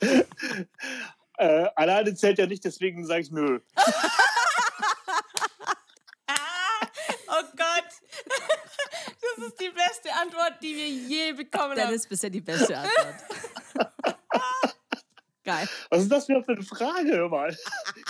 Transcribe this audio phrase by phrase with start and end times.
[1.38, 3.60] äh, alleine zählt ja nicht, deswegen sage ich nö.
[7.28, 7.84] Oh Gott.
[9.38, 11.94] Das ist die beste Antwort, die wir je bekommen Das haben.
[11.94, 13.14] ist bisher die beste Antwort.
[15.44, 15.68] Geil.
[15.90, 17.54] Was ist das für eine Frage, hör mal?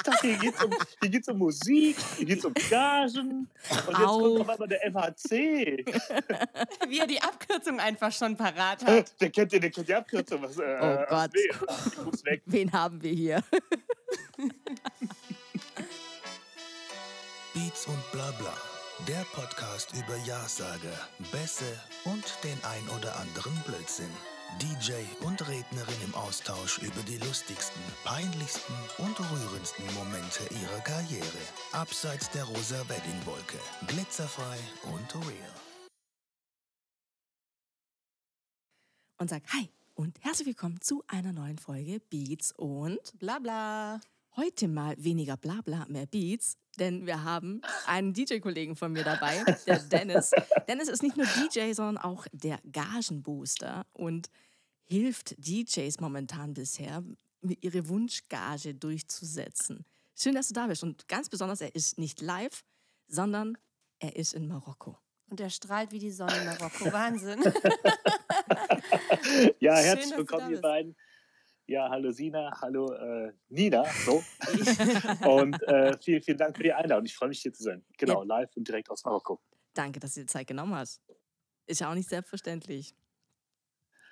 [0.06, 0.70] Dachte, hier geht's um,
[1.00, 3.48] hier geht's um Musik, hier geht's um Gagen.
[3.70, 4.20] Und jetzt Au.
[4.20, 5.84] kommt auf einmal der FHC.
[6.88, 9.12] Wie er die Abkürzung einfach schon parat hat.
[9.20, 10.42] Der kennt, der kennt die Abkürzung.
[10.42, 11.30] Was, äh, Oh Gott.
[11.34, 11.50] Nee,
[11.86, 12.42] ich muss weg.
[12.46, 13.42] Wen haben wir hier?
[17.54, 18.52] Beats und Blabla.
[19.08, 21.64] Der Podcast über Ja-Sager, Bässe
[22.04, 24.10] und den ein oder anderen Blödsinn.
[24.60, 24.92] DJ
[25.26, 31.42] und Rednerin im Austausch über die lustigsten, peinlichsten und rührendsten Momente ihrer Karriere.
[31.72, 33.58] Abseits der rosa Weddingwolke.
[33.86, 35.54] Glitzerfrei und real.
[39.18, 44.00] Und sag Hi und herzlich willkommen zu einer neuen Folge Beats und Bla bla.
[44.36, 49.78] Heute mal weniger Blabla, mehr Beats, denn wir haben einen DJ-Kollegen von mir dabei, der
[49.90, 50.30] Dennis.
[50.68, 54.28] Dennis ist nicht nur DJ, sondern auch der Gagenbooster und
[54.84, 57.02] hilft DJs momentan bisher,
[57.60, 59.84] ihre Wunschgage durchzusetzen.
[60.14, 62.62] Schön, dass du da bist und ganz besonders, er ist nicht live,
[63.08, 63.56] sondern
[63.98, 64.98] er ist in Marokko.
[65.28, 66.84] Und er strahlt wie die Sonne in Marokko.
[66.92, 67.42] Wahnsinn.
[69.58, 70.62] Ja, Schön, herzlich du willkommen, ihr bist.
[70.62, 70.96] beiden.
[71.68, 73.84] Ja, hallo Sina, hallo äh, Nina.
[74.04, 74.22] So.
[75.28, 77.04] und äh, vielen, vielen Dank für die Einladung.
[77.06, 77.84] Ich freue mich, hier zu sein.
[77.98, 79.40] Genau, live und direkt aus Marokko.
[79.74, 81.02] Danke, dass du dir Zeit genommen hast.
[81.66, 82.94] Ist ja auch nicht selbstverständlich.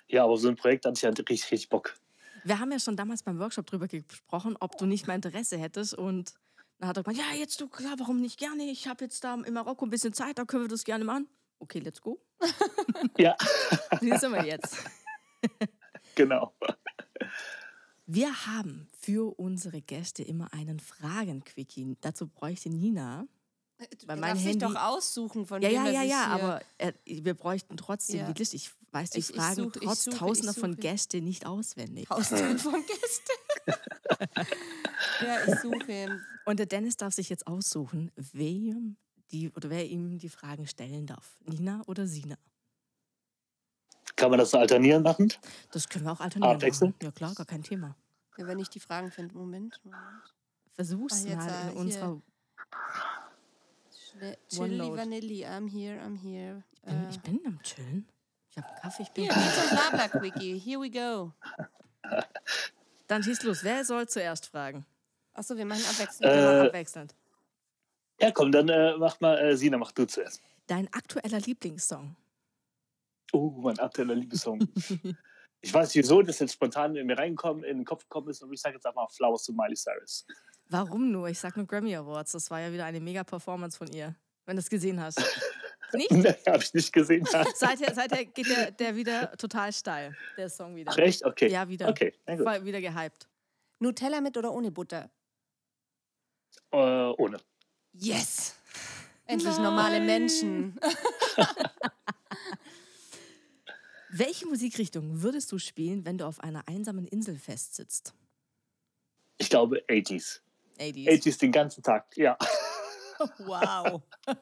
[0.07, 1.95] Ja, aber so ein Projekt hatte ich ja richtig, richtig Bock.
[2.43, 5.93] Wir haben ja schon damals beim Workshop drüber gesprochen, ob du nicht mal Interesse hättest.
[5.93, 6.33] Und
[6.79, 8.63] dann hat er gemeint, ja, jetzt du, klar, warum nicht gerne?
[8.63, 11.29] Ich habe jetzt da in Marokko ein bisschen Zeit, da können wir das gerne machen.
[11.59, 12.21] Okay, let's go.
[13.17, 13.37] Ja,
[14.01, 14.77] Hier sind wir jetzt.
[16.15, 16.53] genau.
[18.07, 21.97] Wir haben für unsere Gäste immer einen Fragen-Quickie.
[22.01, 23.27] Dazu bräuchte Nina.
[23.99, 27.33] Du Weil darfst dich doch aussuchen, von Ja, wem ja, ja, ja, aber äh, wir
[27.33, 28.31] bräuchten trotzdem Ja.
[28.31, 28.55] die Liste.
[28.55, 30.81] Ich weiß die Ich- ich Fragen suche, ich trotz suche, Tausender von suche.
[30.81, 32.05] Gästen nicht auswendig.
[32.07, 33.31] Tausende von Gästen.
[35.25, 36.21] ja, ich suche ihn.
[36.45, 38.97] Und der Dennis darf sich jetzt aussuchen, wem
[39.31, 41.37] die oder wer ihm die Fragen stellen darf.
[41.45, 42.37] Nina oder Sina.
[44.15, 45.31] Kann man das so alternieren machen?
[45.71, 46.55] Das können wir auch alternieren.
[46.55, 46.91] Abwechseln?
[46.91, 46.99] machen.
[47.03, 47.95] Ja klar, gar kein Thema.
[48.37, 49.35] Ja, wenn ich die Fragen finde.
[49.35, 49.79] Moment.
[49.83, 50.01] Moment.
[50.73, 51.79] Versuch's Ah, jetzt, mal in hier.
[51.79, 52.21] unserer.
[54.49, 54.79] Chili.
[54.97, 56.63] Vanilli, I'm here, I'm here.
[56.73, 58.07] Ich bin, Äh, ich bin am Chillen.
[58.49, 59.23] Ich habe einen Kaffee, ich bin.
[59.25, 60.57] hier, Beats und Blabla-Quickie.
[60.59, 61.31] Here we go.
[63.07, 63.63] Dann schieß los.
[63.63, 64.85] Wer soll zuerst fragen?
[65.33, 66.23] Achso, wir machen abwechselnd.
[66.33, 67.15] Äh, abwechselnd.
[68.21, 70.41] Ja, komm, dann äh, mach mal, äh, Sina, mach du zuerst.
[70.67, 72.15] Dein aktueller Lieblingssong.
[73.31, 74.59] Oh, mein aktueller Liebessong.
[75.61, 78.43] ich weiß nicht, wieso das jetzt spontan in mir reingekommen, in den Kopf gekommen ist,
[78.43, 80.25] aber ich sage jetzt einfach Flowers zu Miley Cyrus.
[80.69, 81.27] Warum nur?
[81.29, 82.31] Ich sag nur Grammy Awards.
[82.31, 84.15] Das war ja wieder eine mega Performance von ihr.
[84.45, 85.19] Wenn du es gesehen hast.
[85.93, 86.11] Nicht?
[86.11, 87.25] Nee, habe ich nicht gesehen.
[87.55, 90.91] Seither, seither geht der, der wieder total steil, der Song wieder.
[90.91, 91.23] Ach, echt?
[91.23, 91.47] Okay.
[91.47, 91.87] Ja, wieder.
[91.87, 92.43] Okay, na gut.
[92.43, 93.29] Voll wieder gehypt.
[93.79, 95.09] Nutella mit oder ohne Butter?
[96.71, 97.37] Äh, ohne.
[97.93, 98.55] Yes!
[99.25, 100.77] Endlich normale Menschen.
[104.17, 108.13] Welche Musikrichtung würdest du spielen, wenn du auf einer einsamen Insel festsitzt?
[109.37, 110.39] Ich glaube 80s.
[110.79, 111.09] 80s.
[111.09, 112.37] 80s den ganzen Tag, ja.
[113.39, 114.01] Wow.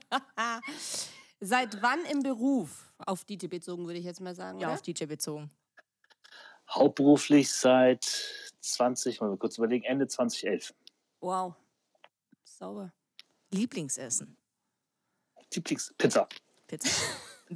[1.40, 2.92] Seit wann im Beruf?
[3.00, 4.60] Auf DJ bezogen, würde ich jetzt mal sagen.
[4.60, 4.76] Ja, oder?
[4.76, 5.52] auf DJ bezogen.
[6.70, 8.04] Hauptberuflich seit
[8.62, 10.74] 20, mal kurz überlegen, Ende 2011.
[11.20, 11.54] Wow.
[12.44, 12.92] Sauber.
[13.52, 14.38] Lieblingsessen?
[15.52, 16.28] Lieblingspizza.
[16.68, 16.90] Pizza.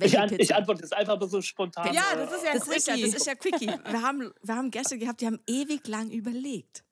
[0.02, 1.94] Ich, an, ich antworte jetzt einfach so spontan.
[1.94, 3.12] Ja, das ist ja ein das ist ja, Quickie.
[3.12, 3.68] das ist ja Quickie.
[3.92, 6.84] Wir haben, wir haben Gäste gehabt, die haben ewig lang überlegt.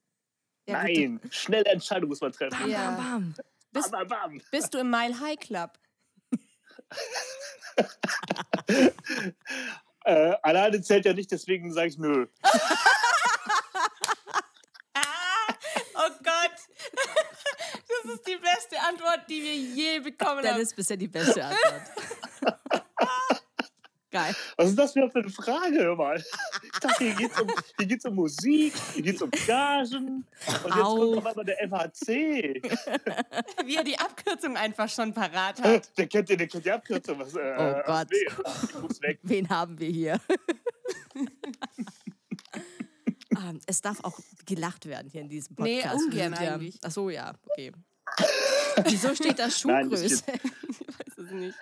[0.67, 2.57] Ja, gut, Nein, schnelle Entscheidung muss man treffen.
[2.59, 2.91] Bam, Ja.
[2.91, 3.35] bam, bam.
[3.71, 5.71] Bist, Bam, bam, bist du im Mile High Club?
[10.07, 12.27] Äh, alleine zählt ja nicht, deswegen sage ich nö.
[15.97, 16.93] Oh Gott.
[18.05, 20.61] Das ist die beste Antwort, die wir je bekommen Das haben.
[20.61, 21.81] ist bisher die beste Antwort.
[24.15, 24.33] Geil.
[24.55, 26.23] Was ist das für eine Frage, hör mal?
[26.63, 30.07] Ich dachte, hier geht's um, hier geht's um Musik, hier geht's um Gagen.
[30.07, 30.95] Und jetzt Au.
[30.95, 32.61] kommt auf einmal der FHC.
[33.65, 35.97] Wie er die Abkürzung einfach schon parat hat.
[35.97, 37.19] Der kennt, der kennt die Abkürzung.
[37.19, 38.07] Was, äh, Oh Gott.
[38.09, 38.17] Nee,
[38.63, 39.19] ich muss weg.
[39.23, 40.17] Wen haben wir hier?
[43.37, 46.05] Ähm, es darf auch gelacht werden hier in diesem Nee, Podcast.
[46.05, 46.79] ungern Wir sind ja- eigentlich.
[46.85, 47.73] Ach so, ja, okay.
[48.85, 50.23] Wieso steht da Nein, das Schuhgröße?
[50.69, 51.57] Ich weiß es nicht.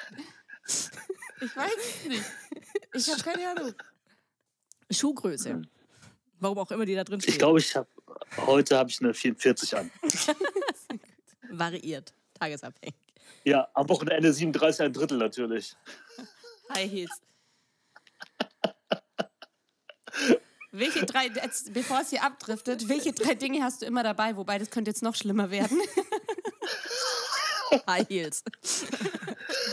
[1.43, 2.23] Ich weiß es nicht.
[2.93, 3.73] Ich habe keine Ahnung.
[4.89, 5.61] Schuhgröße.
[6.39, 7.33] Warum auch immer die da drin stehen.
[7.33, 7.87] Ich glaube, ich habe
[8.37, 9.91] heute habe ich eine 44 an.
[11.49, 12.13] Variiert.
[12.39, 12.95] Tagesabhängig.
[13.43, 15.75] Ja, am Wochenende 37 ein Drittel natürlich.
[16.73, 17.21] High Heels.
[20.71, 24.35] welche drei, jetzt, bevor es hier abdriftet, welche drei Dinge hast du immer dabei?
[24.35, 25.79] Wobei, das könnte jetzt noch schlimmer werden.
[27.87, 28.43] High Heels.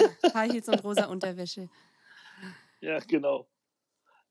[0.34, 1.68] High Heels und rosa Unterwäsche.
[2.80, 3.48] Ja, genau.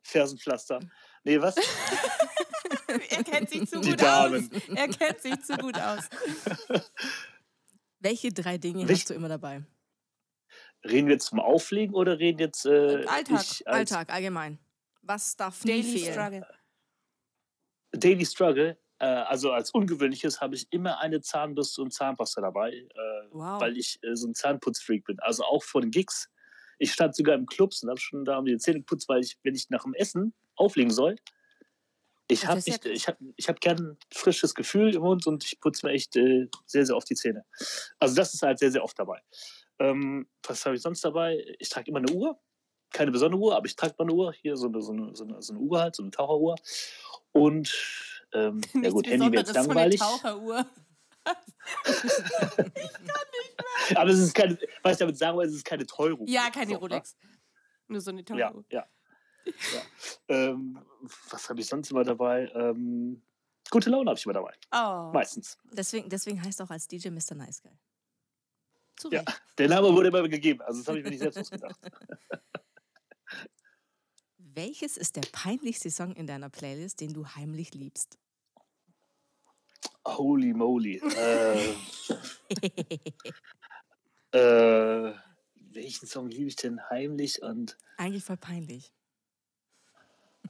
[0.02, 0.80] Fersenpflaster.
[1.24, 1.56] Nee, was?
[3.10, 4.50] Er kennt sich zu Die gut Damen.
[4.52, 4.62] aus.
[4.76, 6.10] Er kennt sich zu gut aus.
[8.00, 9.64] Welche drei Dinge Welch- hast du immer dabei?
[10.84, 14.58] Reden wir jetzt zum Auflegen oder reden jetzt äh, Alltag, ich als Alltag, allgemein.
[15.02, 16.14] Was darf nie Daily fehlen?
[16.14, 16.48] Struggle.
[17.92, 18.78] Daily Struggle?
[19.00, 22.88] Äh, also als ungewöhnliches habe ich immer eine Zahnbürste und Zahnpasta dabei, äh,
[23.32, 23.62] Wow.
[23.62, 25.20] weil ich äh, so ein Zahnputzfreak bin.
[25.20, 26.30] Also auch vor den Gigs.
[26.78, 29.38] Ich stand sogar im Clubs und habe schon da mir die Zähne geputzt, weil ich,
[29.44, 31.16] wenn ich nach dem Essen auflegen soll,
[32.32, 35.44] ich habe ja ich, ich hab, ich hab gern ein frisches Gefühl im Mund und
[35.44, 37.44] ich putze mir echt äh, sehr, sehr oft die Zähne.
[37.98, 39.20] Also das ist halt sehr, sehr oft dabei.
[39.80, 41.44] Ähm, was habe ich sonst dabei?
[41.58, 42.40] Ich trage immer eine Uhr.
[42.92, 44.34] Keine besondere Uhr, aber ich trage mal eine Uhr.
[44.34, 46.56] Hier so eine, so eine, so eine, so eine Uhr halt, so eine Taucheruhr.
[47.32, 50.00] Und ähm, ja gut, Handy wäre jetzt Besonderes, langweilig.
[50.00, 50.66] So eine Taucheruhr.
[53.96, 56.28] Aber es ist keine, was ich damit sagen will, es ist keine teure Uhr.
[56.28, 56.80] Ja, keine So, ne?
[56.80, 57.16] Rolex.
[57.88, 58.66] Nur so eine Ja, Taucheruhr.
[58.70, 58.86] ja.
[59.46, 59.82] ja.
[60.28, 60.80] Ähm,
[61.30, 62.52] was habe ich sonst immer dabei?
[62.54, 63.22] Ähm,
[63.72, 64.54] gute Laune habe ich immer dabei.
[64.72, 65.58] Oh, Meistens.
[65.72, 67.36] Deswegen, deswegen heißt auch als DJ Mr.
[67.36, 67.72] Nice Guy.
[68.98, 69.24] zu Ja.
[69.58, 70.62] Der Name wurde immer gegeben.
[70.62, 71.80] Also das habe ich mir nicht selbst ausgedacht.
[74.60, 78.18] Welches ist der peinlichste Song in deiner Playlist, den du heimlich liebst?
[80.06, 81.02] Holy moly.
[84.34, 85.16] Äh, äh,
[85.72, 88.92] welchen Song liebe ich denn heimlich und Eigentlich voll peinlich.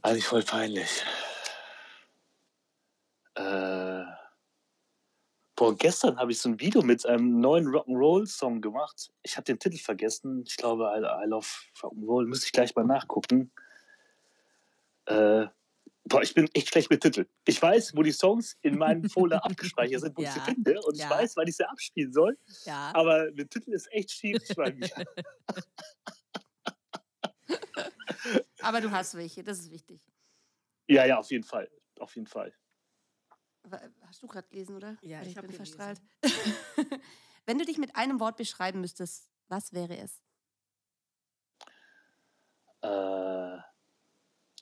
[0.02, 1.04] eigentlich voll peinlich?
[3.36, 4.06] Äh,
[5.56, 9.12] boah, gestern habe ich so ein Video mit einem neuen Rock'n'Roll-Song gemacht.
[9.22, 10.44] Ich habe den Titel vergessen.
[10.48, 11.48] Ich glaube, I, I Love
[11.80, 12.26] Rock'n'Roll.
[12.26, 13.52] Müsste ich gleich mal nachgucken.
[15.10, 15.48] Äh,
[16.06, 17.26] boah, ich bin echt schlecht mit Titel.
[17.46, 20.80] Ich weiß, wo die Songs in meinem Folder abgespeichert sind, wo ich Ja, sie finde.
[20.84, 21.10] Und ich ja.
[21.10, 22.38] weiß, wann ich sie abspielen soll.
[22.66, 22.92] Ja.
[22.96, 24.90] Aber mit Titel ist echt schwierig bei mir.
[28.62, 30.02] Aber du hast welche, das ist wichtig.
[30.88, 31.70] ja, ja, auf jeden Fall.
[32.00, 32.54] Auf jeden Fall.
[34.08, 34.98] Hast du gerade gelesen, oder?
[35.02, 36.02] Ja, ich hab bin verstrahlt.
[37.46, 40.22] Wenn du dich mit einem Wort beschreiben müsstest, was wäre es?
[42.82, 43.59] Äh,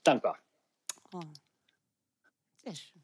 [0.07, 0.37] dankbar.
[1.13, 1.21] Oh.
[2.63, 3.03] Sehr schön.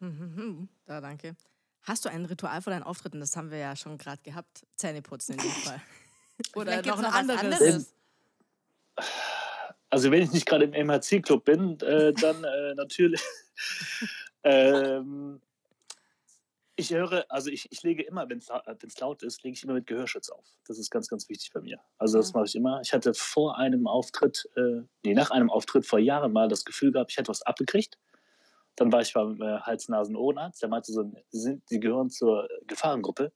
[0.86, 1.36] Da, danke.
[1.82, 3.20] Hast du ein Ritual vor deinen Auftritten?
[3.20, 4.66] Das haben wir ja schon gerade gehabt.
[4.76, 5.82] Zähneputzen in dem Fall.
[6.54, 7.40] Oder noch noch was anderes.
[7.40, 7.94] anderes.
[9.90, 13.22] Also wenn ich nicht gerade im MHC-Club bin, äh, dann äh, natürlich.
[14.44, 15.40] ähm,
[16.78, 19.88] ich höre, also ich, ich lege immer, wenn es laut ist, lege ich immer mit
[19.88, 20.44] Gehörschutz auf.
[20.64, 21.80] Das ist ganz, ganz wichtig bei mir.
[21.98, 22.80] Also das mache ich immer.
[22.82, 26.92] Ich hatte vor einem Auftritt, äh, nee, nach einem Auftritt vor Jahren mal das Gefühl
[26.92, 27.98] gehabt, ich hätte was abgekriegt.
[28.76, 33.32] Dann war ich beim äh, Hals-Nasen-Ohrenarzt, der meinte so, sie, sind, sie gehören zur Gefahrengruppe.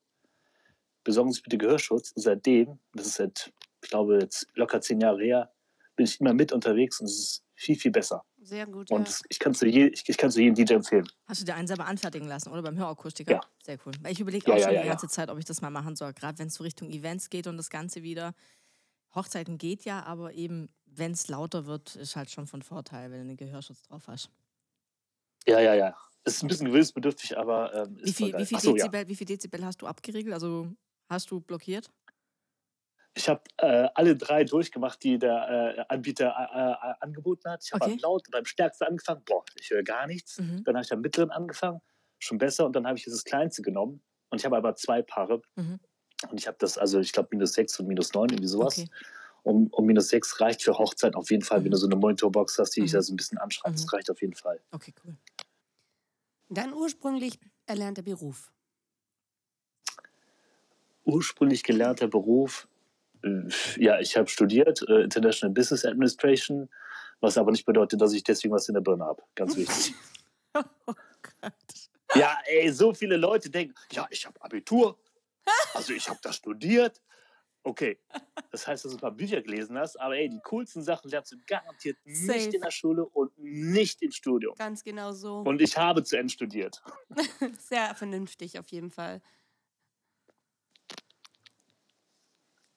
[1.02, 2.12] Besorgen Sie sich bitte Gehörschutz.
[2.12, 3.52] Und seitdem, das ist seit,
[3.82, 5.52] ich glaube, jetzt locker zehn Jahre her,
[5.96, 8.24] bin ich immer mit unterwegs und es ist viel, viel besser.
[8.44, 8.90] Sehr gut.
[8.90, 9.14] Und ja.
[9.28, 11.08] ich kann es je, ich, ich jedem DJ empfehlen.
[11.26, 12.62] Hast du dir einen selber anfertigen lassen, oder?
[12.62, 13.32] Beim Hörakustiker?
[13.32, 13.40] Ja.
[13.62, 13.92] Sehr cool.
[14.00, 14.92] Weil ich überlege Ja, auch ja, schon ja, die ja.
[14.92, 16.12] ganze Zeit, ob ich das mal machen soll.
[16.12, 18.34] Gerade wenn es so Richtung Events geht und das Ganze wieder.
[19.14, 23.18] Hochzeiten geht ja, aber eben, wenn es lauter wird, ist halt schon von Vorteil, wenn
[23.18, 24.30] du einen Gehörschutz drauf hast.
[25.46, 25.94] Ja, ja, ja.
[26.25, 28.87] Es ist ein bisschen gewöhnungsbedürftig, aber ähm, ist Wie viel, wie, viel Ach so, ja.
[28.87, 30.34] Dezibel, wie viel Dezibel hast du abgeriegelt?
[30.34, 30.68] Also
[31.08, 31.90] hast du blockiert?
[33.14, 37.62] Ich habe äh, alle drei durchgemacht, die der äh, Anbieter äh, äh, angeboten hat.
[37.64, 37.95] Ich habe Okay.
[37.95, 39.23] beim laut, beim stärksten angefangen.
[39.26, 40.38] Boah, ich höre gar nichts.
[40.38, 40.64] Mhm.
[40.64, 41.81] Dann habe ich am mittleren angefangen,
[42.19, 42.64] schon besser.
[42.64, 44.02] Und dann habe ich das kleinste genommen.
[44.31, 45.42] Und ich habe aber zwei Paare.
[45.57, 45.78] Mhm.
[46.31, 48.78] Und ich habe das, also ich glaube minus sechs und minus neun, irgendwie sowas.
[48.78, 48.88] Okay.
[49.45, 51.64] Um, um minus sechs reicht für Hochzeit auf jeden Fall, Mhm.
[51.64, 52.97] wenn du so eine Monitorbox hast, die dich Mhm.
[52.97, 53.73] da so ein bisschen anschreit.
[53.73, 53.76] Mhm.
[53.76, 54.61] Das reicht auf jeden Fall.
[54.71, 55.16] Okay, cool.
[56.49, 58.52] Dein ursprünglich erlernter Beruf.
[61.04, 62.69] ursprünglich gelernter Beruf,
[63.76, 66.69] ja, ich habe studiert, äh, International Business Administration,
[67.21, 69.23] was aber nicht bedeutet, dass ich deswegen was in der Birne habe.
[69.35, 69.95] Ganz wichtig.
[70.55, 70.95] Oh
[71.41, 71.52] Gott.
[72.14, 74.99] ja, ey, so viele Leute denken, ja, ich habe Abitur,
[75.75, 77.00] also ich habe das studiert.
[77.64, 78.00] Okay,
[78.50, 81.31] das heißt, dass du ein paar Bücher gelesen hast, aber ey, die coolsten Sachen lernst
[81.31, 82.38] du garantiert Safe.
[82.38, 84.57] nicht in der Schule und nicht im Studium.
[84.57, 85.38] Ganz genau so.
[85.43, 86.83] Und ich habe zu Ende studiert.
[87.59, 89.23] Sehr vernünftig auf jeden Fall.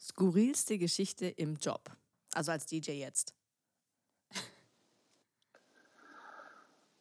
[0.05, 1.89] Skurrilste Geschichte im Job?
[2.33, 3.33] Also als DJ jetzt.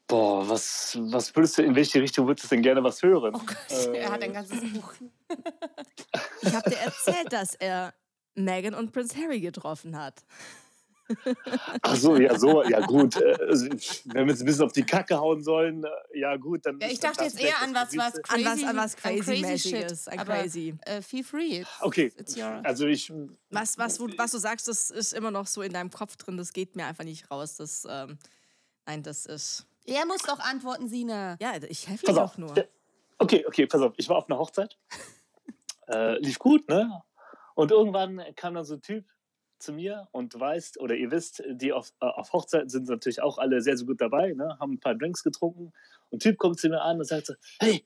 [0.06, 3.34] Boah, was, was würdest du, in welche Richtung würdest du denn gerne was hören?
[3.34, 4.34] Oh Gott, äh, er hat ein äh.
[4.34, 4.94] ganzes Buch.
[6.42, 7.94] ich habe dir erzählt, dass er
[8.34, 10.24] Meghan und Prince Harry getroffen hat.
[11.82, 13.16] Ach so, ja, so, ja gut.
[13.20, 16.64] äh, also, Wenn wir jetzt ein bisschen auf die Kacke hauen sollen, äh, ja gut,
[16.66, 16.78] dann.
[16.80, 18.34] Ja, ich ist dachte jetzt eher an was, was Gewinnste.
[18.34, 20.12] An was, an was Crazy- an crazy crazy-mäßiges, shit.
[20.12, 20.74] an Aber- crazy.
[20.86, 21.60] Äh, feel free.
[21.60, 23.12] It's, Okay, It's your also ich,
[23.50, 26.36] Was, was, wo- was du sagst, das ist immer noch so in deinem Kopf drin,
[26.36, 27.56] das geht mir einfach nicht raus.
[27.56, 28.18] Das, ähm,
[28.86, 29.66] nein, das ist.
[29.84, 31.36] er muss doch antworten, Sina.
[31.40, 32.32] Ja, ich helfe dir auf.
[32.32, 32.54] doch nur.
[33.18, 33.92] Okay, okay, pass auf.
[33.96, 34.76] Ich war auf einer Hochzeit.
[35.86, 37.02] Äh, lief gut, ne?
[37.54, 39.04] Und irgendwann kam dann so ein Typ
[39.64, 43.38] zu mir und weißt, oder ihr wisst, die auf, äh, auf Hochzeiten sind natürlich auch
[43.38, 44.56] alle sehr, sehr gut dabei, ne?
[44.60, 45.72] haben ein paar Drinks getrunken.
[46.10, 47.84] Und Typ kommt zu mir an und sagt so, hey,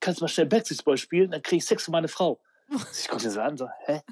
[0.00, 1.30] kannst du mal schnell Backstreet Boys spielen?
[1.30, 2.40] Dann krieg ich Sex von meiner Frau.
[2.92, 4.02] Ich gucke ihn so an, so, hä?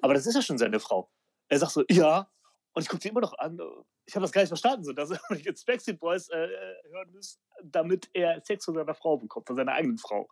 [0.00, 1.10] Aber das ist ja schon seine Frau.
[1.48, 2.28] Er sagt so, ja.
[2.74, 3.58] Und ich gucke sie immer noch an.
[4.06, 6.48] Ich habe das gar nicht verstanden, so, dass er jetzt Backstreet Boys äh,
[6.90, 10.28] hören muss, damit er Sex von seiner Frau bekommt, von seiner eigenen Frau.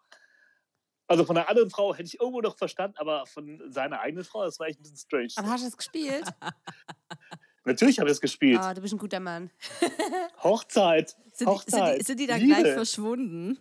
[1.10, 4.44] Also von der anderen Frau hätte ich irgendwo noch verstanden, aber von seiner eigenen Frau,
[4.44, 5.28] das war echt ein bisschen strange.
[5.34, 6.22] Aber hast du das gespielt?
[7.64, 8.60] Natürlich habe ich es gespielt.
[8.60, 9.50] Ah, du bist ein guter Mann.
[10.44, 11.10] Hochzeit.
[11.10, 12.00] Sind die, sind, Hochzeit.
[12.00, 12.60] die, sind die dann Liebe.
[12.60, 13.58] gleich verschwunden?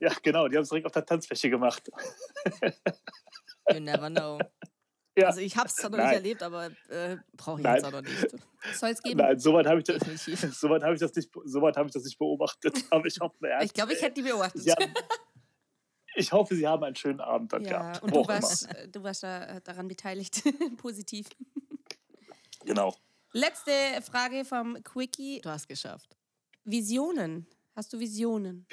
[0.00, 1.88] Ja, genau, die haben es direkt auf der Tanzfläche gemacht.
[3.72, 4.38] You never know.
[5.18, 5.26] Ja.
[5.26, 6.14] Also ich habe es zwar noch nicht Nein.
[6.14, 7.74] erlebt, aber äh, brauche ich Nein.
[7.74, 8.28] jetzt auch noch nicht.
[8.74, 9.18] Soll es geben?
[9.18, 10.00] Nein, soweit habe ich, das-
[10.60, 12.84] soweit habe ich, das nicht- soweit habe ich das nicht beobachtet.
[12.90, 14.62] Aber ich hoffe, Ich glaube, ich hätte die beobachtet.
[14.62, 14.94] Sie haben,
[16.14, 18.02] ich hoffe, Sie haben einen schönen Abend dann ja, gehabt.
[18.02, 20.42] und du warst, äh, du warst da, äh, daran beteiligt.
[20.76, 21.28] Positiv.
[22.64, 22.94] Genau.
[23.32, 25.40] Letzte Frage vom Quickie.
[25.40, 26.16] Du hast geschafft.
[26.64, 27.46] Visionen.
[27.74, 28.66] Hast du Visionen?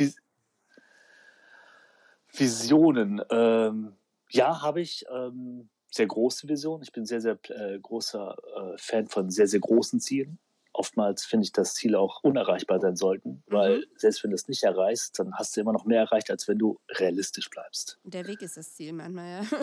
[2.34, 3.22] Visionen.
[3.30, 3.96] Ähm,
[4.30, 5.06] ja, habe ich.
[5.10, 6.84] Ähm, sehr große Visionen.
[6.84, 10.38] Ich bin sehr, sehr äh, großer äh, Fan von sehr, sehr großen Zielen.
[10.78, 14.62] Oftmals finde ich, dass Ziele auch unerreichbar sein sollten, weil selbst wenn du es nicht
[14.62, 18.00] erreichst, dann hast du immer noch mehr erreicht, als wenn du realistisch bleibst.
[18.04, 19.60] Der Weg ist das Ziel manchmal, ja.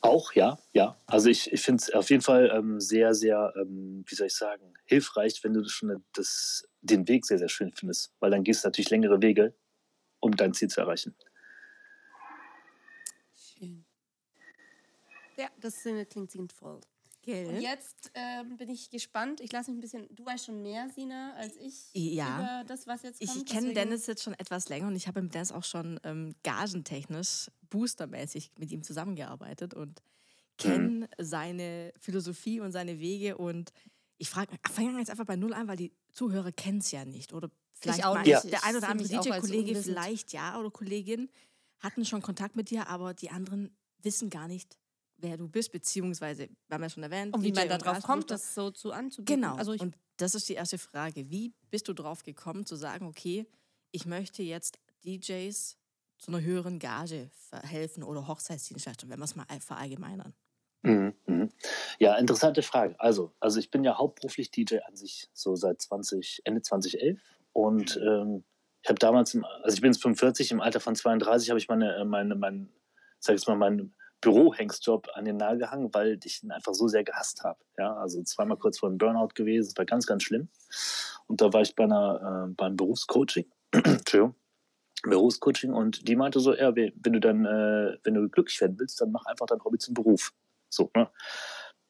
[0.00, 1.00] Auch, ja, ja.
[1.06, 4.34] Also ich, ich finde es auf jeden Fall ähm, sehr, sehr, ähm, wie soll ich
[4.34, 8.64] sagen, hilfreich, wenn du schon das, den Weg sehr, sehr schön findest, weil dann gehst
[8.64, 9.54] du natürlich längere Wege,
[10.18, 11.16] um dein Ziel zu erreichen.
[13.32, 13.86] Schön.
[15.36, 15.80] Ja, das
[16.10, 16.80] klingt sinnvoll.
[17.26, 17.62] Und Gell?
[17.62, 19.40] jetzt ähm, bin ich gespannt.
[19.40, 20.14] Ich lasse mich ein bisschen.
[20.14, 22.38] Du weißt schon mehr, Sina, als ich Ja.
[22.38, 23.30] über das, was jetzt kommt.
[23.36, 25.98] Ich kenne deswegen- Dennis jetzt schon etwas länger und ich habe mit Dennis auch schon
[26.04, 30.02] ähm, gagentechnisch, boostermäßig mit ihm zusammengearbeitet und
[30.58, 33.72] kenne seine Philosophie und seine Wege und
[34.18, 37.32] ich frage, fange jetzt einfach bei Null an, weil die Zuhörer kennen es ja nicht
[37.32, 38.44] oder vielleicht auch mal nicht.
[38.52, 41.28] der ein oder andere DJ-Kollege vielleicht ja oder Kollegin
[41.80, 44.78] hatten schon Kontakt mit dir, aber die anderen wissen gar nicht,
[45.18, 48.02] wer du bist, beziehungsweise, wir haben ja schon erwähnt, Und wie DJ man da drauf
[48.02, 49.40] kommt, das so zu anzubieten.
[49.40, 49.56] Genau.
[49.56, 51.30] Also ich, und das ist die erste Frage.
[51.30, 53.46] Wie bist du drauf gekommen, zu sagen, okay,
[53.90, 55.76] ich möchte jetzt DJs
[56.18, 60.34] zu einer höheren Gage verhelfen oder Hochzeitsdienstleister, wenn wir es mal verallgemeinern?
[60.82, 61.50] Mhm, mhm.
[61.98, 62.94] Ja, interessante Frage.
[63.00, 67.20] Also, also ich bin ja hauptberuflich DJ an sich so seit 20, Ende 2011
[67.52, 68.44] und ähm,
[68.82, 71.68] ich habe damals, im, also ich bin jetzt 45, im Alter von 32 habe ich
[71.68, 72.68] meine, äh, meine, mein,
[73.18, 73.94] sag ich mal, meinen
[74.24, 77.58] Bürohengstjob an den Nagel gehangen, weil ich ihn einfach so sehr gehasst habe.
[77.76, 80.48] Ja, also zweimal kurz vor einem Burnout gewesen, es war ganz, ganz schlimm.
[81.26, 84.34] Und da war ich bei einer, äh, beim Berufscoaching, Entschuldigung,
[85.02, 88.98] Berufscoaching und die meinte so, ja, wenn du dann, äh, wenn du glücklich werden willst,
[89.00, 90.32] dann mach einfach dein Hobby zum Beruf.
[90.70, 91.10] So, ne?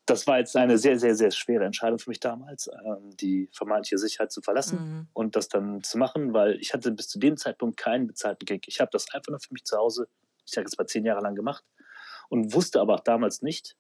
[0.06, 3.96] Das war jetzt eine sehr, sehr, sehr schwere Entscheidung für mich damals, ähm, die vermeintliche
[3.96, 5.08] Sicherheit zu verlassen Mhm.
[5.14, 8.62] und das dann zu machen, weil ich hatte bis zu dem Zeitpunkt keinen bezahlten Gig.
[8.66, 10.08] Ich habe das einfach nur für mich zu Hause,
[10.44, 11.64] ich sage jetzt mal zehn Jahre lang gemacht
[12.34, 13.76] und wusste aber auch damals nicht,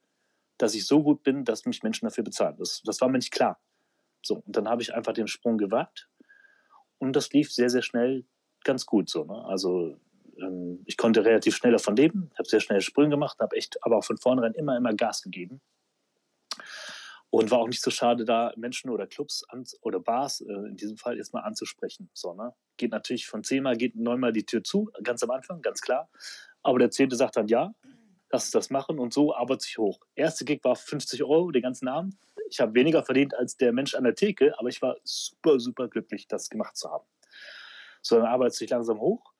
[0.58, 2.54] dass ich so gut bin, dass mich Menschen dafür bezahlen.
[2.56, 3.60] Das, das war mir nicht klar.
[4.22, 6.08] So, und dann habe ich einfach den Sprung gewagt
[6.98, 8.24] und das lief sehr, sehr schnell
[8.62, 9.24] ganz gut so.
[9.24, 9.44] Ne?
[9.46, 9.96] Also
[10.40, 13.96] ähm, ich konnte relativ schnell davon leben, habe sehr schnell Sprünge gemacht, habe echt aber
[13.96, 15.60] auch von vornherein immer, immer Gas gegeben.
[17.30, 20.76] Und war auch nicht so schade, da Menschen oder Clubs an, oder Bars äh, in
[20.76, 22.08] diesem Fall erstmal anzusprechen.
[22.14, 22.54] So, ne?
[22.76, 26.08] Geht natürlich von zehnmal, geht neunmal die Tür zu, ganz am Anfang, ganz klar.
[26.62, 27.74] Aber der zehnte sagt dann ja,
[28.34, 30.00] lass uns das machen und so arbeitet sich hoch.
[30.16, 32.16] Erste Gig war 50 Euro den ganzen Abend.
[32.50, 35.86] Ich habe weniger verdient als der Mensch an der Theke, aber ich war super, super
[35.86, 37.06] glücklich, das gemacht zu haben.
[38.02, 39.32] So, dann arbeitet sich langsam hoch.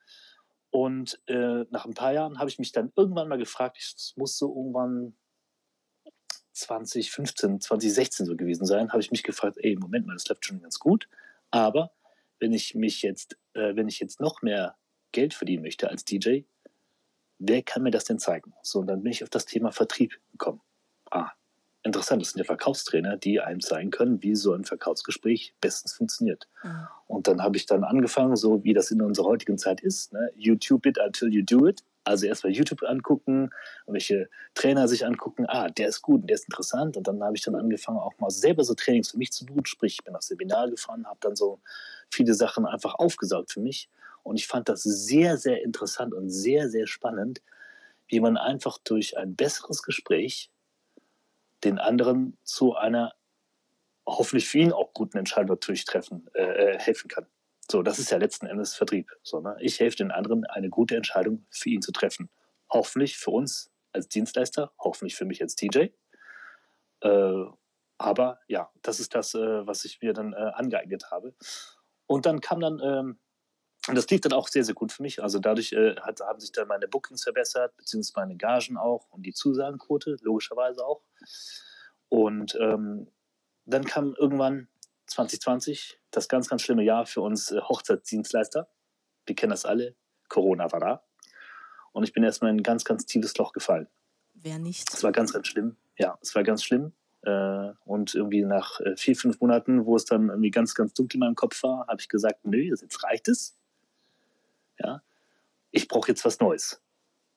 [0.70, 4.38] Und äh, nach ein paar Jahren habe ich mich dann irgendwann mal gefragt, es muss
[4.38, 5.16] so irgendwann
[6.52, 10.62] 2015, 2016 so gewesen sein, habe ich mich gefragt, ey, Moment mal, das läuft schon
[10.62, 11.08] ganz gut,
[11.50, 11.90] aber
[12.38, 14.76] wenn ich mich jetzt, äh, wenn ich jetzt noch mehr
[15.10, 16.42] Geld verdienen möchte als DJ,
[17.48, 18.54] wer kann mir das denn zeigen?
[18.62, 20.60] So, und dann bin ich auf das Thema Vertrieb gekommen.
[21.10, 21.30] Ah,
[21.82, 22.22] interessant.
[22.22, 26.48] Das sind ja Verkaufstrainer, die einem zeigen können, wie so ein Verkaufsgespräch bestens funktioniert.
[26.62, 26.88] Mhm.
[27.06, 30.30] Und dann habe ich dann angefangen, so wie das in unserer heutigen Zeit ist, ne?
[30.34, 31.82] YouTube it until you do it.
[32.06, 33.50] Also erstmal YouTube angucken,
[33.86, 36.98] welche Trainer sich angucken, ah, der ist gut, der ist interessant.
[36.98, 39.64] Und dann habe ich dann angefangen, auch mal selber so Trainings für mich zu tun.
[39.64, 41.60] Sprich, ich bin auf Seminar gefahren, habe dann so
[42.10, 43.88] viele Sachen einfach aufgesaugt für mich.
[44.24, 47.42] Und ich fand das sehr, sehr interessant und sehr, sehr spannend,
[48.08, 50.50] wie man einfach durch ein besseres Gespräch
[51.62, 53.14] den anderen zu einer
[54.06, 57.26] hoffentlich für ihn auch guten Entscheidung natürlich treffen, äh, helfen kann.
[57.70, 59.10] So, das ist ja letzten Endes Vertrieb.
[59.22, 59.56] So, ne?
[59.60, 62.28] Ich helfe den anderen, eine gute Entscheidung für ihn zu treffen.
[62.70, 65.86] Hoffentlich für uns als Dienstleister, hoffentlich für mich als DJ.
[67.00, 67.44] Äh,
[67.96, 71.34] aber ja, das ist das, äh, was ich mir dann äh, angeeignet habe.
[72.06, 73.18] Und dann kam dann, ähm,
[73.88, 75.22] und das lief dann auch sehr, sehr gut für mich.
[75.22, 79.24] Also dadurch äh, hat, haben sich dann meine Bookings verbessert, beziehungsweise meine Gagen auch und
[79.24, 81.02] die Zusagenquote, logischerweise auch.
[82.08, 83.08] Und ähm,
[83.66, 84.68] dann kam irgendwann
[85.06, 88.68] 2020, das ganz, ganz schlimme Jahr für uns äh, Hochzeitsdienstleister.
[89.26, 89.96] Wir kennen das alle.
[90.28, 91.04] Corona war da.
[91.92, 93.88] Und ich bin erstmal in ein ganz, ganz tiefes Loch gefallen.
[94.32, 94.92] Wer nicht?
[94.92, 95.76] Es war ganz, ganz schlimm.
[95.96, 96.92] Ja, es war ganz schlimm.
[97.22, 101.16] Äh, und irgendwie nach äh, vier, fünf Monaten, wo es dann irgendwie ganz, ganz dunkel
[101.16, 103.56] in meinem Kopf war, habe ich gesagt, nö, jetzt reicht es.
[104.78, 105.02] Ja,
[105.70, 106.80] ich brauche jetzt was Neues.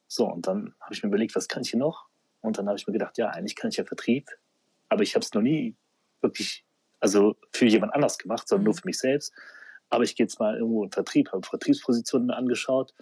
[0.07, 2.07] So, und dann habe ich mir überlegt, was kann ich hier noch?
[2.41, 4.29] Und dann habe ich mir gedacht, ja, eigentlich kann ich ja Vertrieb,
[4.89, 5.75] aber ich habe es noch nie
[6.21, 6.65] wirklich
[6.99, 8.77] also für jemand anders gemacht, sondern nur Mhm.
[8.79, 9.33] für mich selbst.
[9.89, 12.93] Aber ich gehe jetzt mal irgendwo in Vertrieb, habe Vertriebspositionen angeschaut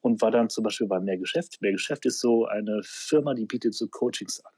[0.00, 1.60] und war dann zum Beispiel bei Mehrgeschäft.
[1.60, 4.52] Mehrgeschäft ist so eine Firma, die bietet so Coachings an.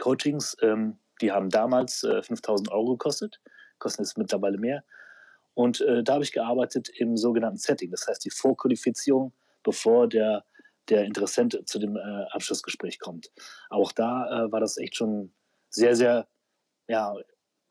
[0.00, 3.40] Coachings, ähm, die haben damals äh, 5000 Euro gekostet,
[3.78, 4.82] kosten jetzt mittlerweile mehr.
[5.58, 9.32] Und äh, da habe ich gearbeitet im sogenannten Setting, das heißt die Vorqualifizierung,
[9.64, 10.44] bevor der,
[10.88, 12.00] der Interessent zu dem äh,
[12.30, 13.32] Abschlussgespräch kommt.
[13.68, 15.32] Auch da äh, war das echt schon
[15.68, 16.28] sehr, sehr,
[16.88, 17.12] ja,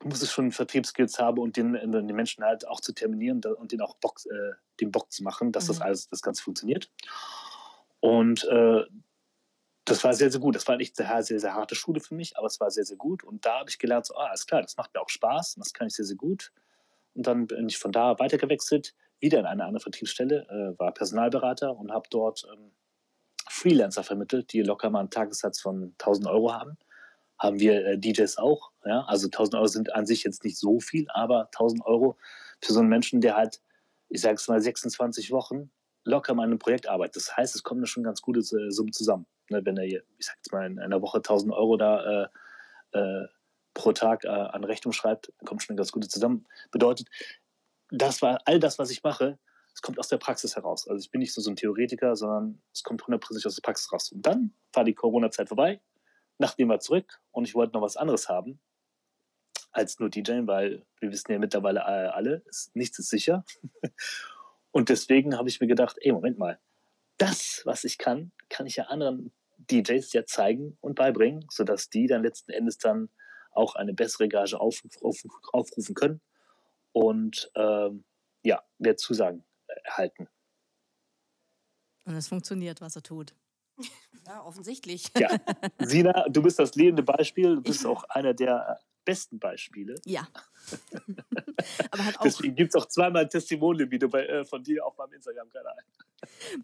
[0.00, 3.80] du musstest schon Vertriebsskills haben und den, den Menschen halt auch zu terminieren und den
[3.80, 5.82] auch Bock, äh, den Bock zu machen, dass das Mhm.
[5.82, 6.90] alles, das Ganze funktioniert.
[8.00, 8.84] Und äh,
[9.84, 10.54] das war sehr, sehr gut.
[10.54, 12.98] Das war nicht sehr, sehr, sehr harte Schule für mich, aber es war sehr, sehr
[12.98, 13.24] gut.
[13.24, 15.64] Und da habe ich gelernt, so, ah, alles klar, das macht mir auch Spaß und
[15.64, 16.52] das kann ich sehr, sehr gut.
[17.14, 21.76] Und dann bin ich von da weitergewechselt, wieder in eine andere Vertriebsstelle, äh, war Personalberater
[21.76, 22.72] und habe dort ähm,
[23.48, 26.78] Freelancer vermittelt, die locker mal einen Tagessatz von 1000 Euro haben.
[27.38, 28.70] Haben wir äh, DJs auch.
[28.84, 29.04] Ja?
[29.06, 32.16] Also 1000 Euro sind an sich jetzt nicht so viel, aber 1000 Euro
[32.62, 33.60] für so einen Menschen, der halt,
[34.08, 35.70] ich sage es mal, 26 Wochen
[36.04, 37.16] locker mal an einem Projekt arbeitet.
[37.16, 39.26] Das heißt, es kommen da schon ganz gute äh, Summen zusammen.
[39.50, 39.64] Ne?
[39.64, 42.28] Wenn er, ich sage jetzt mal, in einer Woche 1000 Euro da
[42.92, 43.26] äh, äh,
[43.78, 46.46] pro Tag äh, an Rechnung schreibt, kommt schon eine ganz gute zusammen.
[46.70, 47.08] Bedeutet,
[47.90, 49.38] das war all das, was ich mache,
[49.72, 50.88] es kommt aus der Praxis heraus.
[50.88, 53.92] Also ich bin nicht so, so ein Theoretiker, sondern es kommt hundertprozentig aus der Praxis
[53.92, 54.10] raus.
[54.10, 55.80] Und dann war die Corona-Zeit vorbei,
[56.38, 58.58] nachdem wir zurück und ich wollte noch was anderes haben
[59.70, 63.44] als nur DJing, weil wir wissen ja mittlerweile äh, alle, ist, nichts ist sicher.
[64.70, 66.58] Und deswegen habe ich mir gedacht, ey, Moment mal,
[67.16, 72.06] das, was ich kann, kann ich ja anderen DJs ja zeigen und beibringen, sodass die
[72.06, 73.08] dann letzten Endes dann
[73.58, 75.16] auch eine bessere Gage auf, auf,
[75.52, 76.20] aufrufen können
[76.92, 78.04] und ähm,
[78.42, 79.44] ja, mehr Zusagen
[79.84, 80.28] erhalten.
[82.04, 83.34] Und es funktioniert, was er tut.
[84.26, 85.10] Ja, offensichtlich.
[85.18, 85.28] Ja,
[85.78, 89.94] Sina, du bist das lebende Beispiel, du bist Ich- auch einer der besten Beispiele.
[90.04, 90.28] Ja.
[91.90, 94.96] Aber hat auch Deswegen gibt es auch zweimal ein Testimonial-Video bei, äh, von dir auf
[94.98, 95.76] meinem Instagram-Kanal.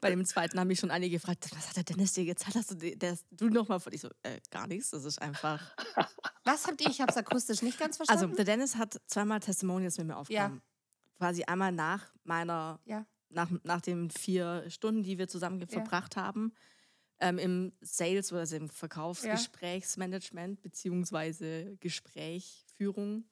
[0.00, 2.54] bei dem zweiten haben mich schon einige gefragt, was hat der Dennis dir gezahlt?
[2.56, 4.90] Hast du, das, du nochmal von ich so, äh, gar nichts.
[4.90, 5.74] Das ist einfach.
[6.44, 6.90] Was habt ihr?
[6.90, 8.36] Ich habe es akustisch nicht ganz Also verstanden.
[8.36, 10.60] der Dennis hat zweimal Testimonials mit mir aufgenommen.
[11.16, 13.06] Quasi einmal nach meiner, Ja.
[13.30, 15.66] nach, nach den vier Stunden, die wir zusammen Ja.
[15.66, 16.52] verbracht haben,
[17.24, 23.26] ähm, im Sales oder also im Verkaufsgesprächsmanagement beziehungsweise Gesprächführung.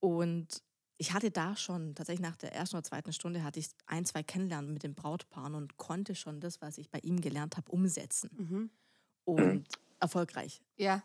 [0.00, 0.62] Und
[0.98, 4.22] ich hatte da schon, tatsächlich nach der ersten oder zweiten Stunde, hatte ich ein, zwei
[4.22, 8.30] Kennenlernen mit den Brautpaaren und konnte schon das, was ich bei ihm gelernt habe, umsetzen.
[8.30, 8.70] mhm.
[9.24, 9.68] Und
[10.00, 11.02] erfolgreich Ja.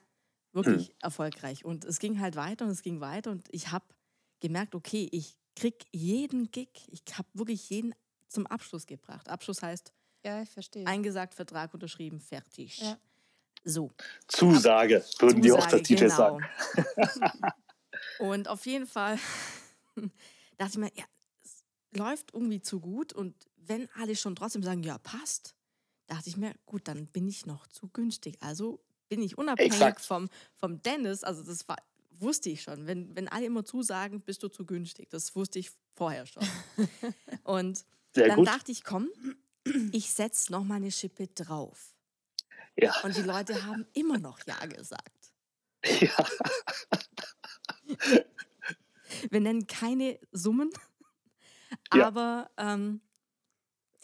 [0.53, 1.65] wirklich erfolgreich.
[1.65, 3.85] Und es ging halt weiter und es ging weiter und ich habe
[4.39, 7.93] gemerkt, okay, ich krieg jeden Gig, ich habe wirklich jeden
[8.29, 9.29] zum Abschluss gebracht.
[9.29, 10.85] Abschluss heißt Ja, ich verstehe.
[10.85, 12.79] eingesagt, Vertrag unterschrieben, fertig.
[12.79, 12.97] Ja.
[13.63, 13.91] So.
[14.27, 16.45] Zusage, würden die Zusage, Hochzeits-DJs sagen.
[18.19, 19.17] und auf jeden Fall
[20.57, 21.05] dachte ich mir, ja,
[21.43, 25.55] es läuft irgendwie zu gut und wenn alle schon trotzdem sagen, ja, passt,
[26.07, 28.37] dachte ich mir, gut, dann bin ich noch zu günstig.
[28.41, 28.79] Also
[29.09, 30.01] bin ich unabhängig Exakt.
[30.01, 31.77] vom, vom Dennis, also das war,
[32.11, 32.87] wusste ich schon.
[32.87, 35.09] Wenn, wenn alle immer zusagen, bist du zu günstig.
[35.09, 36.43] Das wusste ich vorher schon.
[37.43, 38.47] und Sehr dann gut.
[38.47, 39.09] dachte ich, komm,
[39.91, 41.93] ich setze noch mal eine Schippe drauf.
[42.75, 42.93] Ja.
[43.03, 45.33] Und die Leute haben immer noch Ja gesagt.
[46.01, 46.25] Ja.
[49.31, 50.69] Wir nennen keine Summen,
[51.93, 52.07] Ja.
[52.07, 53.01] aber ähm,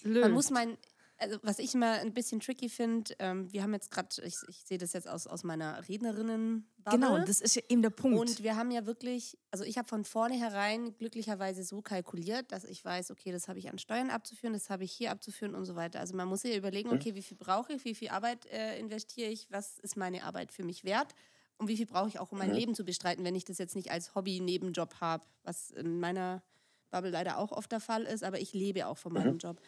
[0.03, 0.21] Lö.
[0.21, 0.77] Man muss mein,
[1.17, 4.63] also was ich immer ein bisschen tricky finde, ähm, wir haben jetzt gerade, ich, ich
[4.65, 8.29] sehe das jetzt aus, aus meiner rednerinnen Genau, das ist ja eben der Punkt.
[8.29, 12.85] Und wir haben ja wirklich, also ich habe von vornherein glücklicherweise so kalkuliert, dass ich
[12.85, 15.75] weiß, okay, das habe ich an Steuern abzuführen, das habe ich hier abzuführen und so
[15.75, 15.99] weiter.
[15.99, 16.91] Also man muss sich überlegen, Mhm.
[16.91, 20.51] okay, wie viel brauche ich, wie viel Arbeit äh, investiere ich, was ist meine Arbeit
[20.51, 21.15] für mich wert
[21.57, 22.53] und wie viel brauche ich auch, um mein Mhm.
[22.53, 26.43] Leben zu bestreiten, wenn ich das jetzt nicht als Hobby-Nebenjob habe, was in meiner
[26.91, 29.31] Bubble leider auch oft der Fall ist, aber ich lebe auch von Mhm.
[29.31, 29.59] meinem Job.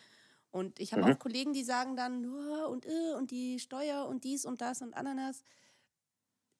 [0.52, 4.24] Und ich habe auch Kollegen, die sagen dann, "Oh, und äh, und die Steuer und
[4.24, 5.44] dies und das und Ananas.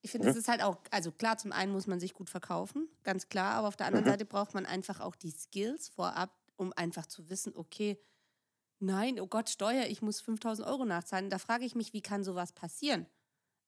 [0.02, 0.32] Ich finde, Mhm.
[0.32, 3.56] das ist halt auch, also klar, zum einen muss man sich gut verkaufen, ganz klar,
[3.56, 4.06] aber auf der anderen Mhm.
[4.06, 8.00] Seite braucht man einfach auch die Skills vorab, um einfach zu wissen, okay,
[8.80, 11.30] nein, oh Gott, Steuer, ich muss 5000 Euro nachzahlen.
[11.30, 13.08] Da frage ich mich, wie kann sowas passieren?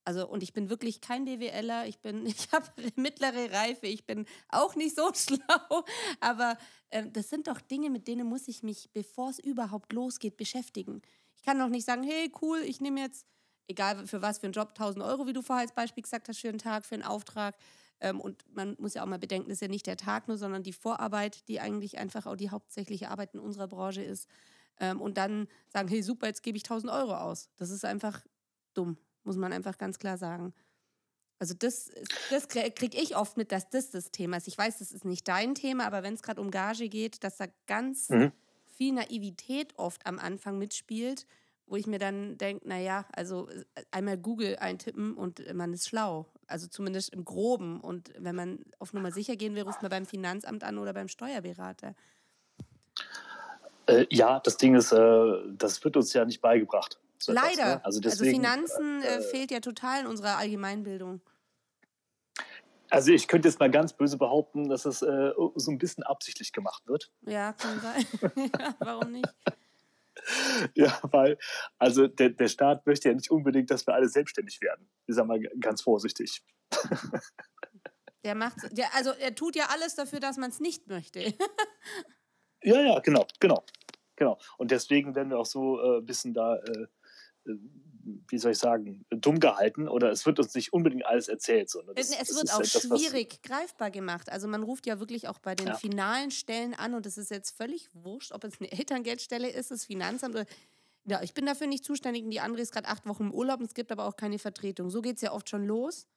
[0.06, 4.26] Also, und ich bin wirklich kein BWLer, ich bin, ich habe mittlere Reife, ich bin
[4.50, 5.84] auch nicht so schlau,
[6.20, 6.58] aber
[6.92, 11.02] ähm, das sind doch Dinge, mit denen muss ich mich, bevor es überhaupt losgeht, beschäftigen.
[11.36, 13.26] Ich kann doch nicht sagen, hey, cool, ich nehme jetzt,
[13.68, 16.40] egal für was, für einen Job, 1000 Euro, wie du vorher als Beispiel gesagt hast,
[16.40, 17.56] für einen Tag, für einen Auftrag.
[18.02, 20.38] Ähm, und man muss ja auch mal bedenken, das ist ja nicht der Tag nur,
[20.38, 24.28] sondern die Vorarbeit, die eigentlich einfach auch die hauptsächliche Arbeit in unserer Branche ist.
[24.80, 27.50] Ähm, und dann sagen, hey, super, jetzt gebe ich 1000 Euro aus.
[27.58, 28.26] Das ist einfach
[28.74, 28.98] dumm,
[29.30, 30.56] muss man einfach ganz klar sagen.
[31.38, 31.92] Also das,
[32.32, 34.48] das kriege ich oft mit, dass das das Thema ist.
[34.48, 37.38] Ich weiß, das ist nicht dein Thema, aber wenn es gerade um Gage geht, dass
[37.38, 38.32] da ganz Mhm.
[38.76, 41.28] viel Naivität oft am Anfang mitspielt,
[41.68, 46.26] wo ich mir dann denke, naja, also äh, einmal Google eintippen und man ist schlau.
[46.48, 47.80] Also zumindest im Groben.
[47.82, 51.08] Und wenn man auf Nummer sicher gehen will, ruft man beim Finanzamt an oder beim
[51.08, 51.94] Steuerberater.
[53.86, 57.00] Äh, ja, das Ding ist, äh, das wird uns ja nicht beigebracht.
[57.22, 57.76] So etwas, Leider.
[57.76, 57.86] ne?
[57.86, 61.22] Also, deswegen, Finanzen äh, fehlt ja total in unserer Allgemeinbildung.
[62.90, 66.52] also ich könnte jetzt mal ganz böse behaupten, dass es äh, so ein bisschen absichtlich
[66.54, 67.12] gemacht wird.
[67.22, 68.06] Ja, kann sein.
[68.60, 69.28] ja, warum nicht?
[70.76, 71.38] Ja, weil,
[71.78, 74.90] also der, der Staat möchte ja nicht unbedingt, dass wir alle selbstständig werden.
[75.08, 76.44] Ich sag mal ganz vorsichtig.
[78.26, 81.34] Der macht, der, also er tut ja alles dafür, dass man es nicht möchte.
[82.62, 83.64] Ja, ja, genau, genau.
[84.18, 84.38] Genau.
[84.58, 86.88] Und deswegen werden wir auch so äh, ein bisschen da, äh, äh,
[88.30, 91.70] wie soll ich sagen, dumm gehalten oder es wird uns nicht unbedingt alles erzählt.
[91.70, 91.94] So, ne?
[91.96, 94.32] Das- es wird auch etwas, was- schwierig greifbar gemacht.
[94.32, 95.74] Also man ruft ja wirklich auch bei den Ja.
[95.76, 99.86] finalen Stellen an und es ist jetzt völlig wurscht, ob es eine Elterngeldstelle ist, das
[99.86, 100.46] Finanzamt oder.
[101.06, 103.60] Ja, ich bin dafür nicht zuständig und die andere ist gerade acht Wochen im Urlaub
[103.60, 104.90] und es gibt aber auch keine Vertretung.
[104.90, 106.08] So geht es ja oft schon los.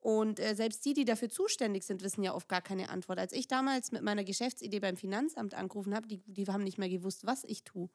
[0.00, 3.18] Und äh, selbst die, die dafür zuständig sind, wissen ja oft gar keine Antwort.
[3.18, 6.88] Als ich damals mit meiner Geschäftsidee beim Finanzamt angerufen habe, die, die haben nicht mehr
[6.88, 7.88] gewusst, was ich tue.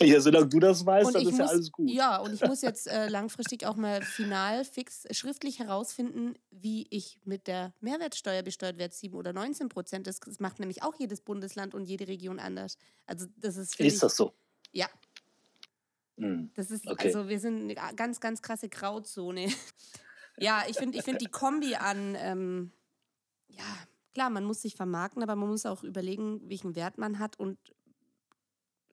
[0.00, 1.88] Ja, solange du das weißt, Und dann ist ja muss, alles gut.
[1.90, 7.20] Ja, und ich muss jetzt äh, langfristig auch mal final fix schriftlich herausfinden, wie ich
[7.24, 10.06] mit der Mehrwertsteuer besteuert werde, 7 oder 19 Prozent.
[10.06, 12.76] Das, das macht nämlich auch jedes Bundesland und jede Region anders.
[13.06, 14.34] Also das ist Ist ich, das so?
[14.72, 14.88] Ja,
[16.18, 16.50] Hm.
[16.54, 17.06] das ist, Okay.
[17.06, 19.46] also wir sind eine ganz, ganz krasse Grauzone.
[20.36, 22.72] ja, ich finde ich find die Kombi an, ähm,
[23.48, 23.64] ja,
[24.14, 27.58] klar, man muss sich vermarkten, aber man muss auch überlegen, welchen Wert man hat und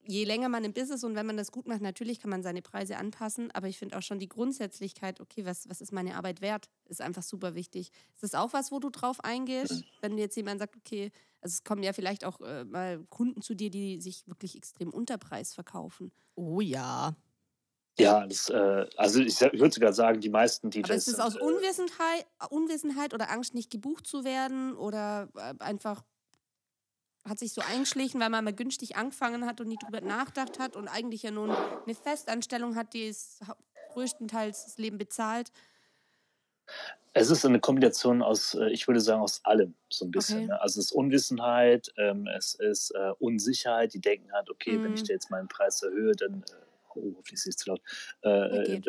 [0.07, 2.61] je länger man im Business und wenn man das gut macht, natürlich kann man seine
[2.61, 6.41] Preise anpassen, aber ich finde auch schon die Grundsätzlichkeit, okay, was, was ist meine Arbeit
[6.41, 7.91] wert, ist einfach super wichtig.
[8.13, 11.63] Ist das auch was, wo du drauf eingehst, wenn jetzt jemand sagt, okay, also es
[11.63, 15.53] kommen ja vielleicht auch äh, mal Kunden zu dir, die sich wirklich extrem unter Preis
[15.53, 16.11] verkaufen.
[16.35, 17.15] oh ja.
[17.97, 20.85] Ja, das, äh, also ich, ich würde sogar sagen, die meisten DJs.
[20.85, 25.53] Aber ist es aus äh, Unwissenheit, Unwissenheit oder Angst, nicht gebucht zu werden oder äh,
[25.59, 26.03] einfach
[27.27, 30.75] hat sich so eingeschlichen, weil man mal günstig angefangen hat und nie drüber nachgedacht hat
[30.75, 33.39] und eigentlich ja nun eine Festanstellung hat, die es
[33.93, 35.51] größtenteils das Leben bezahlt.
[37.13, 40.39] Es ist eine Kombination aus, äh, ich würde sagen, aus allem so ein bisschen.
[40.39, 40.47] Okay.
[40.47, 40.61] Ne?
[40.61, 44.95] Also es ist Unwissenheit, ähm, es ist äh, Unsicherheit, die denken halt, okay, wenn Mhm.
[44.95, 46.55] ich da jetzt meinen Preis erhöhe, dann, äh,
[46.95, 47.81] oh, hoffentlich ist es zu laut,
[48.23, 48.81] äh, äh,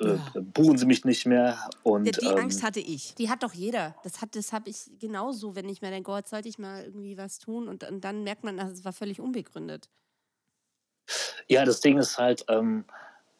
[0.00, 0.32] äh, Ja.
[0.40, 1.58] buchen sie mich nicht mehr.
[1.82, 3.14] Und, Die, die ähm, Angst hatte ich.
[3.14, 3.94] Die hat doch jeder.
[4.02, 7.16] Das, hat- das habe ich genauso, wenn ich mir denke, Gott, sollte ich mal irgendwie
[7.16, 9.88] was tun und, und dann merkt man, es war völlig unbegründet.
[11.48, 12.84] Ja, das Ding ist halt, ähm,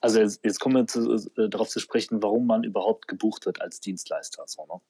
[0.01, 3.61] also jetzt, jetzt kommen wir zu, äh, darauf zu sprechen, warum man überhaupt gebucht wird
[3.63, 4.45] als Dienstleister.
[4.47, 4.81] So, ne?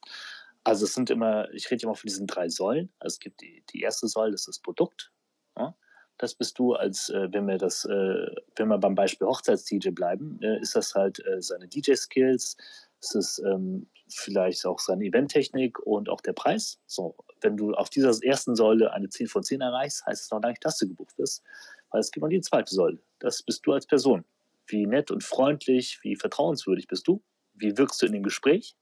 [0.64, 2.92] Also es sind immer, ich rede immer von diesen drei Säulen.
[2.98, 5.12] Also es gibt die, die erste Säule, das ist das Produkt.
[5.56, 5.76] Ja?
[6.24, 10.38] Das bist du als, äh, wenn wir das, äh, wenn wir beim Beispiel Hochzeits-DJ bleiben,
[10.40, 12.56] äh, ist das halt äh, seine DJ-Skills,
[12.98, 16.80] es ist ähm, vielleicht auch seine Eventtechnik und auch der Preis.
[16.86, 20.40] So, wenn du auf dieser ersten Säule eine 10 von 10 erreichst, heißt es noch
[20.40, 21.42] gar nicht, dass du gebucht wirst.
[21.90, 23.02] Weil es gibt noch die zweite Säule.
[23.18, 24.24] Das bist du als Person.
[24.66, 27.22] Wie nett und freundlich, wie vertrauenswürdig bist du?
[27.54, 28.76] wie wirkst du in dem Gespräch.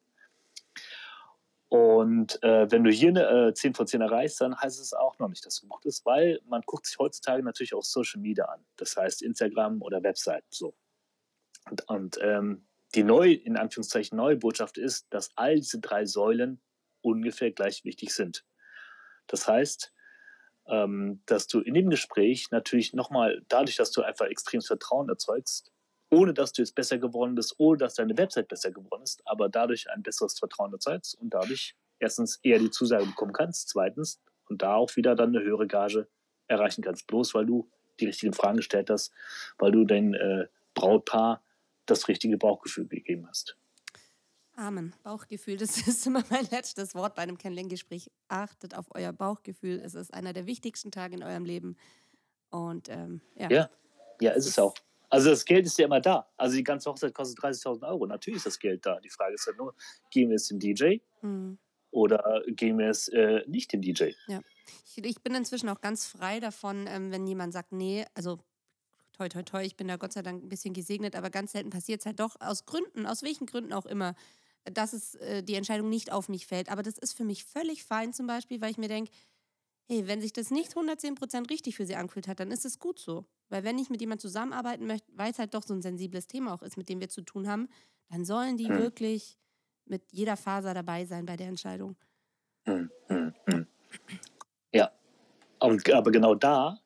[1.72, 5.18] Und äh, wenn du hier eine äh, 10 von 10 erreichst, dann heißt es auch
[5.18, 8.44] noch nicht, dass du gut bist, weil man guckt sich heutzutage natürlich auch Social Media
[8.44, 8.62] an.
[8.76, 10.44] Das heißt Instagram oder Website.
[10.50, 10.74] So.
[11.70, 16.61] Und, und ähm, die neue, in Anführungszeichen, neue Botschaft ist, dass all diese drei Säulen
[17.00, 18.44] ungefähr gleich wichtig sind.
[19.26, 19.94] Das heißt,
[20.66, 25.72] ähm, dass du in dem Gespräch natürlich nochmal, dadurch, dass du einfach extremes Vertrauen erzeugst,
[26.12, 29.48] ohne dass du jetzt besser geworden bist, ohne dass deine Website besser geworden ist, aber
[29.48, 34.61] dadurch ein besseres Vertrauen erzeugst und dadurch erstens eher die Zusage bekommen kannst, zweitens und
[34.61, 36.09] da auch wieder dann eine höhere Gage
[36.48, 39.11] erreichen kannst, bloß weil du die richtigen Fragen gestellt hast,
[39.59, 41.42] weil du dein äh, Brautpaar
[41.87, 43.57] das richtige Bauchgefühl gegeben hast.
[44.55, 44.94] Amen.
[45.03, 48.11] Bauchgefühl, das ist immer mein letztes Wort bei einem Kennenlerngespräch.
[48.29, 49.81] Achtet auf euer Bauchgefühl.
[49.83, 51.79] Es ist einer der wichtigsten Tage in eurem Leben.
[52.51, 53.51] Und ähm, ja.
[53.51, 53.70] Ja,
[54.20, 54.75] ja, ist es auch.
[55.12, 56.27] Also das Geld ist ja immer da.
[56.38, 58.07] Also die ganze Hochzeit kostet 30.000 Euro.
[58.07, 58.98] Natürlich ist das Geld da.
[58.98, 59.75] Die Frage ist ja nur,
[60.11, 61.59] geben wir es dem DJ Mhm.
[61.90, 64.12] oder geben wir es äh, nicht dem DJ?
[64.27, 64.40] Ja.
[64.87, 68.38] Ich, ich bin inzwischen auch ganz frei davon, ähm, wenn jemand sagt, nee, also
[69.12, 71.68] toi, toi, toi, ich bin da Gott sei Dank ein bisschen gesegnet, aber ganz selten
[71.68, 74.14] passiert es halt doch aus Gründen, aus welchen Gründen auch immer,
[74.64, 76.70] dass es äh, die Entscheidung nicht auf mich fällt.
[76.70, 79.11] Aber das ist für mich völlig fein zum Beispiel, weil ich mir denke,
[79.88, 82.98] hey, wenn sich das nicht 110% richtig für sie angefühlt hat, dann ist es gut
[82.98, 83.27] so.
[83.52, 86.54] Weil wenn ich mit jemandem zusammenarbeiten möchte, weil es halt doch so ein sensibles Thema
[86.54, 87.68] auch ist, mit dem wir zu tun haben,
[88.08, 88.78] dann sollen die Hm.
[88.78, 89.38] wirklich
[89.84, 91.96] mit jeder Faser dabei sein bei der Entscheidung.
[92.64, 93.66] Hm, hm, hm.
[94.72, 94.90] Ja,
[95.60, 96.80] und, aber genau da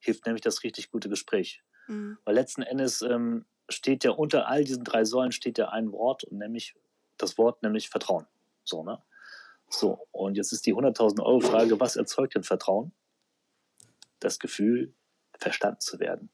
[0.00, 1.62] hilft nämlich das richtig gute Gespräch.
[1.86, 2.18] Mhm.
[2.24, 6.24] Weil letzten Endes ähm, steht ja unter all diesen drei Säulen steht ja ein Wort
[6.24, 6.74] und nämlich
[7.18, 8.26] das Wort nämlich Vertrauen.
[8.64, 9.00] So, ne?
[9.68, 12.92] So, und jetzt ist die 100.000 Euro Frage, was erzeugt denn Vertrauen?
[14.18, 14.92] Das Gefühl,
[15.40, 16.30] verstanden zu werden.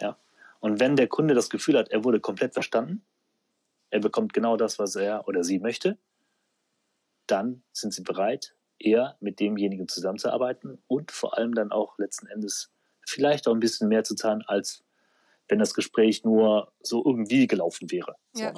[0.00, 0.18] Ja.
[0.60, 3.04] Und wenn der Kunde das Gefühl hat, er wurde komplett verstanden,
[3.90, 5.98] er bekommt genau das, was er oder sie möchte,
[7.26, 12.72] dann sind sie bereit, eher mit demjenigen zusammenzuarbeiten und vor allem dann auch letzten Endes
[13.06, 14.84] vielleicht auch ein bisschen mehr zu zahlen, als
[15.48, 18.16] wenn das Gespräch nur so irgendwie gelaufen wäre.
[18.34, 18.52] Ja.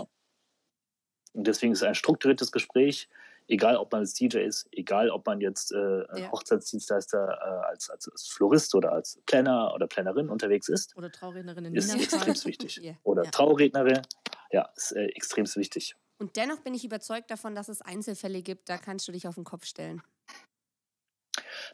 [1.33, 3.09] Und deswegen ist ein strukturiertes Gespräch,
[3.49, 6.33] egal ob man als DJ ist, egal ob man jetzt äh, ein Ja.
[6.33, 11.75] Hochzeitsdienstleister äh, als, als, Florist oder als Planner oder Plannerin unterwegs ist, Oder Traurednerin in
[11.75, 12.81] ist extrem wichtig.
[12.83, 12.95] Ja.
[13.03, 13.31] Oder Ja.
[13.31, 14.03] Traurednerin,
[14.51, 15.97] ja, ist äh, extrem wichtig.
[16.19, 19.35] Und dennoch bin ich überzeugt davon, dass es Einzelfälle gibt, da kannst du dich auf
[19.37, 20.03] den Kopf stellen.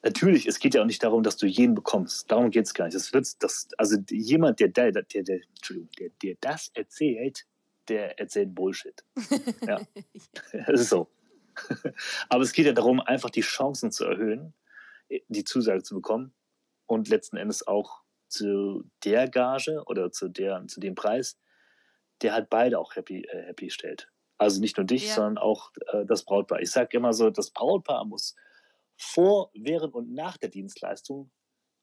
[0.03, 2.31] Natürlich, es geht ja auch nicht darum, dass du jeden bekommst.
[2.31, 2.95] Darum geht es gar nicht.
[2.95, 7.47] Das wird, das, also jemand, der, der, der, der, der, der das erzählt,
[7.89, 9.03] der erzählt Bullshit.
[9.67, 9.81] Ja,
[10.53, 11.09] das ist so.
[12.29, 14.55] Aber es geht ja darum, einfach die Chancen zu erhöhen,
[15.29, 16.35] die Zusage zu bekommen
[16.87, 21.38] und letzten Endes auch zu der Gage oder zu, der, zu dem Preis,
[22.23, 24.11] der halt beide auch happy, äh, happy stellt.
[24.38, 25.14] Also nicht nur dich, Ja.
[25.17, 26.61] sondern auch äh, das Brautpaar.
[26.61, 28.35] Ich sage immer so, das Brautpaar muss
[28.97, 31.31] vor, während und nach der Dienstleistung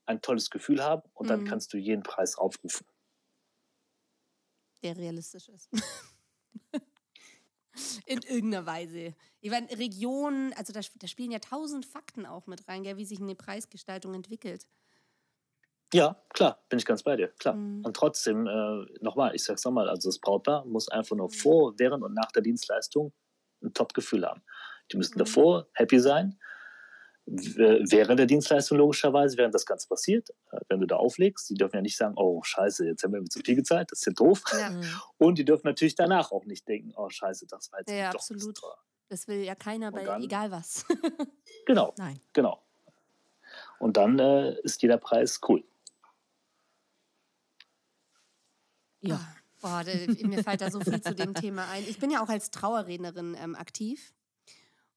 [0.06, 1.46] ein tolles Gefühl haben und dann Mhm.
[1.46, 2.86] kannst du jeden Preis aufrufen.
[4.84, 5.70] Der realistisch ist.
[8.06, 9.16] In irgendeiner Weise.
[9.40, 13.06] Ich meine, Regionen, also da, da spielen ja tausend Fakten auch mit rein, gell, wie
[13.06, 14.68] sich eine Preisgestaltung entwickelt.
[15.94, 17.62] Ja, klar, bin ich ganz bei dir, klar.
[17.64, 17.84] Mhm.
[17.84, 21.18] Und trotzdem, äh, nochmal, ich sag's nochmal, also das Brautpaar muss einfach Mhm.
[21.18, 23.14] nur vor, während und nach der Dienstleistung
[23.62, 24.44] ein Top-Gefühl haben.
[24.92, 25.18] Die müssen Mhm.
[25.18, 26.40] davor happy sein,
[27.34, 31.50] während der Dienstleistung logischerweise, während das Ganze passiert, äh, wenn du da auflegst.
[31.50, 34.06] Die dürfen ja nicht sagen, oh scheiße, jetzt haben wir zu viel gezahlt, das ist
[34.06, 34.44] ja doof.
[34.52, 34.84] Ja, Mhm.
[35.18, 38.20] Und die dürfen natürlich danach auch nicht denken, oh scheiße, das war jetzt Ja, doch
[38.20, 38.58] absolut.
[38.58, 38.78] teuer.
[39.10, 40.22] das will ja keiner bei dann?
[40.24, 40.86] egal was.
[41.66, 42.20] Genau, Nein.
[42.34, 42.62] genau.
[43.80, 45.64] Und dann äh, ist jeder Preis cool.
[49.02, 49.20] Ja.
[49.62, 49.92] Boah, da,
[50.28, 51.84] mir fällt da so viel zu dem Thema ein.
[51.88, 54.14] Ich bin ja auch als Trauerrednerin ähm, aktiv.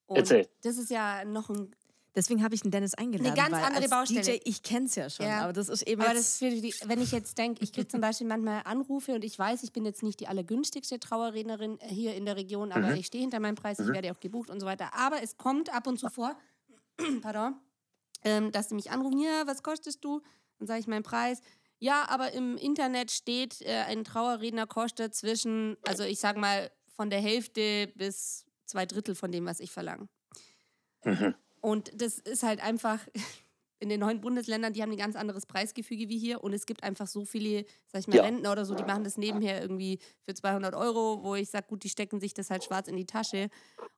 [0.06, 0.48] Und Erzähl.
[0.62, 1.74] das ist ja noch ein
[2.16, 3.34] Deswegen habe ich den Dennis eingeladen.
[3.34, 4.20] ganz weil andere als Baustelle.
[4.22, 5.40] DJ, ich kenne es ja schon, Ja.
[5.42, 7.88] aber das ist eben Aber das ist für die, wenn ich jetzt denke, ich kriege
[7.88, 12.14] zum Beispiel manchmal Anrufe und ich weiß, ich bin jetzt nicht die allergünstigste Trauerrednerin hier
[12.14, 12.96] in der Region, aber Mhm.
[12.96, 14.94] ich stehe hinter meinem Preis, ich werde auch gebucht und so weiter.
[14.94, 16.36] Aber es kommt ab und zu vor,
[17.22, 17.56] pardon,
[18.22, 20.22] ähm, dass sie mich anrufen, ja, was kostest du?
[20.58, 21.40] Dann sage ich meinen Preis.
[21.80, 27.10] Ja, aber im Internet steht, äh, ein Trauerredner kostet zwischen, also ich sage mal, von
[27.10, 30.08] der Hälfte bis zwei Drittel von dem, was ich verlange.
[31.04, 31.34] Mhm.
[31.64, 33.00] Und das ist halt einfach
[33.80, 36.44] in den neuen Bundesländern, die haben ein ganz anderes Preisgefüge wie hier.
[36.44, 38.22] Und es gibt einfach so viele, sag ich mal, Ja.
[38.22, 39.98] Rentner oder so, die machen das nebenher irgendwie
[40.28, 43.06] für 200 Euro, wo ich sage, gut, die stecken sich das halt schwarz in die
[43.06, 43.48] Tasche.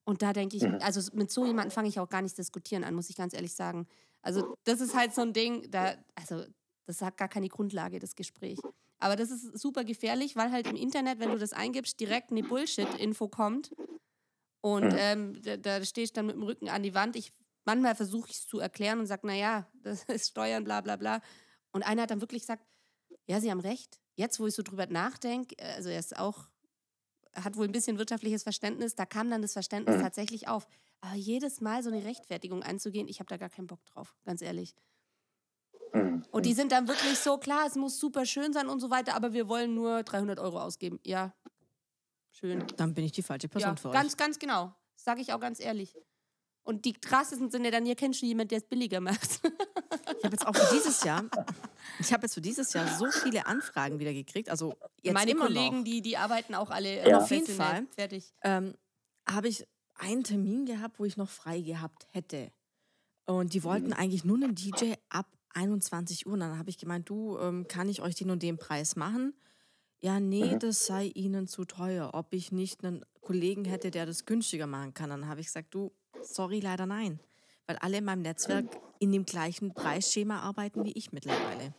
[0.04, 0.78] Und da denke ich, Mhm.
[0.80, 3.54] also mit so jemandem fange ich auch gar nicht diskutieren an, muss ich ganz ehrlich
[3.54, 3.88] sagen.
[4.22, 6.44] Also das ist halt so ein Ding, da, also
[6.86, 8.64] das hat gar keine Grundlage, das Gespräch.
[9.00, 12.44] Aber das ist super gefährlich, weil halt im Internet, wenn du das eingibst, direkt eine
[12.44, 13.72] Bullshit-Info kommt.
[14.62, 14.96] Und Mhm.
[14.98, 17.16] ähm, da, da stehst du dann mit dem Rücken an die Wand.
[17.16, 17.32] Ich,
[17.66, 21.20] manchmal versuche ich es zu erklären und sage, naja, das ist Steuern, bla bla bla.
[21.72, 22.64] Und einer hat dann wirklich gesagt,
[23.26, 24.00] ja, Sie haben recht.
[24.14, 26.48] Jetzt, wo ich so drüber nachdenke, äh, also er ist auch,
[27.34, 30.00] hat wohl ein bisschen wirtschaftliches Verständnis, da kam dann das Verständnis Mhm.
[30.00, 30.66] tatsächlich auf.
[31.02, 34.40] Aber jedes Mal so eine Rechtfertigung anzugehen, ich habe da gar keinen Bock drauf, ganz
[34.40, 34.74] ehrlich.
[35.92, 36.24] Mhm.
[36.30, 39.14] Und die sind dann wirklich so, klar, es muss super schön sein und so weiter,
[39.14, 40.98] aber wir wollen nur 300 Euro ausgeben.
[41.04, 41.34] Ja,
[42.30, 42.66] schön.
[42.76, 43.94] Dann bin ich die falsche Person Ja, für euch.
[43.94, 44.74] ganz, ganz genau.
[44.94, 45.94] Sage ich auch ganz ehrlich.
[46.66, 49.40] Und die krassesten sind ja dann, hier kennst du jemanden, der es billiger macht.
[50.18, 51.24] Ich habe jetzt auch für dieses Jahr,
[52.00, 54.48] ich habe jetzt für dieses Jahr so viele Anfragen wieder gekriegt.
[54.48, 55.84] Also jetzt Meine immer Kollegen, noch.
[55.84, 57.18] die, die arbeiten auch alle Ja.
[57.18, 57.46] Auf jeden.
[57.46, 57.86] Fall.
[57.94, 58.32] Fertig.
[58.42, 58.74] ähm,
[59.28, 62.50] habe ich einen Termin gehabt, wo ich noch frei gehabt hätte.
[63.26, 66.32] Und die wollten eigentlich nur einen DJ ab 21 Uhr.
[66.34, 69.34] Und dann habe ich gemeint, du, ähm, kann ich euch den und den Preis machen?
[70.00, 70.58] Ja, nee, Mhm.
[70.58, 72.10] das sei ihnen zu teuer.
[72.14, 75.10] Ob ich nicht einen Kollegen hätte, der das günstiger machen kann.
[75.10, 77.20] Dann habe ich gesagt, du, sorry, leider nein.
[77.66, 78.64] Weil alle in meinem Netzwerk
[78.98, 81.74] in dem gleichen Preisschema arbeiten wie ich mittlerweile.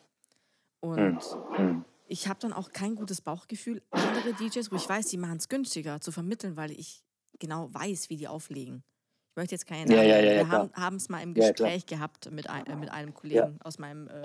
[0.79, 1.19] Und
[1.57, 1.85] Mhm.
[2.07, 5.49] ich habe dann auch kein gutes Bauchgefühl, andere DJs, wo ich weiß, die machen es
[5.49, 7.03] günstiger, zu vermitteln, weil ich
[7.39, 8.83] genau weiß, wie die auflegen.
[9.31, 11.33] Ich möchte jetzt keine Ja, Namen ja, ja, ja, Wir haben es mal im.
[11.33, 14.23] Gespräch gehabt mit, ein, äh, mit einem Kollegen aus meinem äh,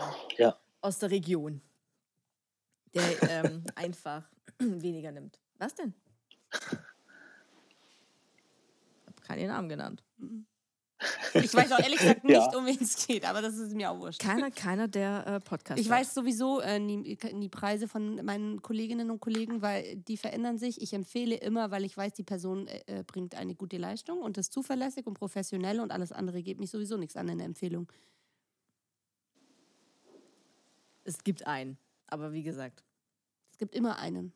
[0.80, 1.60] aus der Region,
[2.94, 5.38] der ähm, einfach weniger nimmt.
[5.58, 5.94] Was denn?
[9.34, 10.02] Keine Namen genannt.
[11.34, 12.56] Ich weiß auch ehrlich gesagt nicht, Ja.
[12.56, 14.20] um wen es geht, aber das ist mir auch wurscht.
[14.20, 15.80] Keiner, keiner der äh, Podcast.
[15.80, 20.58] Ich weiß sowieso äh, nie, die Preise von meinen Kolleginnen und Kollegen, weil die verändern
[20.58, 20.80] sich.
[20.80, 24.38] Ich empfehle immer, weil ich weiß, die Person äh, äh, bringt eine gute Leistung und
[24.38, 27.90] ist zuverlässig und professionell und alles andere geht mich sowieso nichts an in der Empfehlung.
[31.02, 32.84] Es gibt einen, aber wie gesagt,
[33.50, 34.32] Es gibt immer einen.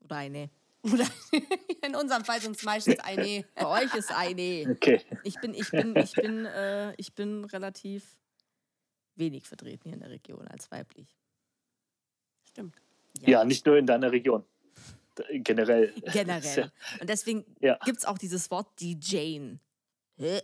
[0.00, 0.48] oder eine.
[0.82, 1.06] Oder
[1.86, 3.44] in unserem Fall sind es meistens eine.
[3.54, 4.66] Bei euch ist eine.
[4.70, 5.02] Okay.
[5.24, 8.16] Ich bin, ich bin, ich bin, äh, ich bin relativ
[9.16, 11.14] wenig vertreten hier in der Region als weiblich.
[12.48, 12.76] Stimmt.
[13.20, 14.44] Ja, nicht nur in deiner Region.
[15.30, 15.92] Generell.
[16.12, 16.72] Generell.
[17.00, 17.78] Und deswegen Ja.
[17.84, 19.60] gibt es auch dieses Wort DJen.
[20.16, 20.40] Hä?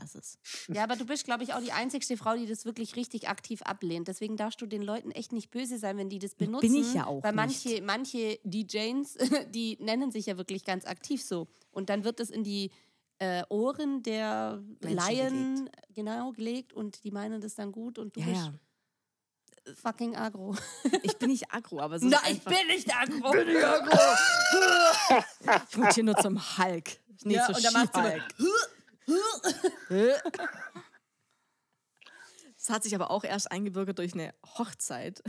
[0.00, 0.38] Ich hasse es.
[0.74, 3.62] Ja, aber du bist, glaube ich, auch die einzigste Frau, die das wirklich richtig aktiv
[3.62, 4.08] ablehnt.
[4.08, 6.74] Deswegen darfst du den Leuten echt nicht böse sein, wenn die das benutzen.
[6.74, 7.64] ich ja auch Weil nicht.
[7.64, 9.16] manche, manche DJs,
[9.54, 11.48] die nennen sich ja wirklich ganz aktiv so.
[11.70, 12.70] Und dann wird es in die
[13.18, 18.20] äh, Ohren der Menschen Laien genau gelegt und die meinen das dann gut und du
[18.20, 18.50] Ja, bist
[19.66, 19.74] ja.
[19.74, 20.56] fucking agro.
[21.02, 23.34] Ich bin nicht aggro, aber so Na, ist ich einfach, bin nicht agro.
[25.70, 26.98] ich mutiere nur zum Hulk.
[27.24, 28.00] Nee, Ja, zu und dann macht sie
[32.56, 35.22] Es hat sich aber auch erst eingebürgert durch eine Hochzeit,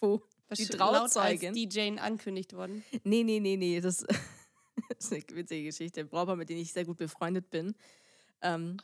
[0.00, 0.22] wo
[0.56, 1.52] die Laut als Trauzeugin...
[1.52, 2.84] DJ ankündigt worden.
[3.04, 3.80] Nee, nee, nee, nee.
[3.80, 4.08] Das, das
[4.98, 6.00] ist eine witzige Geschichte.
[6.00, 7.74] Ein Brautpaar, mit dem ich sehr gut befreundet bin.
[8.42, 8.78] Ähm,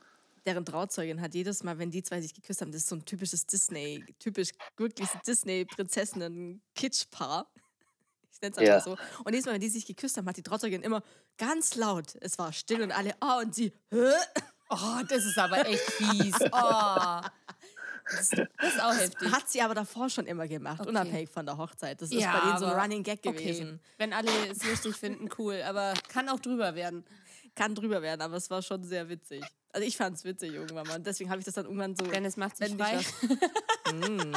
[0.47, 3.05] deren Trauzeugin hat jedes Mal, wenn die zwei sich geküsst haben, das ist so ein
[3.05, 7.52] typisches Disney, typisch wirklich Disney-Prinzessinnen-Kitsch-Paar.
[8.51, 8.81] Es einfach Ja.
[8.81, 8.97] so.
[9.25, 11.03] Und jedes Mal, wenn die sich geküsst haben, hat die Trauzeugin immer
[11.39, 13.99] ganz laut, es war still und alle, ah, und sie, Hä?
[14.71, 16.35] Oh, das ist aber echt fies.
[16.53, 17.21] Oh.
[18.11, 19.31] Das, das ist auch heftig.
[19.33, 20.89] hat sie aber davor schon immer gemacht, Okay.
[20.91, 22.03] unabhängig von der Hochzeit.
[22.03, 23.33] Das ist Ja, bei denen so ein Running Gag Okay.
[23.39, 23.81] gewesen.
[23.97, 25.63] Wenn alle es lustig finden, cool.
[25.67, 27.05] Aber kann auch drüber werden.
[27.55, 29.45] Kann drüber werden, aber es war schon sehr witzig.
[29.73, 30.97] Also ich fand es witzig irgendwann mal.
[30.97, 32.05] Und deswegen habe ich das dann irgendwann so.
[32.05, 33.01] Dennis macht sich wenn frei.
[33.93, 34.33] Mm.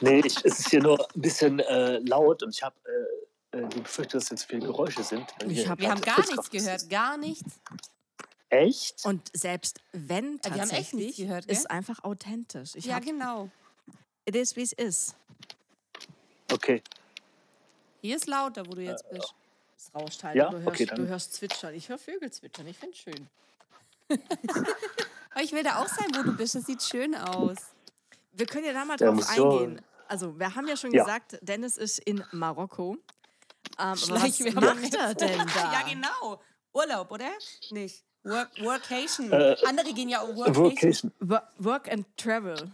[0.00, 3.17] Nee, ich, es ist hier nur ein bisschen äh, laut und ich habe äh,
[3.52, 5.26] äh, die Befürchtung, dass jetzt viele Geräusche sind.
[5.46, 6.50] Ich hab- Wir haben gar nichts ist.
[6.50, 6.90] gehört.
[6.90, 7.60] Gar nichts.
[8.50, 9.04] Echt?
[9.04, 11.56] Und selbst wenn Ja, wir haben echt tatsächlich, nichts gehört, gell?
[11.56, 12.74] ist einfach authentisch.
[12.74, 13.50] Ich ja, hab, genau.
[14.24, 15.14] it is, wie es ist.
[16.50, 16.82] Okay.
[18.00, 19.34] Hier ist lauter, wo du jetzt bist.
[19.76, 20.36] Es rauscht halt.
[20.36, 21.74] Ja, du, hörst, okay, dann- du hörst zwitschern.
[21.74, 22.66] Ich höre Vögel zwitschern.
[22.66, 23.28] Ich finde es schön.
[25.30, 26.54] Aber ich will da auch sein, wo du bist.
[26.54, 27.56] Das sieht schön aus.
[28.32, 29.82] Wir können ja da mal Ja, drauf so- eingehen.
[30.06, 31.04] Also, wir haben ja schon Ja.
[31.04, 32.96] gesagt, Dennis ist in Marokko.
[33.78, 34.40] Ähm, was macht
[34.94, 35.72] er denn da?
[35.72, 36.40] Ja, genau.
[36.72, 37.30] Urlaub, oder?
[37.70, 38.04] Nicht.
[38.24, 39.32] Work, Workation.
[39.32, 40.64] Äh, Andere gehen ja auch Workation.
[40.64, 41.12] Workation.
[41.20, 42.70] Wo- Work and Travel.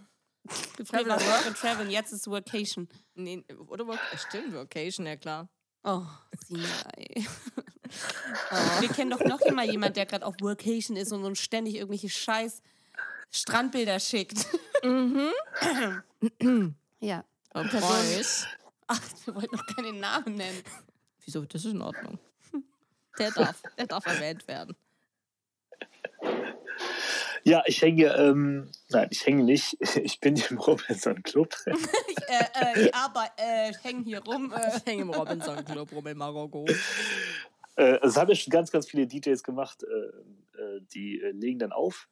[0.90, 2.88] War Work and Travel, jetzt ist Workation.
[3.14, 5.48] Nee, oder Work, stimmt, Vocation, ja klar.
[5.84, 6.02] Oh,
[6.46, 7.24] Sinai.
[8.80, 12.09] Wir kennen doch noch immer jemand, der gerade auf Workation ist und uns ständig irgendwelche
[12.09, 12.61] scheiß
[13.30, 14.46] Strandbilder schickt.
[17.00, 17.24] ja.
[17.52, 18.46] Und Person- Preuß.
[18.86, 20.62] Ach, wir wollten noch keine Namen nennen.
[21.25, 21.45] Wieso?
[21.45, 22.18] Das ist in Ordnung.
[23.18, 24.75] Der darf, der darf erwähnt werden.
[27.45, 29.77] Ja, ich hänge, ähm, nein, ich hänge nicht.
[30.03, 31.55] Ich bin hier im Robinson Club.
[31.66, 31.75] ich,
[32.29, 32.91] äh, äh,
[33.39, 34.53] äh, ich hänge hier rum.
[34.53, 34.77] Äh.
[34.77, 36.64] Ich hänge im Robinson Club rum in Marokko.
[37.77, 41.59] Äh, es haben ja schon ganz, ganz viele DJs gemacht, äh, äh, die äh, legen
[41.59, 42.09] dann auf.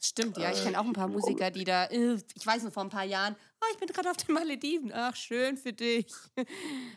[0.00, 2.62] Äh, Stimmt, ja, ich kenne auch ein paar Äh, Musiker, die da, äh, ich weiß
[2.62, 4.92] noch vor ein paar Jahren, oh, ich bin gerade auf den Malediven.
[4.92, 6.06] Ach, schön für dich.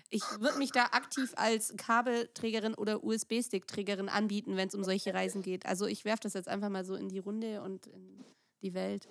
[0.10, 5.42] Ich würde mich da aktiv als Kabelträgerin oder USB-Stick-Trägerin anbieten, wenn es um solche Reisen
[5.42, 5.66] geht.
[5.66, 8.24] Also ich werfe das jetzt einfach mal so in die Runde und in
[8.62, 9.10] die Welt.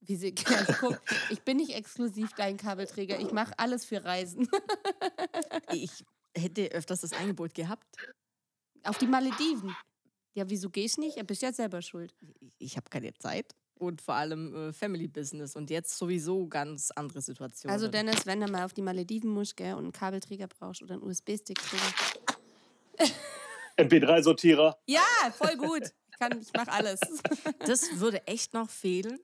[0.00, 0.44] Wie sie, ich,
[0.80, 1.00] guck,
[1.30, 3.18] ich bin nicht exklusiv dein Kabelträger.
[3.18, 4.48] Ich mache alles für Reisen.
[5.72, 6.04] Ich
[6.36, 7.86] hätte öfters das Angebot gehabt.
[8.84, 9.74] Auf die Malediven.
[10.36, 11.18] Ja, wieso gehst du nicht?
[11.18, 12.14] Du bist ja selber schuld.
[12.58, 13.54] Ich habe keine Zeit.
[13.78, 15.56] Und vor allem äh, Family Business.
[15.56, 17.72] Und jetzt sowieso ganz andere Situationen.
[17.72, 20.94] Also Dennis, wenn du mal auf die Malediven musst, gell, und einen Kabelträger brauchst oder
[20.94, 21.82] einen USB-Stick-Träger.
[23.78, 24.78] MP3-Sortierer.
[24.86, 25.82] Ja, voll gut.
[26.10, 27.00] Ich, kann- ich mache alles.
[27.60, 29.18] Das würde echt noch fehlen.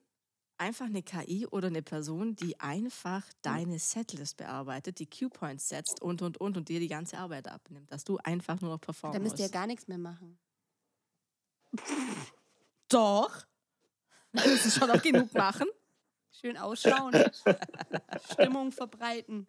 [0.59, 6.21] Einfach eine KI oder eine Person, die einfach deine Setlist bearbeitet, die Q-Points setzt und
[6.21, 9.19] und und und dir die ganze Arbeit abnimmt, dass du einfach nur noch performen Da
[9.23, 10.37] müsst ihr ja gar nichts mehr machen.
[12.89, 13.31] Doch.
[14.31, 15.67] Musst es schon noch genug machen.
[16.31, 17.13] Schön ausschauen.
[18.31, 19.47] Stimmung verbreiten.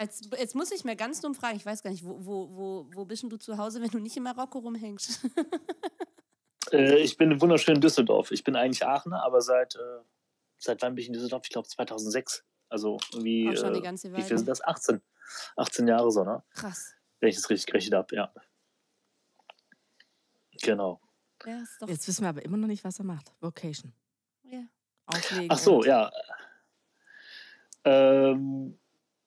[0.00, 2.86] Jetzt, jetzt muss ich mir ganz dumm fragen, ich weiß gar nicht, wo, wo, wo,
[2.92, 5.20] wo bist du zu Hause, wenn du nicht in Marokko rumhängst?
[6.70, 8.30] Äh, ich bin wunderschön in Düsseldorf.
[8.30, 10.00] Ich bin eigentlich Aachener, aber seit, äh,
[10.58, 11.42] seit wann bin ich in Düsseldorf?
[11.44, 12.44] Ich glaube 2006.
[12.68, 14.38] Also irgendwie, Auch schon eine äh, ganze wie viel Weile.
[14.38, 14.62] sind das?
[14.62, 15.00] 18.
[15.56, 16.42] 18 Jahre so, ne?
[16.54, 16.94] Krass.
[17.20, 18.32] Wenn ich das richtig gerechnet habe, ja.
[20.62, 21.00] Genau.
[21.46, 21.88] Ja, ist doch.
[21.88, 23.32] Jetzt wissen wir aber immer noch nicht, was er macht.
[23.40, 23.92] Vocation.
[24.42, 24.64] Ja.
[25.06, 25.48] Auflegen.
[25.50, 26.10] Ach so, ja.
[27.84, 28.78] Ähm,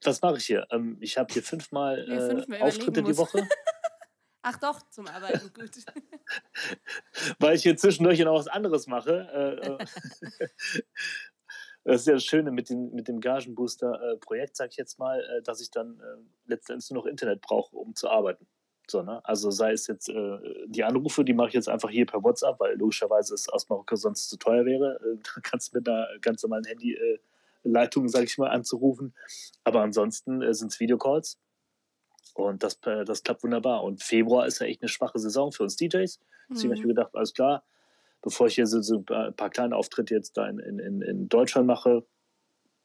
[0.03, 0.67] was mache ich hier?
[0.71, 3.17] Ähm, ich habe hier fünfmal fünfmal äh, überlegen Auftritte die.
[3.17, 3.47] Woche,
[4.43, 5.69] Ach doch, zum Arbeiten, gut.
[7.39, 9.29] weil ich hier zwischendurch noch was anderes mache.
[9.61, 10.81] Äh, äh,
[11.83, 15.41] das ist ja das Schöne mit dem, mit dem Gagenbooster-Projekt, sag ich jetzt mal, äh,
[15.41, 18.47] dass ich dann äh, letztendlich nur noch Internet brauche, um zu arbeiten.
[18.89, 19.21] So, ne?
[19.23, 22.59] Also sei es jetzt äh, die Anrufe, die mache ich jetzt einfach hier per WhatsApp,
[22.59, 24.99] weil logischerweise es aus Marokko sonst zu teuer wäre.
[25.01, 29.13] Äh, da kannst du mit einer ganz normalen Handy-Leitung, sag ich mal, anzurufen.
[29.63, 31.39] Aber ansonsten äh, sind es Videocalls.
[32.33, 33.83] Und das, äh, das klappt wunderbar.
[33.83, 36.19] Und Februar ist ja echt eine schwache Saison für uns DJs.
[36.49, 36.87] Deswegen habe ich Mhm.
[36.87, 37.63] mir gedacht, alles klar,
[38.21, 41.67] bevor ich hier so, so ein paar kleine Auftritte jetzt da in, in, in Deutschland
[41.67, 42.05] mache,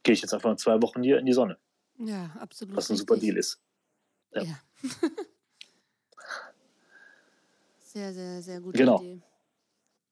[0.02, 1.58] gehe ich jetzt einfach zwei Wochen hier in die Sonne,
[1.98, 2.76] Ja, absolut.
[2.76, 3.30] was ein super richtig.
[3.30, 3.60] Deal ist.
[4.32, 4.42] Ja.
[4.42, 4.58] Ja.
[7.80, 9.00] sehr, sehr, sehr gute Genau.
[9.00, 9.22] Idee.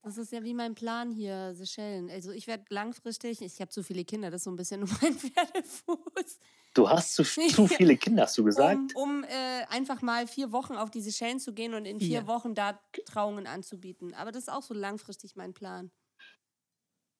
[0.03, 2.11] Das ist ja wie mein Plan hier, Seychellen.
[2.11, 4.91] Also ich werde langfristig, ich habe zu viele Kinder, das ist so ein bisschen um
[5.01, 6.39] meinen Pferdefuß,
[6.75, 8.95] Du hast zu, zu viele Kinder, hast du gesagt?
[8.95, 12.09] um, um äh, einfach mal vier Wochen auf die Seychellen zu gehen und in vier
[12.20, 12.27] Vier.
[12.27, 14.14] Wochen da Trauungen anzubieten.
[14.14, 15.93] Aber das ist auch so langfristig mein Plan.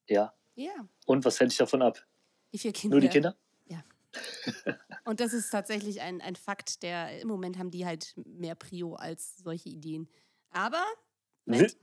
[0.07, 0.33] Ja.
[0.55, 2.05] Ja, Und was hält dich davon ab?
[2.53, 2.95] die vier Kinder.
[2.95, 3.37] Nur die Kinder?
[5.03, 8.95] Und das ist tatsächlich ein, ein Fakt, der im Moment haben die halt mehr Prio
[8.95, 10.09] als solche Ideen.
[10.49, 10.83] Aber
[11.47, 11.75] Wi-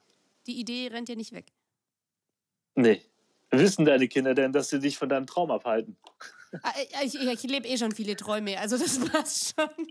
[0.46, 1.52] die Idee rennt ja nicht weg.
[2.74, 3.02] Nee.
[3.50, 5.96] Wissen deine Kinder denn, dass sie dich von deinem Traum abhalten?
[6.62, 6.72] Ah,
[7.04, 9.86] Ich, ich, ich lebe eh schon viele Träume, also das passt schon.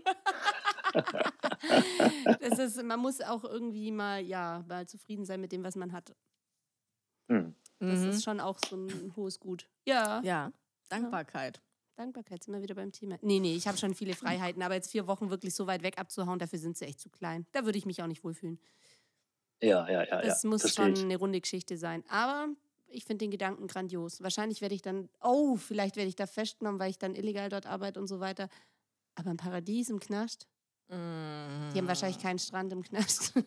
[2.40, 5.92] das ist, man muss auch irgendwie mal, ja, mal zufrieden sein mit dem, was man
[5.92, 6.14] hat.
[7.28, 7.54] Hm.
[7.78, 8.08] Das Mhm.
[8.10, 9.68] ist schon auch so ein hohes Gut.
[9.86, 10.52] Ja, Ja,
[10.88, 11.60] Dankbarkeit.
[11.96, 13.18] Dankbarkeit sind wir wieder beim Thema.
[13.22, 15.98] Nee, nee, ich habe schon viele Freiheiten, aber jetzt vier Wochen wirklich so weit weg
[15.98, 17.46] abzuhauen, dafür sind sie echt zu klein.
[17.52, 18.58] Da würde ich mich auch nicht wohlfühlen.
[19.62, 20.20] Ja, ja, ja.
[20.20, 20.48] Es ja.
[20.48, 21.02] muss schon ich.
[21.02, 22.02] eine runde Geschichte sein.
[22.08, 22.48] Aber
[22.92, 24.22] ich finde den Gedanken grandios.
[24.22, 27.66] Wahrscheinlich werde ich dann, oh, vielleicht werde ich da festgenommen, weil ich dann illegal dort
[27.66, 28.48] arbeite und so weiter.
[29.14, 30.46] Aber ein Paradies im Knast?
[30.88, 33.34] Die haben wahrscheinlich keinen Strand im Knast.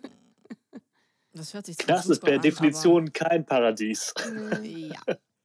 [1.36, 4.14] Das hört sich Das ist per an, Definition kein Paradies.
[4.64, 5.02] Ja,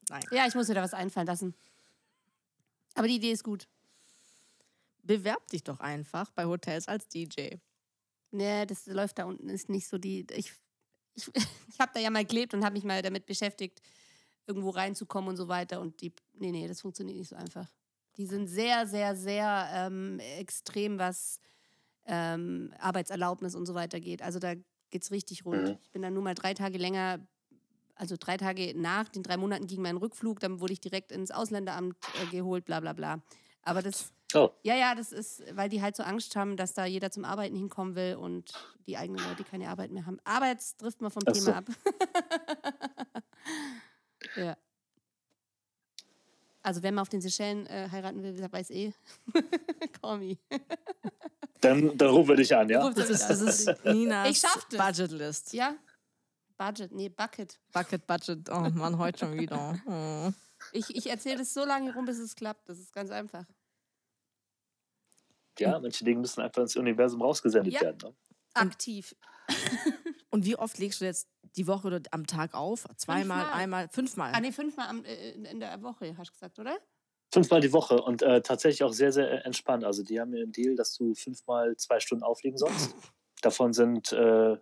[0.08, 0.24] nein.
[0.30, 1.52] ja, ich muss mir da was einfallen lassen.
[2.94, 3.66] Aber die Idee ist gut.
[5.02, 7.56] Bewerb dich doch einfach bei Hotels als DJ.
[8.30, 10.24] Nee, das läuft da unten, ist nicht so die.
[10.30, 10.52] Ich,
[11.14, 11.28] ich,
[11.68, 13.80] ich habe da ja mal gelebt und habe mich mal damit beschäftigt,
[14.46, 15.80] irgendwo reinzukommen und so weiter.
[15.80, 17.68] Und die, nee, nee, das funktioniert nicht so einfach.
[18.16, 21.38] Die sind sehr, sehr, sehr ähm, extrem, was
[22.06, 24.22] ähm, Arbeitserlaubnis und so weiter geht.
[24.22, 24.54] Also da
[24.90, 25.62] geht es richtig rund.
[25.62, 25.78] Mhm.
[25.82, 27.20] Ich bin dann nur mal drei Tage länger,
[27.94, 31.30] also drei Tage nach den drei Monaten ging mein Rückflug, dann wurde ich direkt ins
[31.30, 33.22] Ausländeramt äh, geholt, bla bla bla.
[33.62, 36.84] Aber das, Oh, ja, ja, das ist, weil die halt so Angst haben, dass da
[36.84, 38.52] jeder zum Arbeiten hinkommen will und
[38.86, 40.18] die eigenen Leute keine Arbeit mehr haben.
[40.24, 41.52] Aber jetzt trifft man vom Ach Thema so.
[41.52, 41.64] ab.
[44.36, 44.56] ja.
[46.62, 48.92] Also, wenn man auf den Seychellen äh, heiraten will, der weiß eh.
[50.02, 50.36] Call me.
[51.62, 52.88] Dann, dann rufen wir dich an, ja?
[52.88, 54.80] Das ist, das ist Ninas Ich schaff das.
[54.80, 55.52] Budgetlist.
[55.52, 55.74] Ja.
[56.56, 57.60] Budget, nee, Bucket.
[57.70, 58.48] Bucket, Budget.
[58.48, 59.78] Oh Mann, heute schon wieder.
[59.86, 60.32] Oh.
[60.72, 62.66] Ich, ich erzähle das so lange rum, bis es klappt.
[62.66, 63.44] Das ist ganz einfach.
[65.60, 67.82] Ja, manche Dinge müssen einfach ins Universum rausgesendet Ja.
[67.82, 67.98] werden.
[68.02, 68.14] Ne?
[68.54, 69.14] Aktiv.
[70.30, 72.86] Und wie oft legst du jetzt die Woche oder am Tag auf?
[72.96, 73.60] Zweimal, Fünfmal.
[73.60, 74.32] einmal, fünfmal?
[74.34, 76.78] Ah, nee, fünfmal am, äh, in- der Woche, hast du gesagt, oder?
[77.32, 79.84] Fünfmal die Woche und äh, tatsächlich auch sehr, sehr äh, entspannt.
[79.84, 82.94] Also die haben mir einen Deal, dass du fünfmal zwei Stunden auflegen sollst.
[83.42, 84.56] Davon sind äh,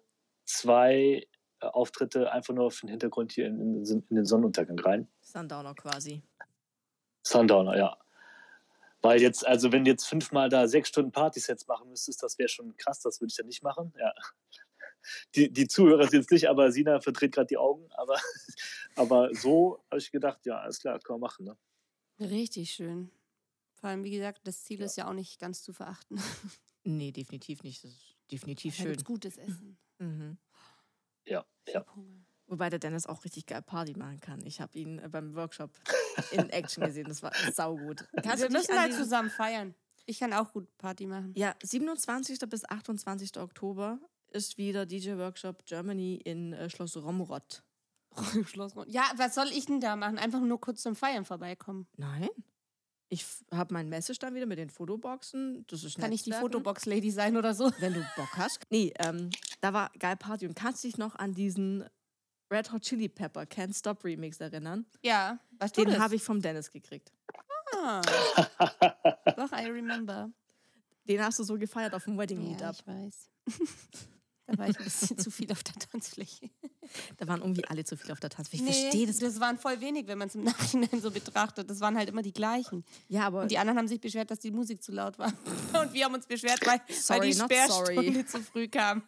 [0.45, 1.27] zwei
[1.61, 5.09] äh, Auftritte einfach nur auf den Hintergrund hier in, in, in den Sonnenuntergang rein.
[5.21, 6.23] Sundowner quasi.
[7.27, 7.97] Sundowner, ja.
[9.01, 12.49] Weil jetzt, also wenn du jetzt fünfmal da sechs Stunden Partysets machen müsstest, das wäre
[12.49, 13.93] schon krass, das würde ich dann nicht machen.
[13.99, 14.13] Ja.
[15.35, 17.89] Die, die Zuhörer sind jetzt nicht, aber Sina verdreht gerade die Augen.
[17.93, 18.17] Aber,
[18.97, 21.45] aber so habe ich gedacht, ja, alles klar, kann man machen.
[21.47, 21.57] Ne?
[22.21, 23.11] Richtig schön.
[23.75, 26.21] Vor allem, wie gesagt, das Ziel ist ja auch nicht ganz zu verachten.
[26.85, 27.85] Nee, definitiv nicht.
[27.85, 28.93] Das ist definitiv Da schön.
[28.93, 29.77] gibt's gutes Essen.
[29.99, 30.39] Mhm.
[31.27, 31.85] Ja, ja.
[32.49, 34.45] Wobei der Dennis auch richtig geil Party machen kann.
[34.45, 35.71] Ich habe ihn äh, beim Workshop
[36.33, 37.07] in Action gesehen.
[37.07, 38.09] Das war saugut.
[38.23, 39.75] Kannst Wir müssen halt zusammen feiern.
[40.07, 41.35] Ich kann auch gut Party machen.
[41.37, 42.39] Ja, 27.
[42.49, 43.39] bis 28.
[43.39, 43.99] Oktober
[44.31, 47.63] ist wieder DJ Workshop Germany in äh, Schloss Romrod.
[48.47, 48.91] Schloss Rund.
[48.91, 50.19] Ja, was soll ich denn da machen?
[50.19, 51.87] Einfach nur kurz zum Feiern vorbeikommen.
[51.99, 52.29] Nein.
[53.11, 55.65] Ich habe meinen Messestand wieder mit den Fotoboxen.
[55.69, 56.33] Das ist Kann ich die.
[56.33, 57.71] Fotobox-Lady sein oder so?
[57.79, 58.61] Wenn du Bock hast.
[58.71, 59.31] Nee, ähm,
[59.61, 60.47] da war geil Party.
[60.47, 61.85] Und kannst dich noch an diesen
[62.51, 64.87] Red Hot Chili Pepper Can't Stop Remix erinnern?
[65.03, 65.39] Ja.
[65.59, 67.13] Was Den habe ich vom Dennis gekriegt.
[67.77, 68.01] Ah.
[69.37, 70.31] Doch, I remember.
[71.07, 72.77] Den hast du so gefeiert auf dem Wedding Ja, Meetup.
[72.81, 73.31] ich weiß.
[74.47, 76.51] da war ich ein bisschen zu viel auf der Tanzfläche.
[77.19, 78.65] Da waren irgendwie alle zu viel auf der Tanzfläche.
[78.65, 79.19] Ich Nee, verstehe das.
[79.19, 81.69] Das waren voll wenig, wenn man es im Nachhinein so betrachtet.
[81.71, 82.85] Das waren halt immer die gleichen.
[83.09, 85.33] Ja, aber Und die anderen haben sich beschwert, dass die Musik zu laut war.
[85.83, 88.27] Und wir haben uns beschwert, weil, Sorry, weil die Sperrstunde sorry.
[88.27, 89.03] zu früh kam.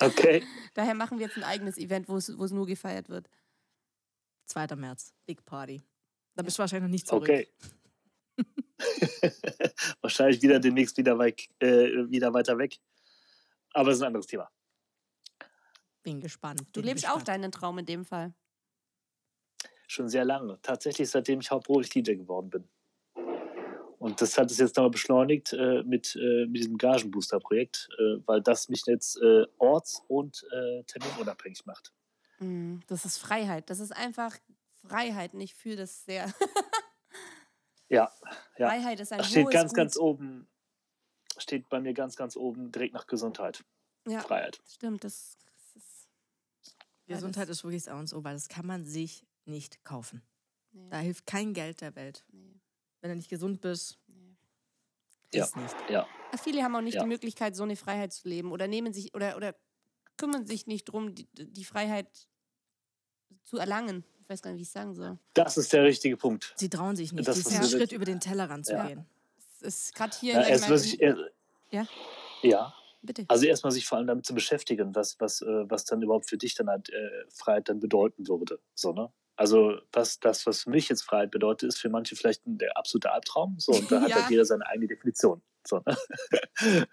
[0.00, 0.42] Okay.
[0.74, 3.28] Daher machen wir jetzt ein eigenes Event, wo es es nur gefeiert wird.
[4.46, 4.74] 2.
[4.76, 5.82] März, Big Party.
[6.34, 7.22] Da bist du wahrscheinlich noch nicht zurück.
[7.22, 7.48] Okay.
[10.00, 12.78] Wahrscheinlich wieder demnächst wieder, weg, äh, wieder weiter weg.
[13.72, 14.50] Aber das ist ein anderes Thema.
[16.02, 16.60] Bin gespannt.
[16.72, 17.22] Du bin lebst gespannt.
[17.22, 18.32] auch deinen Traum in dem Fall.
[19.86, 20.58] Schon sehr lange.
[20.62, 22.68] Tatsächlich, seitdem ich hauptberuflich DJ geworden bin.
[24.00, 28.40] Und das hat es jetzt nochmal beschleunigt äh, mit, äh, mit diesem Gagenbooster-Projekt, äh, weil
[28.40, 31.92] das mich jetzt äh, orts- und äh, terminunabhängig macht.
[32.38, 33.68] Mm, Das ist Freiheit.
[33.68, 34.36] Das ist einfach
[34.88, 35.34] Freiheit.
[35.34, 36.32] Und ich fühle das sehr.
[37.88, 38.08] Ja,
[38.56, 38.68] ja.
[38.68, 39.76] Freiheit ist ein Das steht hohes ganz, Gut.
[39.76, 40.46] ganz oben,
[41.38, 43.64] steht bei mir ganz, ganz oben direkt nach Gesundheit.
[44.06, 44.60] Ja, Freiheit.
[44.68, 45.02] stimmt.
[45.02, 46.08] Das, das ist.
[47.08, 50.22] Gesundheit ist wirklich das A und so, weil das kann man sich nicht kaufen.
[50.70, 52.24] Nee, Da hilft kein Geld der Welt.
[52.30, 52.59] nee,
[53.00, 54.36] Wenn du nicht gesund bist, nee.
[55.32, 55.44] Ja.
[55.44, 55.74] ist nicht.
[55.88, 56.06] Ja,
[56.42, 57.02] Viele haben auch nicht Ja.
[57.02, 59.54] die Möglichkeit, so eine Freiheit zu leben oder nehmen sich oder, oder
[60.16, 62.08] kümmern sich nicht drum, die, die Freiheit
[63.44, 64.04] zu erlangen.
[64.20, 65.18] Ich weiß gar nicht, wie ich es sagen soll.
[65.34, 66.52] das ist der richtige Punkt.
[66.56, 68.86] Sie trauen sich nicht, Das diesen ist- Schritt über den Tellerrand zu Ja.
[68.86, 69.06] gehen.
[69.60, 71.00] Es ist gerade hier Ja, in erst was ich,
[71.70, 71.86] Ja?
[72.42, 73.24] ja, Bitte.
[73.28, 76.36] also erstmal sich vor allem damit zu beschäftigen, was, was, äh, was dann überhaupt für
[76.38, 78.60] dich dann halt äh, Freiheit dann bedeuten würde.
[78.74, 79.12] So, ne?
[79.40, 82.76] Also was, das, was für mich jetzt Freiheit bedeutet, ist für manche vielleicht ein, der
[82.76, 83.58] absolute Albtraum.
[83.58, 84.16] So, und da hat Ja.
[84.16, 85.40] halt jeder seine eigene Definition.
[85.66, 85.96] So, ne?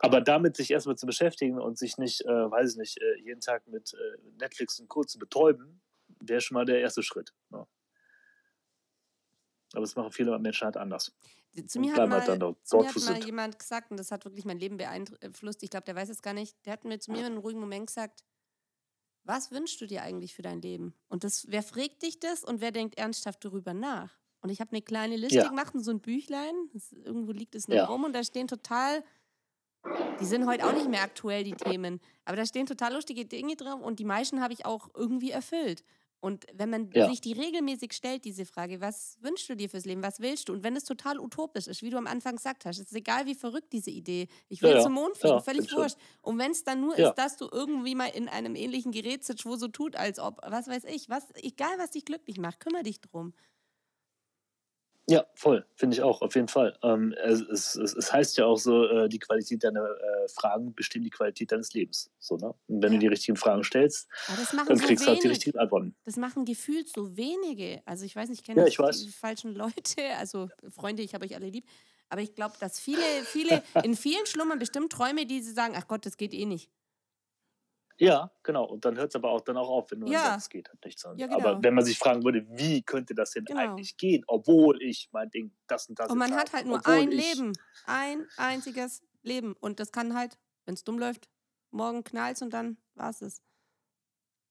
[0.00, 3.40] Aber damit sich erstmal zu beschäftigen und sich nicht, äh, weiß ich nicht, äh, jeden
[3.40, 5.04] Tag mit äh, Netflix und Co.
[5.04, 5.80] zu betäuben,
[6.18, 7.32] wäre schon mal der erste Schritt.
[7.50, 7.64] Ne?
[9.72, 11.14] Aber das machen viele Menschen halt anders.
[11.68, 14.10] Zu mir hat bleiben mal, halt dort, zu mir hat mal jemand gesagt, und das
[14.10, 16.98] hat wirklich mein Leben beeinflusst, ich glaube, der weiß es gar nicht, der hat mir
[16.98, 18.24] zu mir in einem ruhigen Moment gesagt,
[19.28, 20.94] was wünschst du dir eigentlich für dein Leben?
[21.08, 24.18] Und das, wer fragt dich das und wer denkt ernsthaft darüber nach?
[24.40, 25.48] Und ich habe eine kleine Liste Ja.
[25.48, 27.88] gemacht und so ein Büchlein, das, irgendwo liegt es noch Ja.
[27.88, 29.04] rum und da stehen total,
[30.18, 33.56] die sind heute auch nicht mehr aktuell, die Themen, aber da stehen total lustige Dinge
[33.56, 35.84] drin und die meisten habe ich auch irgendwie erfüllt.
[36.20, 37.04] Und wenn man Ja.
[37.04, 40.52] sich die regelmäßig stellt, diese Frage, was wünschst du dir fürs Leben, was willst du?
[40.52, 43.26] Und wenn es total utopisch ist, wie du am Anfang gesagt hast, es ist egal,
[43.26, 45.70] wie verrückt diese Idee, ich will Ja, zum Mond fliegen, Ja, völlig schon.
[45.70, 45.96] wurscht.
[46.20, 49.46] Und wenn es dann nur ist, dass du irgendwie mal in einem ähnlichen Gerät sitzt,
[49.46, 52.82] wo so tut, als ob, was weiß ich, was, egal was dich glücklich macht, kümmere
[52.82, 53.32] dich drum.
[55.10, 56.78] Ja, voll, finde ich auch, auf jeden Fall.
[56.82, 61.06] Ähm, es, es, es, heißt ja auch so, äh, die Qualität deiner äh, Fragen bestimmt
[61.06, 62.10] die Qualität deines Lebens.
[62.18, 62.54] So, ne?
[62.66, 62.98] Und wenn Ja.
[62.98, 65.94] du die richtigen Fragen stellst, dann so kriegst du halt die richtigen Antworten.
[66.04, 67.82] Das machen gefühlt so wenige.
[67.86, 71.24] Also ich weiß nicht, ich kenne Ja, ich die falschen Leute, also Freunde, ich habe
[71.24, 71.64] euch alle lieb.
[72.10, 75.88] Aber ich glaube, dass viele, viele, in vielen schlummern bestimmt Träume, die sie sagen, ach
[75.88, 76.70] Gott, das geht eh nicht.
[78.00, 78.64] Ja, genau.
[78.64, 80.36] Und dann hört es aber auch dann auch auf, wenn du Ja.
[80.36, 80.98] es geht halt nicht.
[80.98, 81.12] So.
[81.16, 81.38] Ja, genau.
[81.38, 83.60] Aber wenn man sich fragen würde, wie könnte das denn Genau.
[83.60, 87.10] eigentlich gehen, obwohl ich mein Ding, das und das Und man hat halt nur ein
[87.10, 87.52] Leben.
[87.86, 89.54] Ein einziges Leben.
[89.54, 91.28] Und das kann halt, wenn es dumm läuft,
[91.70, 93.42] morgen knallt und dann war es es.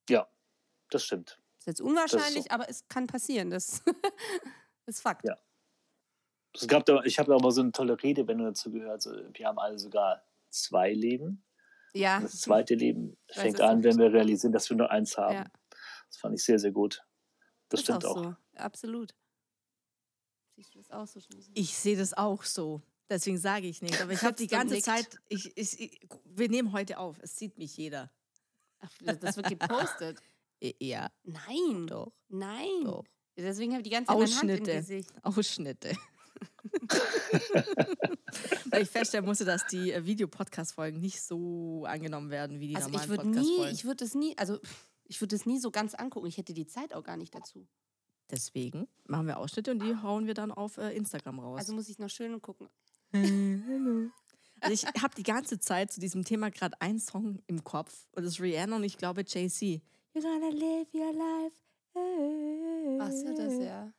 [0.10, 0.28] Ja,
[0.89, 1.41] das stimmt.
[1.60, 2.50] Ist jetzt unwahrscheinlich, so.
[2.52, 3.50] aber es kann passieren.
[3.50, 3.82] Das
[4.86, 5.26] ist Fakt.
[5.26, 5.38] Ja.
[6.54, 8.91] Es gab da, ich habe aber so eine tolle Rede, wenn du dazu gehört.
[8.93, 11.43] Also, wir haben alle sogar zwei Leben.
[11.98, 12.20] Ja.
[12.20, 13.86] Das zweite Leben weiß fängt an, nicht.
[13.86, 15.34] wenn wir realisieren, dass wir nur eins haben.
[15.36, 15.45] Ja.
[16.08, 17.04] Das fand ich sehr, sehr gut.
[17.70, 18.24] Das ist stimmt auch auch.
[18.24, 18.36] so.
[18.56, 19.14] Absolut.
[20.56, 21.20] Siehst du das auch so?
[21.54, 22.82] Ich sehe das auch so.
[23.10, 24.02] Deswegen sage ich nichts.
[24.02, 24.86] Aber ich habe die ganze nickt.
[24.86, 27.18] Zeit, ich, ich, ich, wir nehmen heute auf.
[27.22, 28.12] Es sieht mich jeder.
[28.80, 30.22] Ach, das wird gepostet.
[30.80, 31.86] Ja, Nein.
[31.86, 32.12] doch.
[32.30, 32.84] Nein.
[32.84, 33.06] Doch.
[33.38, 34.76] Deswegen habe ich die ganze Zeit meine Hand im Ausschnitte.
[34.78, 35.14] Gesicht.
[35.22, 35.98] Ausschnitte.
[38.70, 42.90] Weil ich feststellen musste, dass die äh, Videopodcast-Folgen nicht so angenommen werden wie die Also
[42.90, 43.74] ich normalen würde nie, Podcast-Folgen.
[43.76, 44.60] ich würde es nie, also
[45.06, 46.28] ich würde es nie so ganz angucken.
[46.28, 47.68] Ich hätte die Zeit auch gar nicht dazu.
[48.30, 51.60] Deswegen machen wir Ausschnitte und die hauen wir dann auf äh, Instagram raus.
[51.60, 52.68] Also muss ich noch schön gucken.
[54.60, 58.24] Also ich habe die ganze Zeit zu diesem Thema gerade einen Song im Kopf und
[58.24, 59.82] das ist Rihanna und ich glaube JC.
[60.14, 61.56] You're gonna live your life.
[63.00, 63.92] Ach so, das ja.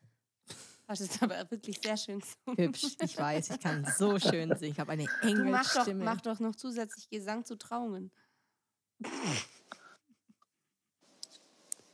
[0.88, 2.56] Das ist aber wirklich sehr schön gesungen.
[2.56, 4.72] Hübsch, ich weiß, ich kann so schön singen.
[4.72, 5.10] Ich habe eine Du
[5.44, 6.04] mach doch, Engelstimme.
[6.04, 8.10] mach doch noch zusätzlich Gesang zu Trauungen.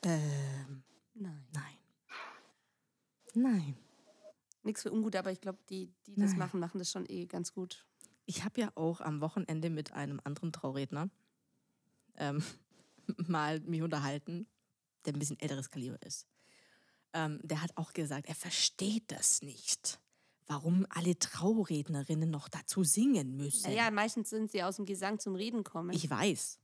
[0.04, 0.84] ähm,
[1.14, 1.44] Nein.
[1.52, 1.76] nein.
[3.34, 3.76] Nein.
[4.62, 6.38] Nichts für ungut, aber ich glaube, die, die das Nein.
[6.38, 7.84] machen, machen das schon eh ganz gut.
[8.26, 11.10] Ich habe ja auch am Wochenende mit einem anderen Trauredner
[12.16, 12.42] ähm,
[13.26, 14.46] mal mich unterhalten,
[15.04, 16.28] der ein bisschen älteres Kaliber ist.
[17.14, 20.00] Ähm, der hat auch gesagt, er versteht das nicht,
[20.46, 23.70] warum alle Traurednerinnen noch dazu singen müssen.
[23.70, 25.90] Naja, meistens sind sie aus dem Gesang zum Reden kommen.
[25.94, 26.58] Ich weiß.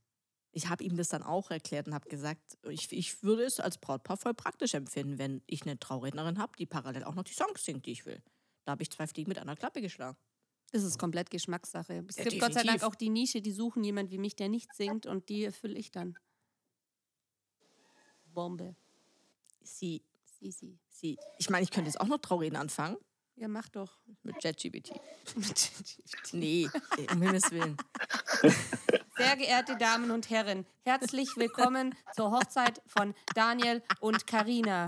[0.53, 3.79] Ich habe ihm das dann auch erklärt und habe gesagt, ich, ich würde es als
[3.79, 7.65] Brautpaar voll praktisch empfinden, wenn ich eine Traurednerin habe, die parallel auch noch die Songs
[7.65, 8.21] singt, die ich will.
[8.65, 10.19] Da habe ich zwei Fliegen mit einer Klappe geschlagen.
[10.73, 12.05] das ist komplett Geschmackssache.
[12.09, 12.83] Es Ja, gibt Gott sei Dank definitiv.
[12.89, 15.93] auch die Nische, die suchen jemand wie mich, der nicht singt und die erfülle ich
[15.93, 16.17] dann.
[18.35, 18.75] Bombe.
[19.63, 20.03] Sie,
[20.41, 20.79] Easy.
[20.89, 21.19] sie.
[21.39, 22.97] Ich meine, ich könnte jetzt auch noch Trauredner anfangen
[23.37, 24.01] Ja, mach doch.
[24.23, 24.93] mit ChatGPT.
[26.33, 27.77] Nee, äh, um Himmels Willen.
[29.17, 34.87] Sehr geehrte Damen und Herren, herzlich willkommen zur Hochzeit von Daniel und Karina.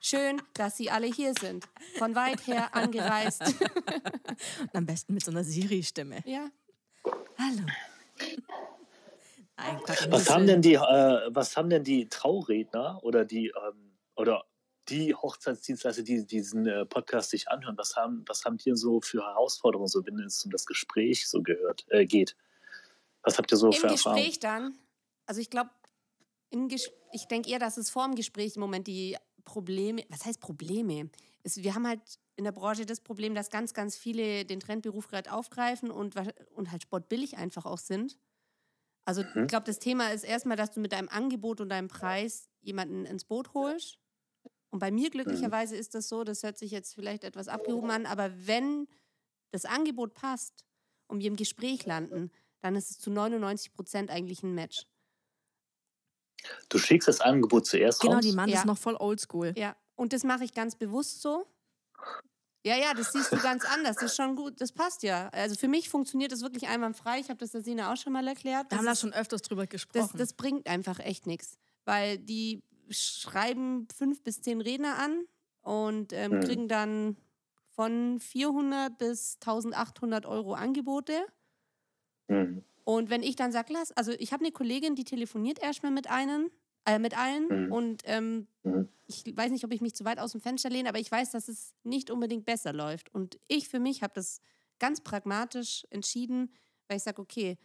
[0.00, 1.66] Schön, dass Sie alle hier sind.
[1.98, 3.42] Von weit her angereist.
[3.42, 6.22] Und am besten mit so einer Siri-Stimme.
[6.26, 6.48] Ja,
[7.38, 7.66] Hallo.
[9.58, 9.80] Nein,
[10.10, 10.80] Was haben denn die, äh,
[11.28, 14.44] was haben denn die Trauredner oder die ähm, oder
[14.88, 19.00] die Hochzeitsdienstleister, die diesen äh, Podcast sich anhören, was haben, was haben die denn so
[19.00, 22.36] für Herausforderungen, so wenn es um das Gespräch so gehört, äh, geht?
[23.22, 24.24] Was habt ihr so für im Erfahrungen?
[24.24, 24.78] Gespräch dann.
[25.26, 25.70] Also ich glaube,
[26.50, 26.68] im
[27.12, 31.10] ich denke eher, dass es vor dem Gespräch im Moment die Probleme, was heißt Probleme?
[31.42, 32.00] Es, wir haben halt
[32.36, 36.14] in der Branche das Problem, dass ganz, ganz viele den Trendberuf gerade aufgreifen und,
[36.54, 38.18] und halt sportbillig einfach auch sind.
[39.04, 39.42] Also Mhm.
[39.42, 43.06] ich glaube, das Thema ist erstmal, dass du mit deinem Angebot und deinem Preis jemanden
[43.06, 43.98] ins Boot holst.
[44.70, 48.04] Und bei mir glücklicherweise ist das so, das hört sich jetzt vielleicht etwas abgehoben an,
[48.06, 48.88] aber wenn
[49.52, 50.64] das Angebot passt
[51.06, 54.86] und wir im Gespräch landen, dann ist es zu 99 Prozent eigentlich ein Match.
[56.68, 58.22] Du schickst das Angebot zuerst Genau, raus.
[58.24, 58.58] die Mann Ja.
[58.60, 59.54] ist noch voll oldschool.
[59.56, 61.46] Ja, und das mache ich ganz bewusst so.
[62.64, 63.94] Ja, ja, das siehst du ganz anders.
[63.96, 65.28] Das ist schon gut, das passt ja.
[65.28, 67.20] Also für mich funktioniert das wirklich einwandfrei.
[67.20, 68.70] Ich habe das der Sina auch schon mal erklärt.
[68.70, 70.18] Da haben wir ist- schon öfters drüber das, gesprochen.
[70.18, 71.58] das bringt einfach echt nichts.
[71.84, 75.24] Weil die schreiben fünf bis zehn Redner an
[75.62, 76.40] und ähm, Mhm.
[76.40, 77.16] kriegen dann
[77.70, 81.26] von 400 bis 1800 Euro Angebote.
[82.28, 82.64] Mhm.
[82.84, 86.08] Und wenn ich dann sage, lass, also ich habe eine Kollegin, die telefoniert erstmal mit
[86.08, 86.50] einen,
[86.84, 87.68] äh, mit allen Mhm.
[87.68, 88.88] und ähm, Mhm.
[89.06, 91.30] ich weiß nicht, ob ich mich zu weit aus dem Fenster lehne, aber ich weiß,
[91.32, 93.14] dass es nicht unbedingt besser läuft.
[93.14, 94.40] Und ich für mich habe das
[94.80, 96.52] ganz pragmatisch entschieden,
[96.88, 97.58] weil ich sage, okay,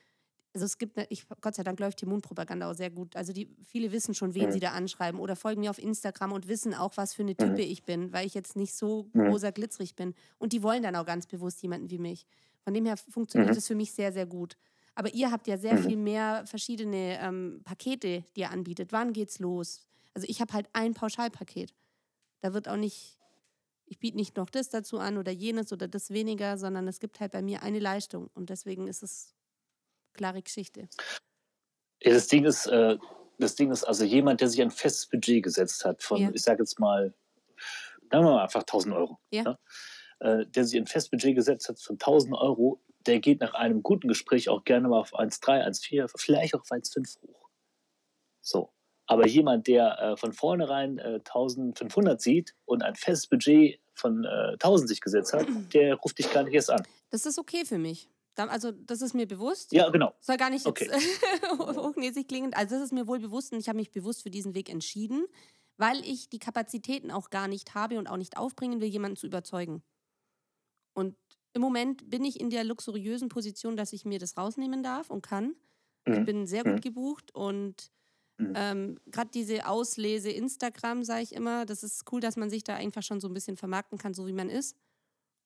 [0.54, 3.16] also es gibt, ne, ich, Gott sei Dank läuft die Mundpropaganda auch sehr gut.
[3.16, 4.52] Also die, viele wissen schon, wen Mhm.
[4.52, 7.62] sie da anschreiben oder folgen mir auf Instagram und wissen auch, was für eine Type
[7.62, 9.28] ich bin, weil ich jetzt nicht so Mhm.
[9.28, 10.14] rosa glitzerig bin.
[10.39, 12.26] Und die wollen dann auch ganz bewusst jemanden wie mich.
[12.64, 13.58] Von dem her funktioniert Mhm.
[13.58, 14.58] es für mich sehr, sehr gut.
[14.93, 15.78] Aber ihr habt ja sehr Mhm.
[15.78, 18.91] viel mehr verschiedene ähm, Pakete, die ihr anbietet.
[18.91, 19.88] Wann geht's los?
[20.14, 21.74] Also ich habe halt ein Pauschalpaket.
[22.41, 23.20] Da wird auch nicht,
[23.86, 27.20] ich biete nicht noch das dazu an oder jenes oder das weniger, sondern es gibt
[27.20, 28.30] halt bei mir eine Leistung.
[28.34, 29.36] Und deswegen ist es
[30.14, 30.88] klare Geschichte.
[32.03, 32.97] Ja, das Ding ist, äh,
[33.38, 36.30] das Ding ist also jemand, der sich ein festes Budget gesetzt hat von, Ja.
[36.34, 37.14] ich sage jetzt mal,
[38.12, 39.20] sagen wir mal einfach 1000 Euro.
[39.32, 39.43] Ja.
[39.43, 39.59] ne?
[40.20, 43.82] Äh, der sich ein festes Budget gesetzt hat von 1000 Euro, der geht nach einem
[43.82, 47.49] guten Gespräch auch gerne mal auf 1,3, 1,4, vielleicht auch auf 1,5 hoch.
[48.41, 48.72] So.
[49.07, 54.53] Aber jemand, der äh, von vornherein äh, 1500 sieht und ein festes Budget von äh,
[54.53, 56.88] 1000 sich gesetzt hat, der ruft dich gar nicht erst an.
[57.09, 58.07] Das ist okay für mich.
[58.38, 59.72] Also, das ist mir bewusst.
[59.74, 60.14] Ja, genau.
[60.20, 60.88] Soll gar nicht Okay.
[60.90, 60.90] jetzt
[61.60, 62.54] hochnäsig klingen.
[62.54, 65.26] Also, das ist mir wohl bewusst und ich habe mich bewusst für diesen Weg entschieden,
[65.78, 69.28] weil ich die Kapazitäten auch gar nicht habe und auch nicht aufbringen will, jemanden zu
[69.28, 69.84] überzeugen.
[70.94, 71.16] Und
[71.54, 75.22] im Moment bin ich in der luxuriösen Position, dass ich mir das rausnehmen darf und
[75.22, 75.56] kann.
[76.10, 76.24] Ich Mhm.
[76.24, 76.66] bin sehr Mhm.
[76.66, 77.92] gut gebucht und
[78.40, 78.56] Mhm.
[78.56, 82.76] ähm, gerade diese Auslese Instagram, sage ich immer, das ist cool, dass man sich da
[82.76, 84.78] einfach schon so ein bisschen vermarkten kann, so wie man ist.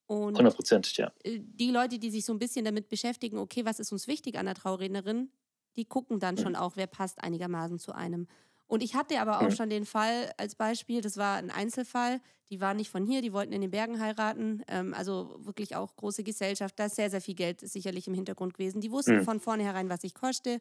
[0.08, 1.12] Und Hundertprozentig, ja.
[1.24, 4.38] äh, die Leute, die sich so ein bisschen damit beschäftigen, okay, was ist uns wichtig
[4.38, 5.32] an der Traurednerin,
[5.76, 8.28] die gucken dann schon auch, wer passt einigermaßen zu einem.
[8.68, 9.54] Und ich hatte aber auch Mhm.
[9.54, 13.34] schon den Fall als Beispiel, das war ein Einzelfall, die waren nicht von hier, die
[13.34, 17.22] wollten in den Bergen heiraten, ähm, also wirklich auch große Gesellschaft, da ist sehr, sehr
[17.22, 18.82] viel Geld sicherlich im Hintergrund gewesen.
[18.82, 19.26] Die wussten Mhm.
[19.26, 20.60] von vornherein, was ich koste.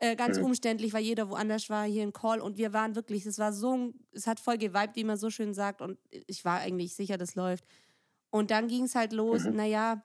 [0.00, 0.38] Äh, ganz Mhm.
[0.38, 3.92] umständlich, weil jeder woanders war, hier ein Call und wir waren wirklich, es war so,
[4.12, 5.98] es hat voll geweibt, wie man so schön sagt und
[6.28, 7.64] ich war eigentlich sicher, das läuft.
[8.30, 9.56] Und dann ging es halt los, Mhm.
[9.56, 10.02] naja,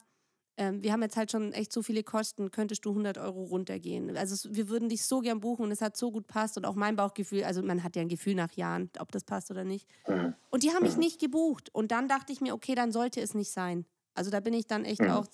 [0.58, 4.16] ähm, wir haben jetzt halt schon echt so viele Kosten, könntest du 100 Euro runtergehen.
[4.18, 6.66] Also es, wir würden dich so gern buchen und es hat so gut passt und
[6.66, 9.64] auch mein Bauchgefühl, also man hat ja ein Gefühl nach Jahren, ob das passt oder
[9.64, 9.88] nicht.
[10.08, 10.36] Mhm.
[10.50, 13.34] Und die haben mich nicht gebucht und dann dachte ich mir, okay, dann sollte es
[13.34, 13.86] nicht sein.
[14.14, 15.10] Also da bin ich dann echt Mhm.
[15.10, 15.26] auch,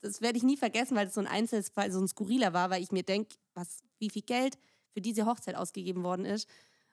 [0.00, 2.82] das werde ich nie vergessen, weil es so ein Einzelfall, so ein Skurriler war, weil
[2.82, 4.58] ich mir denke, was, wie viel Geld
[4.94, 6.48] für diese Hochzeit ausgegeben worden ist.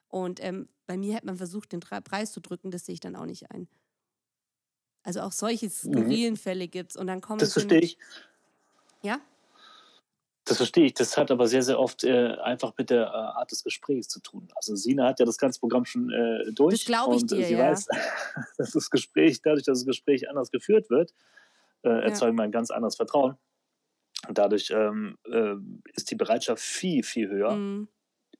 [0.08, 3.16] Und ähm, bei mir hätte man versucht, den Preis zu drücken, das sehe ich dann
[3.16, 3.68] auch nicht ein.
[5.02, 6.96] Also auch solche skurrilen Fälle gibt es.
[6.96, 7.40] Und dann kommen Mhm.
[7.40, 7.98] Das verstehe ich.
[9.02, 9.20] Ja?
[10.44, 10.94] Das verstehe ich.
[10.94, 14.20] Das hat aber sehr, sehr oft äh, einfach mit der äh, Art des Gesprächs zu
[14.20, 14.48] tun.
[14.54, 16.74] Also Sina hat ja das ganze Programm schon äh, durch.
[16.74, 17.70] Das glaub ich und, dir, sie ja.
[17.70, 17.86] weiß,
[18.58, 21.14] dass das Gespräch, dadurch, dass das Gespräch anders geführt wird,
[21.82, 23.36] äh, erzeugen wir ein ganz anderes Vertrauen.
[24.28, 25.54] Und dadurch ähm, äh,
[25.94, 27.52] ist die Bereitschaft viel, viel höher.
[27.52, 27.88] Mhm.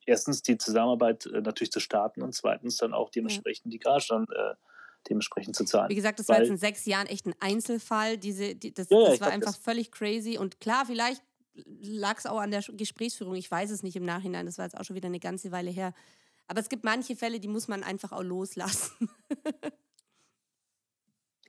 [0.04, 4.26] Erstens die Zusammenarbeit äh, natürlich zu starten und zweitens dann auch dementsprechend die Gage dann
[5.09, 5.88] dementsprechend zu zahlen.
[5.88, 8.18] Wie gesagt, das war Weil- jetzt in sechs Jahren echt ein Einzelfall.
[8.18, 10.38] Diese, die, das Ja, das war einfach das- völlig crazy.
[10.38, 11.22] Und klar, vielleicht
[11.82, 13.34] lag es auch an der Gesprächsführung.
[13.34, 14.46] Ich weiß es nicht im Nachhinein.
[14.46, 15.92] Das war jetzt auch schon wieder eine ganze Weile her.
[16.46, 19.09] Aber es gibt manche Fälle, die muss man einfach auch loslassen.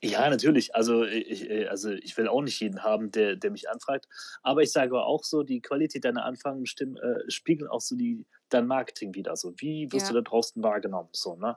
[0.04, 0.74] Ja, natürlich.
[0.74, 4.08] Also ich, äh, also ich will auch nicht jeden haben, der, der mich anfragt.
[4.41, 8.66] Aber ich sage auch so, die Qualität deiner Anfragen äh, spiegeln auch so die, dein
[8.66, 9.36] Marketing wieder.
[9.36, 10.14] So, wie wirst Ja.
[10.14, 11.10] du da draußen wahrgenommen?
[11.12, 11.56] So, ne?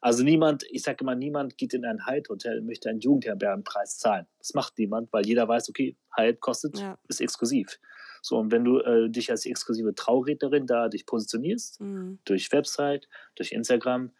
[0.00, 4.26] Also niemand, ich sage immer, niemand geht in ein Hyatt-Hotel und möchte einen Jugendherbergenpreis zahlen.
[4.38, 6.96] Das macht niemand, weil jeder weiß, okay, Hyatt kostet, Ja.
[7.08, 7.78] ist exklusiv.
[8.22, 12.18] So, und wenn du äh, dich als exklusive Traurednerin da dich positionierst, Mhm.
[12.24, 14.12] durch Website, durch Instagram,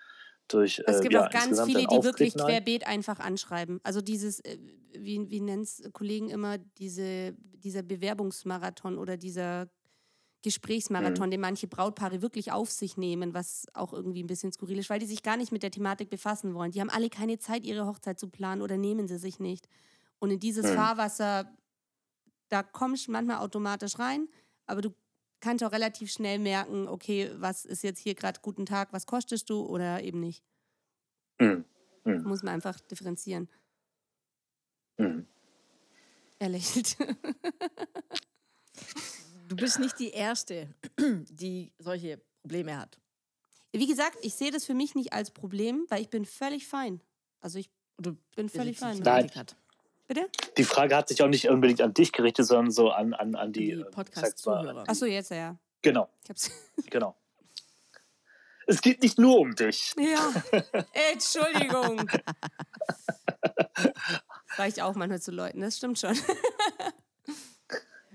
[0.48, 2.46] durch Es äh, gibt ja, auch ganz viele, die wirklich halt.
[2.46, 3.80] querbeet einfach anschreiben.
[3.82, 4.58] Also dieses, äh,
[4.92, 9.68] wie, wie nennt es Kollegen immer, diese, dieser Bewerbungsmarathon oder dieser
[10.42, 14.90] Gesprächsmarathon, den manche Brautpaare wirklich auf sich nehmen, was auch irgendwie ein bisschen skurril ist,
[14.90, 16.70] weil die sich gar nicht mit der Thematik befassen wollen.
[16.70, 19.68] Die haben alle keine Zeit, ihre Hochzeit zu planen oder nehmen sie sich nicht.
[20.18, 20.74] Und in dieses Mhm.
[20.74, 21.56] Fahrwasser,
[22.48, 24.28] da kommst du manchmal automatisch rein,
[24.66, 24.94] aber du
[25.40, 29.50] kannst auch relativ schnell merken, okay, was ist jetzt hier gerade guten Tag, was kostest
[29.50, 30.44] du oder eben nicht.
[31.40, 31.64] Mhm.
[32.04, 32.22] Mhm.
[32.24, 33.48] Muss man einfach differenzieren.
[34.98, 35.26] Mhm.
[36.38, 36.96] Er lächelt.
[39.48, 40.68] Du bist nicht die Erste,
[40.98, 42.98] die solche Probleme hat.
[43.72, 47.00] Wie gesagt, ich sehe das für mich nicht als Problem, weil ich bin völlig fein.
[47.40, 48.98] Also ich Oder bin völlig fein.
[48.98, 49.30] Nein.
[50.08, 50.28] Bitte?
[50.56, 53.52] Die Frage hat sich auch nicht unbedingt an dich gerichtet, sondern so an, an, an
[53.52, 54.88] die, Die äh, mal, Podcast-Zuhörer.
[54.88, 55.56] Achso, jetzt ja.
[55.82, 56.50] Genau, Ich hab's.
[56.90, 57.16] genau.
[58.68, 59.94] Es geht nicht nur um dich.
[59.96, 60.32] Ja.
[61.12, 62.08] Entschuldigung.
[64.56, 66.18] Reicht auch manchmal zu Leuten, das stimmt schon.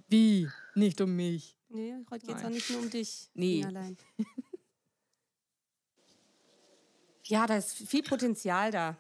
[0.10, 0.50] Wie?
[0.76, 1.58] Nicht um mich.
[1.70, 3.30] Nee, heute geht es auch nicht nur um dich.
[3.34, 3.64] Nee.
[3.66, 3.98] Allein.
[7.26, 8.98] Ja, da ist viel Potenzial da.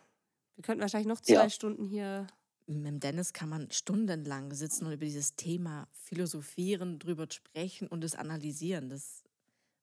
[0.55, 1.49] Wir könnten wahrscheinlich noch zwei Ja.
[1.49, 2.27] Stunden hier.
[2.67, 8.03] Mit dem Dennis kann man stundenlang sitzen und über dieses Thema philosophieren, drüber sprechen und
[8.05, 8.87] es analysieren.
[8.87, 9.23] Das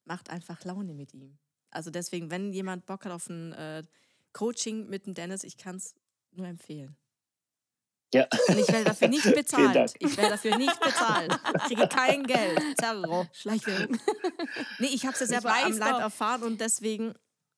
[0.06, 1.36] macht einfach Laune mit ihm.
[1.70, 3.84] Also deswegen, wenn jemand Bock hat auf ein äh,
[4.32, 5.94] Coaching mit dem Dennis, ich kann es
[6.30, 6.96] nur empfehlen.
[8.14, 8.26] Ja.
[8.48, 9.74] Und ich werde dafür nicht bezahlt.
[9.76, 9.90] Dank.
[9.98, 11.38] Ich werde dafür nicht bezahlt.
[11.56, 12.60] Ich kriege kein Geld.
[12.78, 13.26] Zerro.
[13.32, 13.98] Schleichwerbung.
[14.78, 16.00] Nee, ich habe es ja Ich selber am Leib doch.
[16.00, 17.12] erfahren und deswegen,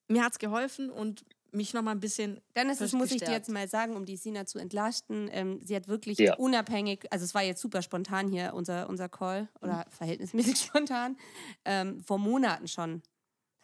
[0.07, 1.23] mir hat es geholfen und
[1.53, 4.15] mich noch mal ein bisschen Dennis, das muss ich dir jetzt mal sagen, um die
[4.17, 5.29] Sina zu entlasten.
[5.33, 6.35] Ähm, sie hat wirklich Ja.
[6.37, 11.17] unabhängig, also es war jetzt super spontan hier, unser, unser Call, oder verhältnismäßig spontan,
[11.65, 13.01] ähm, vor Monaten schon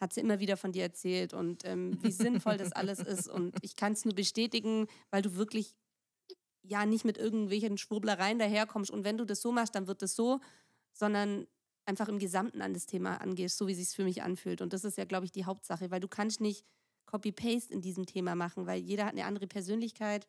[0.00, 3.26] hat sie immer wieder von dir erzählt und ähm, wie sinnvoll das alles ist.
[3.28, 5.74] Und ich kann es nur bestätigen, weil du wirklich
[6.62, 8.90] ja nicht mit irgendwelchen Schwurblereien daherkommst.
[8.90, 10.40] Und wenn du das so machst, dann wird es so,
[10.92, 11.46] sondern
[11.86, 14.60] einfach im Gesamten an das Thema angehst, so wie es sich für mich anfühlt.
[14.60, 16.64] Und das ist ja, glaube ich, die Hauptsache, weil du kannst nicht
[17.06, 20.26] Copy-Paste in diesem Thema machen, weil jeder hat eine andere Persönlichkeit,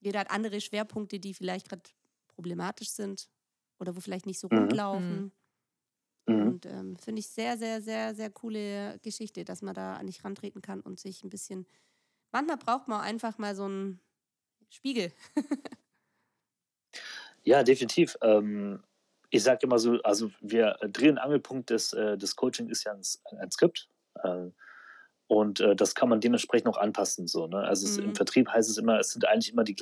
[0.00, 1.82] jeder hat andere Schwerpunkte, die vielleicht gerade
[2.28, 3.30] problematisch sind
[3.78, 4.58] oder wo vielleicht nicht so Mhm.
[4.58, 5.32] rund laufen.
[6.28, 6.52] Mhm.
[6.52, 10.24] Und ähm, finde ich sehr, sehr, sehr, sehr coole Geschichte, dass man da an dich
[10.24, 11.66] rantreten kann und sich ein bisschen.
[12.32, 14.00] Manchmal braucht man einfach mal so einen
[14.72, 15.12] Spiegel.
[17.44, 18.16] Ja, definitiv.
[18.22, 18.82] Ähm,
[19.30, 22.84] ich sage immer so, also wir äh, Dreh- und Angelpunkt des, äh, des Coaching ist
[22.84, 23.02] ja ein,
[23.38, 23.88] ein Skript.
[24.22, 24.50] Äh,
[25.26, 27.26] und äh, das kann man dementsprechend auch anpassen.
[27.26, 27.58] So, ne?
[27.58, 28.04] Also es, Mhm.
[28.10, 29.76] im Vertrieb heißt es immer, es sind eigentlich immer die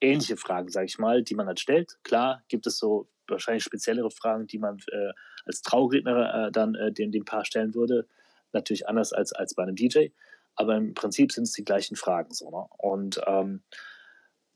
[0.00, 1.98] ähnliche Fragen, sage ich mal, die man halt stellt.
[2.02, 5.12] Klar gibt es so wahrscheinlich speziellere Fragen, die man äh,
[5.46, 8.06] als Trauredner dann dem, dem Paar stellen würde.
[8.52, 10.08] Natürlich anders als, als bei einem DJ.
[10.54, 12.32] Aber im Prinzip sind es die gleichen Fragen.
[12.34, 12.66] So, ne?
[12.78, 13.62] Und ähm,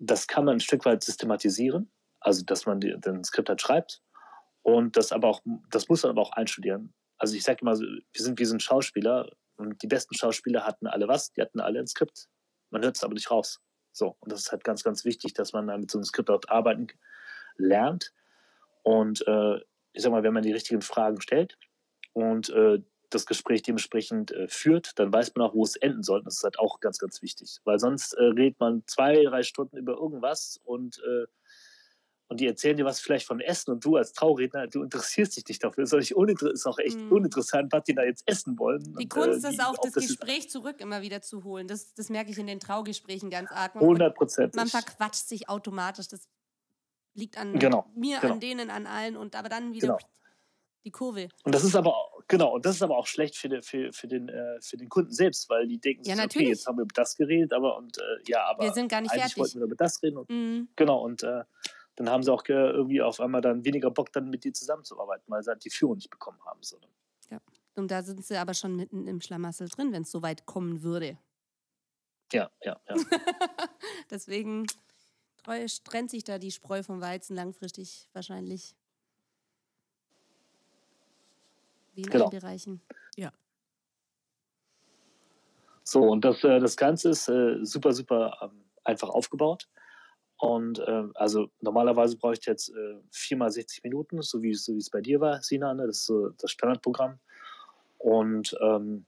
[0.00, 1.92] das kann man ein Stück weit systematisieren.
[2.20, 4.02] Also, dass man die, den Skript halt schreibt.
[4.62, 5.40] Und das aber auch,
[5.70, 6.92] das muss man aber auch einstudieren.
[7.16, 10.86] Also ich sage immer, so, wir sind, wir sind Schauspieler und die besten Schauspieler hatten
[10.86, 12.28] alle was, die hatten alle ein Skript.
[12.70, 13.60] Man hört es aber nicht raus.
[13.92, 16.30] So, und das ist halt ganz, ganz wichtig, dass man dann mit so einem Skript
[16.30, 16.88] auch arbeiten
[17.56, 18.12] lernt.
[18.82, 19.56] Und äh,
[19.92, 21.58] ich sag mal, wenn man die richtigen Fragen stellt
[22.12, 26.22] und äh, das Gespräch dementsprechend äh, führt, dann weiß man auch, wo es enden soll.
[26.22, 27.58] Das ist halt auch ganz, ganz wichtig.
[27.64, 31.26] Weil sonst äh, redet man zwei, drei Stunden über irgendwas und, äh,
[32.28, 35.46] und die erzählen dir was vielleicht von Essen und du als Trauredner, du interessierst dich
[35.48, 35.82] nicht dafür.
[35.84, 37.10] Das ist ist auch echt Mhm.
[37.12, 38.84] uninteressant, was die da jetzt essen wollen.
[38.98, 41.66] Die Und, Kunst äh, ist auch, das das Gespräch zurück immer wieder zu holen.
[41.66, 43.74] Das, das merke ich in den Traugesprächen ganz arg.
[43.74, 44.54] Man, 100 Prozent.
[44.54, 46.06] man verquatscht sich automatisch.
[46.06, 46.28] Das
[47.14, 48.34] liegt an Genau, mir, genau.
[48.34, 49.16] an denen, an allen.
[49.16, 49.98] Und aber dann wieder Genau.
[50.84, 51.28] die Kurve.
[51.42, 53.92] Und das ist aber auch, genau, und das ist aber auch schlecht für, den- für,
[53.92, 56.78] für, den, äh, für den Kunden selbst, weil die denken, Ja, sich, okay, jetzt haben
[56.78, 59.38] wir über das geredet, aber und äh, ja, aber Wir sind gar nicht eigentlich fertig.
[59.38, 60.68] wollten wir über das reden und Mhm.
[60.76, 61.44] genau, und äh,
[61.96, 65.42] dann haben sie auch irgendwie auf einmal dann weniger Bock, dann mit dir zusammenzuarbeiten, weil
[65.42, 66.62] sie halt die Führung nicht bekommen haben.
[66.62, 66.78] So.
[67.76, 70.82] Und da sind sie aber schon mitten im Schlamassel drin, wenn es so weit kommen
[70.82, 71.18] würde.
[72.32, 72.94] Ja, ja, ja.
[74.10, 74.66] Deswegen
[75.84, 78.74] trennt sich da die Spreu vom Weizen langfristig wahrscheinlich.
[81.94, 82.24] Wie in Genau.
[82.28, 82.80] allen Bereichen.
[85.82, 89.68] So, und das, äh, das Ganze ist äh, super, super ähm, einfach aufgebaut.
[90.36, 94.78] Und äh, also normalerweise brauche ich jetzt äh, viermal 60 Minuten, so wie, so wie
[94.78, 95.74] es bei dir war, Sina.
[95.74, 95.86] Ne?
[95.86, 97.18] Das ist so das Standardprogramm.
[97.98, 99.04] Und ähm,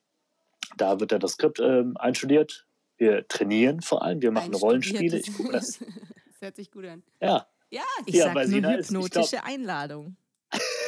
[0.76, 2.66] da wird dann das Skript ähm, einstudiert.
[2.96, 5.18] Wir trainieren vor allem, wir machen Rollenspiele.
[5.20, 5.78] Ich gucke das.
[6.26, 7.02] das hört sich gut an.
[7.20, 10.16] Ja, Ja, Ich Ja, sag bei nur Sina ist- ich hypnotische Einladung.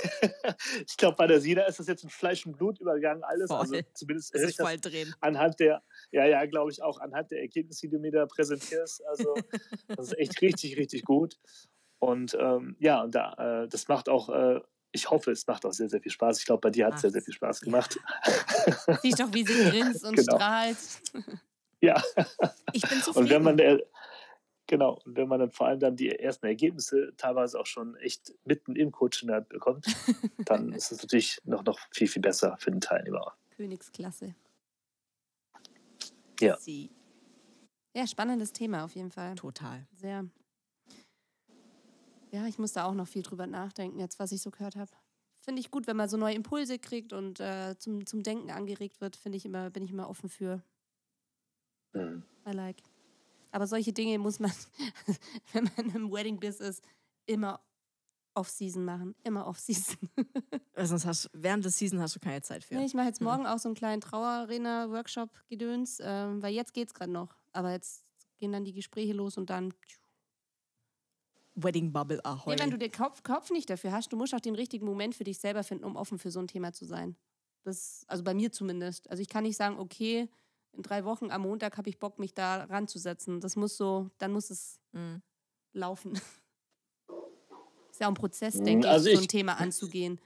[0.86, 3.48] ich glaube, bei der Sina ist das jetzt in Fleisch und Blut übergegangen, alles.
[3.48, 3.58] Voll.
[3.60, 5.14] Also zumindest Das ist voll drin.
[5.20, 5.82] anhand der,
[6.12, 9.04] ja, ja, glaube ich auch, anhand der Ergebnisse, die du mir da präsentierst.
[9.06, 9.34] Also,
[9.88, 11.38] das ist echt richtig, richtig gut.
[11.98, 14.60] Und ähm, ja, und da, äh, das macht auch, äh,
[14.92, 16.38] ich hoffe, es macht auch sehr, sehr viel Spaß.
[16.38, 17.98] Ich glaube, bei dir hat es sehr, sehr viel Spaß gemacht.
[19.02, 20.36] siehst doch, wie sie grinst und Genau.
[20.36, 20.76] strahlt.
[21.80, 22.00] Ja,
[22.72, 23.18] Ich bin zufrieden.
[23.24, 23.80] und wenn man,
[24.66, 28.34] genau, und wenn man dann vor allem dann die ersten Ergebnisse teilweise auch schon echt
[28.44, 29.86] mitten im Coaching halt bekommt,
[30.44, 33.34] dann ist es natürlich noch, noch viel, viel besser für den Teilnehmer.
[33.56, 34.34] Königsklasse.
[36.40, 36.56] Ja.
[36.58, 36.90] Sie.
[37.96, 39.36] Ja, spannendes Thema auf jeden Fall.
[39.36, 39.86] Total.
[39.94, 40.28] Sehr.
[42.32, 44.90] Ja, ich muss da auch noch viel drüber nachdenken, jetzt, was ich so gehört habe.
[45.40, 49.00] Finde ich gut, wenn man so neue Impulse kriegt und äh, zum, zum Denken angeregt
[49.00, 50.62] wird, finde ich immer, bin ich immer offen für.
[51.92, 52.24] Mhm.
[52.46, 52.82] I like.
[53.54, 54.50] Aber solche Dinge muss man,
[55.52, 56.82] wenn man im Wedding-Biz ist,
[57.26, 57.60] immer
[58.34, 59.14] Off-Season machen.
[59.22, 59.96] Immer Off-Season.
[60.76, 62.74] Sonst hast während des Season hast du keine Zeit für.
[62.74, 63.28] Nee, ich mache jetzt Mhm.
[63.28, 67.36] morgen auch so einen kleinen Trauerarena-Workshop-Gedöns, ähm, weil jetzt geht's gerade noch.
[67.52, 68.04] Aber jetzt
[68.38, 69.72] gehen dann die Gespräche los und dann.
[71.54, 72.56] Wedding Bubble Ahoy.
[72.56, 75.14] Nee, wenn du den Kopf, Kopf nicht dafür hast, du musst auch den richtigen Moment
[75.14, 77.14] für dich selber finden, um offen für so ein Thema zu sein.
[77.62, 79.08] Das, also bei mir zumindest.
[79.08, 80.28] Also ich kann nicht sagen, okay,
[80.76, 83.40] in drei Wochen am Montag habe ich Bock, mich da ranzusetzen.
[83.40, 85.22] Das muss so, dann muss es Mhm.
[85.72, 86.14] laufen.
[87.90, 90.20] Ist ja auch ein Prozess, Mhm, denke also ich, so ein ich- Thema anzugehen.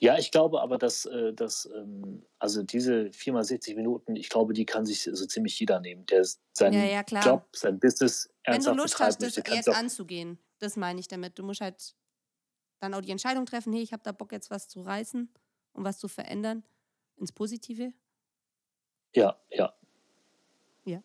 [0.00, 4.28] Ja, ich glaube aber, dass, äh, dass ähm, also diese 4 mal 60 Minuten, ich
[4.28, 7.24] glaube, die kann sich so ziemlich jeder nehmen, der seinen Ja, ja, klar.
[7.24, 11.38] Job, sein Business Wenn du ernsthaft Lust hast, das jetzt anzugehen, das meine ich damit.
[11.38, 11.96] Du musst halt
[12.80, 15.30] dann auch die Entscheidung treffen, hey, ich habe da Bock, jetzt was zu reißen
[15.72, 16.64] und was zu verändern
[17.16, 17.92] ins Positive.
[19.14, 19.72] Ja, ja.
[20.84, 21.02] Ja.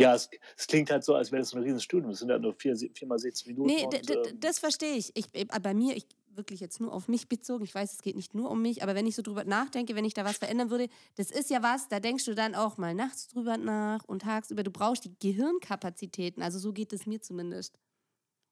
[0.00, 2.10] Ja, es, es klingt halt so, als wäre das so ein Riesenstudium.
[2.10, 3.66] Es sind halt nur 4, vier mal 60 Minuten.
[3.66, 5.14] Nee, und, ähm, das verstehe ich.
[5.14, 5.26] ich.
[5.34, 8.34] äh, Bei mir, ich wirklich jetzt nur auf mich bezogen, ich weiß, es geht nicht
[8.34, 10.88] nur um mich, aber wenn ich so drüber nachdenke, wenn ich da was verändern würde,
[11.16, 14.62] das ist ja was, da denkst du dann auch mal nachts drüber nach und tagsüber.
[14.62, 17.78] Du brauchst die Gehirnkapazitäten, also so geht es mir zumindest.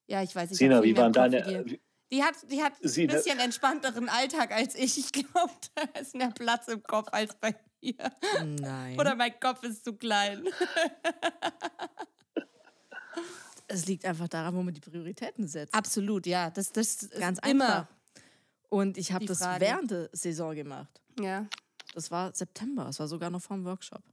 [0.07, 1.81] Ja, ich weiß, ich hab Sina, wie waren deine, wie wie,
[2.12, 4.99] Die hat, die hat ein bisschen entspannteren Alltag als ich.
[4.99, 7.95] Ich glaube, da ist mehr Platz im Kopf als bei mir.
[8.61, 8.99] Nein.
[8.99, 10.45] Oder mein Kopf ist zu klein.
[13.68, 15.74] es liegt einfach daran, wo man die Prioritäten setzt.
[15.74, 16.51] Absolut, ja.
[16.51, 17.64] Das, das ist Ganz immer.
[17.64, 17.87] einfach.
[18.70, 19.61] Und ich habe das Frage.
[19.61, 21.01] während der Saison gemacht.
[21.18, 21.47] Ja.
[21.95, 22.89] Das war September.
[22.89, 24.03] Es war sogar noch vor dem Workshop.
[24.05, 24.12] Ja,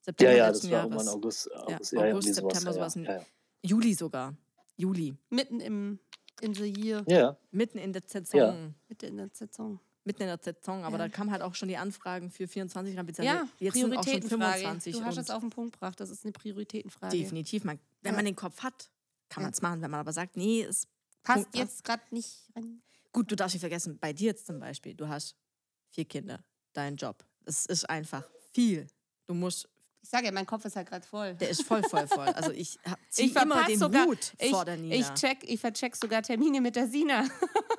[0.00, 0.90] September ja, das letzten war Jahres.
[0.92, 1.54] irgendwann August.
[1.54, 3.26] August, Ja, ja, ja, August, September, ja, sowas ja, ja.
[3.62, 4.34] Juli sogar.
[4.76, 5.14] Juli.
[5.30, 5.98] Mitten im
[6.40, 7.04] in the year.
[7.08, 7.36] Ja, ja.
[7.50, 8.74] Mitten in der Saison.
[8.88, 9.80] Mitten in der Saison.
[10.08, 10.82] Mitten in der Saison.
[10.84, 11.04] Aber Ja.
[11.06, 13.06] da kamen halt auch schon die Anfragen für 24 rein.
[13.22, 14.58] Ja, jetzt sind auch schon Prioritätenfrage.
[14.58, 14.96] 25.
[14.96, 16.00] Du hast es auf den Punkt gebracht.
[16.00, 17.16] Das ist eine Prioritätenfrage.
[17.16, 17.62] definitiv.
[17.64, 18.16] Man, wenn Ja.
[18.16, 18.90] man den Kopf hat,
[19.28, 19.80] kann man es machen.
[19.82, 20.88] Wenn man aber sagt, nee, es
[21.22, 22.82] Passt Punkt, jetzt gerade nicht rein.
[23.12, 25.36] Gut, du darfst nicht vergessen, bei dir jetzt zum Beispiel, du hast
[25.90, 26.42] vier Kinder,
[26.72, 27.24] dein Job.
[27.44, 28.86] Es ist einfach viel.
[29.26, 29.68] Du musst,
[30.02, 31.34] Ich sage ja, mein Kopf ist halt gerade voll.
[31.34, 32.28] der ist voll, voll, voll.
[32.28, 34.94] Also ich hab- zieh Ich immer den sogar, Hut ich, vor der Nina.
[34.94, 37.24] ich check, ich vercheck sogar Termine mit der Sina.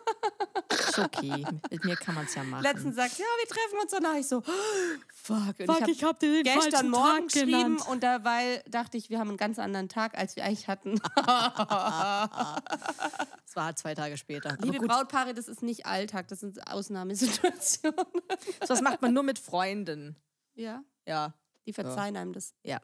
[0.99, 1.45] ist okay.
[1.71, 2.63] Mit mir kann man es ja machen.
[2.63, 4.15] Letztens sagt, ja, wir treffen uns danach.
[4.15, 4.41] Ich so,
[5.13, 5.59] fuck.
[5.67, 7.87] Und ich hab dir den habe gestern Morgen geschrieben genannt.
[7.87, 10.99] und dabei dachte ich, wir haben einen ganz anderen Tag, als wir eigentlich hatten.
[13.45, 14.55] Es war halt zwei Tage später.
[14.61, 18.05] Liebe Brautpaare, das ist nicht Alltag, das sind Ausnahmesituationen.
[18.67, 20.15] das macht man nur mit Freunden.
[20.53, 21.33] ja, Ja.
[21.65, 22.53] die verzeihen einem das.
[22.63, 22.79] Ja.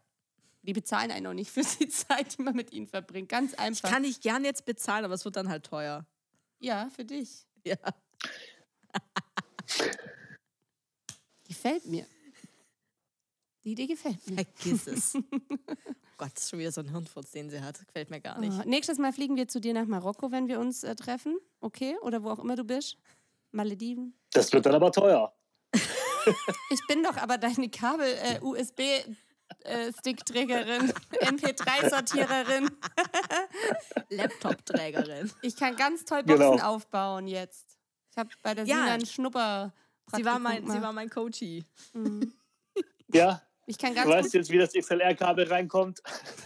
[0.63, 3.29] Die bezahlen einen auch nicht für die Zeit, die man mit ihnen verbringt.
[3.29, 3.89] Ganz Ich einfach.
[3.91, 6.07] kann ich gern jetzt bezahlen, aber es wird dann halt teuer.
[6.59, 7.45] ja, für dich.
[7.63, 7.75] Ja.
[11.47, 12.05] Gefällt mir.
[13.63, 14.35] Die Idee gefällt mir.
[14.35, 15.15] Vergiss es.
[15.15, 15.21] oh
[16.17, 17.79] Gott, das ist schon wieder so ein Hirnfurz, den sie hat.
[17.85, 18.59] Gefällt mir gar nicht.
[18.59, 21.37] Ah, nächstes Mal fliegen wir zu dir nach Marokko, wenn wir uns äh, treffen.
[21.59, 21.97] Okay?
[22.01, 22.97] Oder wo auch immer du bist.
[23.51, 24.13] Malediven.
[24.31, 25.33] Das wird dann aber teuer.
[26.71, 28.79] Ich bin doch aber deine Kabel, äh, USB.
[29.59, 32.67] Äh, Stickträgerin, MP3-Sortiererin.
[34.09, 35.31] Laptop-Trägerin.
[35.43, 36.63] Ich kann ganz toll Boxen Genau.
[36.63, 37.74] aufbauen jetzt.
[38.15, 38.75] Ich habe bei der Ja.
[38.77, 39.73] Sina einen Schnupper.
[40.15, 40.81] Sie war mein, sie gemacht.
[40.83, 41.65] war mein Coachie.
[41.93, 42.33] Mhm.
[43.13, 44.33] Ja, Ich kann du ganz weißt gut.
[44.33, 46.01] jetzt, wie das XLR-Kabel reinkommt.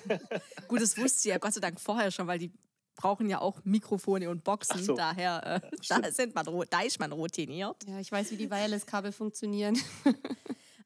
[0.67, 2.51] Gut, das wusste sie ja Gott sei Dank vorher schon, weil die
[2.95, 4.83] brauchen ja auch Mikrofone und Boxen.
[4.83, 4.93] So.
[4.93, 7.77] Daher, äh, da, sind man, da ist man routiniert.
[7.87, 9.79] Ja, ich weiß, wie die Wireless-Kabel funktionieren.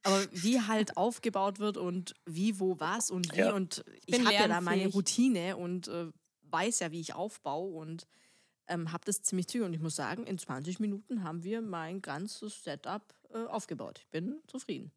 [0.03, 3.39] Aber wie halt aufgebaut wird und wie, wo, was und wie.
[3.39, 3.53] Ja.
[3.53, 4.87] Und ich habe ja da meine.
[4.89, 6.05] Routine und äh,
[6.43, 8.05] weiß ja, wie ich aufbaue und
[8.73, 9.65] ähm, habe das ziemlich zügig.
[9.65, 13.01] Und ich muss sagen, in 20 Minuten haben wir mein ganzes Setup
[13.33, 13.99] äh, aufgebaut.
[13.99, 14.91] Ich bin zufrieden.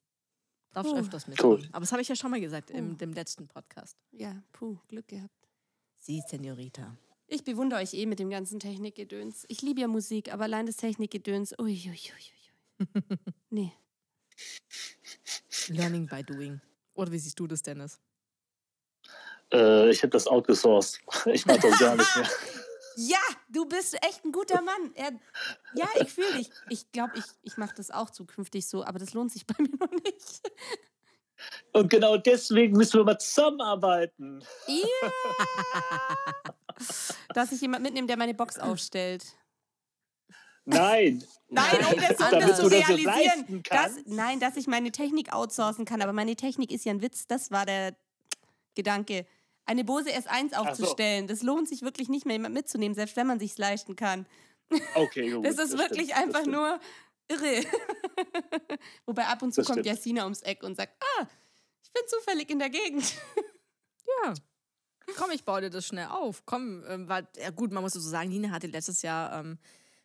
[0.73, 0.99] Darfst Puh.
[0.99, 1.43] öfters mit.
[1.43, 1.63] Cool.
[1.73, 2.77] Aber das habe ich ja schon mal gesagt Puh.
[2.77, 3.97] im dem letzten Podcast.
[4.13, 5.49] Ja, puh, Glück gehabt.
[5.99, 6.97] Sie, Senorita.
[7.29, 9.45] Ich bewundere euch eh mit dem ganzen Technikgedöns.
[9.49, 12.13] Ich liebe ja Musik, aber allein das Technikgedöns, uiuiuiui.
[13.51, 13.73] nee.
[15.69, 16.61] Learning by doing.
[16.95, 17.99] Oder wie siehst du das, Dennis?
[19.53, 21.01] Äh, ich habe das outgesourced.
[21.27, 22.29] Ich mache das gar nicht mehr.
[22.97, 23.19] Ja,
[23.49, 24.93] du bist echt ein guter Mann.
[24.95, 25.13] Er,
[25.75, 26.51] ja, ich fühle dich.
[26.71, 29.77] Ich glaube, ich, ich mache das auch zukünftig so, aber das lohnt sich bei mir
[29.79, 30.51] noch nicht.
[31.75, 34.43] Und genau deswegen müssen wir mal zusammenarbeiten.
[34.67, 35.11] Ja.
[37.35, 39.25] Dass ich jemand mitnehme, der meine Box aufstellt.
[40.65, 41.23] Nein.
[41.49, 43.63] Nein, um das zu du das so realisieren.
[43.71, 47.29] Das, nein, dass ich meine Technik outsourcen kann, aber meine Technik ist ja ein Witz.
[47.29, 47.95] Das war der
[48.75, 49.27] Gedanke.
[49.67, 50.57] Eine Bose S1 so.
[50.57, 54.27] aufzustellen, das lohnt sich wirklich nicht mehr, jemand mitzunehmen, selbst wenn man sich leisten kann.
[54.95, 55.45] Okay, gut.
[55.47, 56.81] Das ist wirklich stimmt, das einfach nur
[57.29, 57.65] irre.
[59.07, 59.87] Wobei ab und zu Das kommt stimmt.
[59.97, 61.27] Jasina ums Eck und sagt, ah,
[61.83, 63.05] ich bin zufällig in der Gegend.
[64.25, 64.35] Ja.
[65.17, 66.45] Komm, ich baue dir das schnell auf.
[66.47, 69.59] Komm, ähm, weil, ja gut, man muss so sagen, Nina hatte letztes Jahr ein ähm,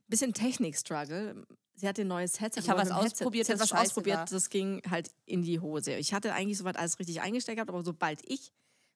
[0.07, 1.45] bisschen Technik-Struggle.
[1.75, 2.61] Sie hatte ein neues Headset.
[2.61, 4.25] Ich hab aber was dem Headset- ausprobiert, Sie hat das was ausprobiert, war.
[4.25, 5.93] das ging halt in die Hose.
[5.95, 8.51] Ich hatte eigentlich soweit alles richtig eingestellt gehabt, aber sobald ich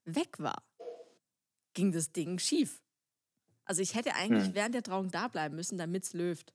[0.06, 0.64] weg war,
[1.74, 2.82] ging das Ding schief.
[3.66, 4.56] Also ich hätte eigentlich Hm.
[4.56, 6.53] während der Trauung da bleiben müssen, damit es läuft.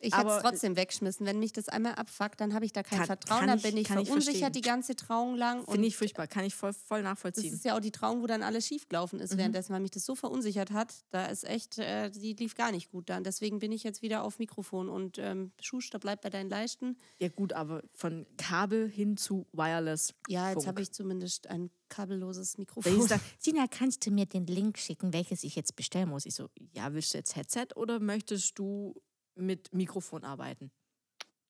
[0.00, 1.26] Ich hätte es Aber- trotzdem wegschmissen.
[1.26, 3.38] Wenn mich das einmal abfuckt, dann habe ich da kein Kann- Vertrauen.
[3.40, 5.64] kann dann bin ich ich verunsichert die ganze Trauung lang.
[5.68, 7.52] Finde ich furchtbar, kann ich voll, voll das nachvollziehen.
[7.52, 9.38] ist ja auch die Trauung, wo dann alles schiefgelaufen ist Mhm.
[9.38, 10.94] währenddessen, weil mich das so verunsichert hat.
[11.10, 13.24] Da ist echt, äh, die lief gar nicht gut dann.
[13.24, 16.96] Deswegen bin ich jetzt wieder auf Mikrofon und ähm, Schuster, bleib bei deinen Leisten.
[17.18, 20.14] ja gut, aber von Kabel hin zu Wireless.
[20.28, 22.96] Ja, jetzt habe ich zumindest ein kabelloses Mikrofon.
[22.96, 26.26] ich sage, Sina, kannst du mir den Link schicken, welches ich jetzt bestellen muss?
[26.26, 28.94] Ich so, ja, willst du jetzt Headset oder möchtest du
[29.38, 30.70] mit Mikrofon arbeiten?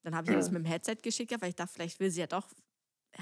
[0.03, 2.11] Dann habe ich ihr das mit dem Headset geschickt, ja, weil ich dachte, vielleicht will
[2.11, 2.47] sie ja doch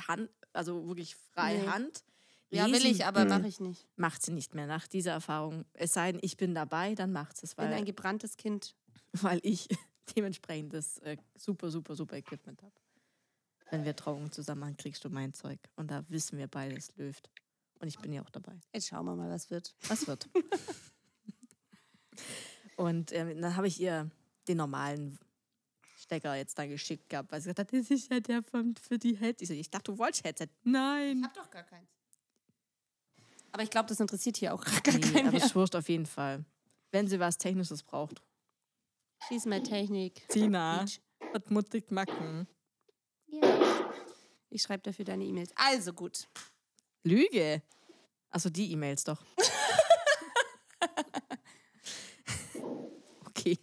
[0.09, 1.67] Hand, also wirklich freie Nee.
[1.69, 2.05] Hand.
[2.51, 2.87] ja, will lesen.
[2.91, 3.31] ich, aber Mhm.
[3.31, 3.87] mache ich nicht.
[3.97, 5.65] Macht sie nicht mehr nach dieser Erfahrung.
[5.75, 8.75] Es sei denn, ich bin dabei, dann macht sie es, Ich bin ein gebranntes Kind.
[9.13, 9.69] weil ich
[10.17, 12.75] dementsprechend das äh, super, super, super Equipment habe.
[13.71, 15.59] Wenn wir Trauungen zusammen machen, kriegst du mein Zeug.
[15.77, 17.31] Und da wissen wir beides läuft.
[17.81, 18.59] Und ich bin ja auch dabei.
[18.73, 19.75] Jetzt schauen wir mal, was wird.
[19.89, 20.29] Was wird?
[22.77, 24.11] Und ähm, dann habe ich ihr
[24.49, 25.19] den normalen
[25.97, 28.99] Stecker jetzt dann geschickt gehabt, weil sie gesagt hat, das ist ja der von, für
[28.99, 29.45] die Headset.
[29.45, 30.49] Ich, so, ich dachte, du wolltest Headset.
[30.63, 31.25] Nein.
[31.25, 31.89] hab doch gar keins.
[33.53, 36.07] Aber ich glaube, das interessiert hier auch gar Nee, keinen aber es wurscht auf jeden
[36.07, 36.45] Fall.
[36.93, 38.23] Wenn sie was Technisches braucht.
[39.29, 40.29] Schieß mal Technik.
[40.29, 40.85] Tina,
[41.33, 42.47] was ich machen?
[43.29, 43.91] Ja.
[44.51, 45.53] Ich schreibe dafür deine E-Mails.
[45.57, 46.29] Also gut.
[47.03, 47.63] Lüge.
[48.31, 49.23] Also die E-Mails doch.
[53.27, 53.59] okay.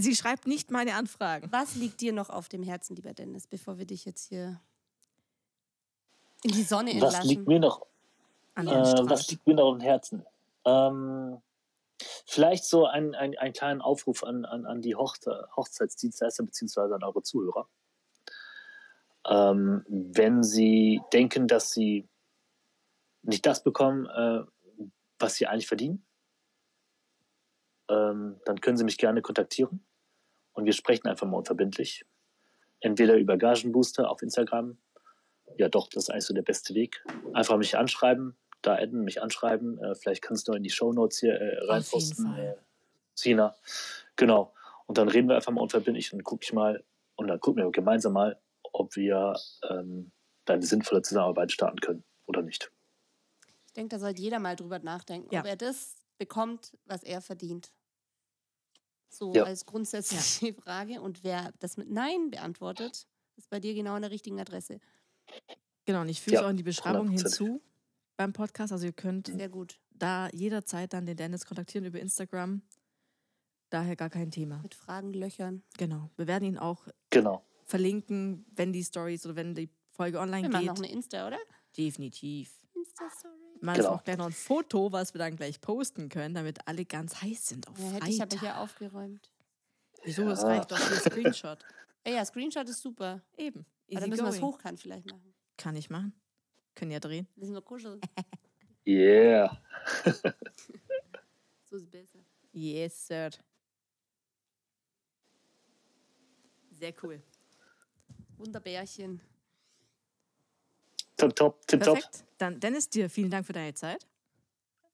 [0.00, 1.50] Sie schreibt nicht meine Anfragen.
[1.50, 4.60] Was liegt dir noch auf dem Herzen, lieber Dennis, bevor wir dich jetzt hier
[6.44, 7.28] in die Sonne Was entlassen?
[7.28, 7.86] liegt mir noch
[8.56, 10.24] Äh, was liegt mir noch auf dem Herzen?
[10.64, 11.40] Ähm,
[12.26, 16.94] vielleicht so ein, ein, einen kleinen Aufruf an, an, an die Hochze Hochzeitsdienstleister bzw.
[16.94, 17.68] an eure Zuhörer.
[19.26, 22.08] Ähm, wenn sie denken, dass sie
[23.22, 24.44] nicht das bekommen, äh,
[25.18, 26.06] was sie eigentlich verdienen,
[27.88, 29.84] ähm, dann können sie mich gerne kontaktieren
[30.58, 32.04] und wir sprechen einfach mal unverbindlich.
[32.80, 34.76] Entweder über Gagenbooster auf Instagram.
[35.56, 37.00] Ja, doch, das ist eigentlich so der beste Weg.
[37.32, 39.78] Einfach mich anschreiben, da adden, mich anschreiben.
[39.78, 42.56] Äh, vielleicht kannst du in die Shownotes hier äh, reinposten, äh,
[43.14, 43.54] Sina.
[44.16, 44.52] Genau.
[44.86, 46.82] Und dann reden wir einfach mal unverbindlich und gucke ich mal
[47.14, 48.40] und dann gucken wir gemeinsam mal,
[48.72, 49.34] ob wir
[49.70, 50.10] ähm,
[50.44, 52.72] da eine sinnvolle Zusammenarbeit starten können oder nicht.
[53.66, 55.40] Ich denke, da sollte jeder mal drüber nachdenken, Ja.
[55.40, 57.70] ob er das bekommt, was er verdient.
[59.08, 59.44] So Ja.
[59.44, 61.00] als grundsätzliche Frage.
[61.00, 63.06] Und wer das mit Nein beantwortet,
[63.36, 64.80] ist bei dir genau an der richtigen Adresse.
[65.84, 67.10] Genau, und ich füge es Ja, auch in die Beschreibung 100%.
[67.22, 67.62] hinzu
[68.16, 68.72] beim Podcast.
[68.72, 69.78] Also ihr könnt Sehr gut.
[69.90, 72.62] da jederzeit dann den Dennis kontaktieren über Instagram.
[73.70, 74.58] Daher gar kein Thema.
[74.62, 75.62] Mit Fragen, Löchern.
[75.76, 76.10] Genau.
[76.16, 77.42] Wir werden ihn auch Genau.
[77.64, 80.68] verlinken, wenn die Stories oder wenn die Folge online Wir machen geht.
[80.68, 81.38] noch eine Insta, oder?
[81.76, 82.57] Definitiv.
[82.78, 83.34] Insta-Story.
[83.60, 83.90] Wir machen Genau.
[83.90, 87.48] auch gleich noch ein Foto, was wir dann gleich posten können, damit alle ganz heiß
[87.48, 88.40] sind auf Ja, hätte ich aber Freitag.
[88.40, 89.30] hier aufgeräumt.
[90.04, 90.28] Wieso?
[90.30, 90.48] Es Ja.
[90.48, 91.64] reicht doch für Screenshot.
[92.04, 93.20] Ey, ja, Screenshot ist super.
[93.36, 93.60] Eben.
[93.60, 95.34] Aber Easy dann müssen wir es hochkant vielleicht machen.
[95.56, 96.12] Kann ich machen.
[96.74, 97.26] Können ja drehen.
[97.36, 98.00] Müssen wir kuscheln.
[98.86, 99.60] Yeah.
[101.68, 102.18] So ist es besser.
[102.52, 103.28] Yes, sir.
[106.70, 107.22] Sehr cool.
[108.38, 109.20] Wunderbärchen.
[111.18, 111.94] Top, top, tip, top.
[111.96, 112.24] Perfekt.
[112.38, 114.06] Dann, Dennis, dir vielen Dank für deine Zeit.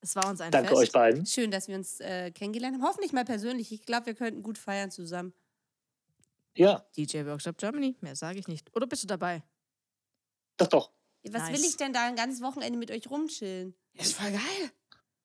[0.00, 0.80] Es war uns ein Danke Fest.
[0.82, 1.24] euch beiden.
[1.24, 2.84] Schön, dass wir uns äh, kennengelernt haben.
[2.86, 3.72] Hoffentlich mal persönlich.
[3.72, 5.32] Ich glaube, wir könnten gut feiern zusammen.
[6.56, 8.74] Ja, DJ Workshop Germany, mehr sage ich nicht.
[8.76, 9.42] Oder bist du dabei?
[10.56, 10.92] doch, doch.
[11.26, 11.58] Was Nice.
[11.58, 13.74] will ich denn da ein ganzes Wochenende mit euch rumchillen?
[13.94, 14.70] Ist voll geil.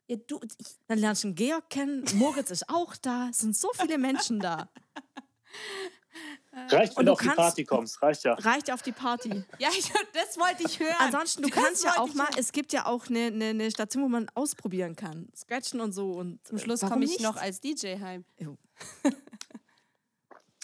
[0.07, 2.05] Ja, du, ich, Dann lernst du einen Georg kennen.
[2.13, 3.27] Moritz ist auch da.
[3.29, 4.71] Es sind so viele Menschen da.
[6.69, 8.01] Reicht, Und wenn du auf die kannst- Party kommst.
[8.01, 8.33] Reicht ja.
[8.33, 9.29] Reicht auf die Party.
[9.59, 10.95] ja, ich, das wollte ich hören.
[10.99, 12.35] Ansonsten, du Das kannst ja auch mal, hören.
[12.37, 15.27] es gibt ja auch eine, eine, eine Station, wo man ausprobieren kann.
[15.35, 16.11] Scratchen und so.
[16.11, 17.21] Und Zum Schluss warum komme ich nicht?
[17.21, 18.25] noch als DJ heim.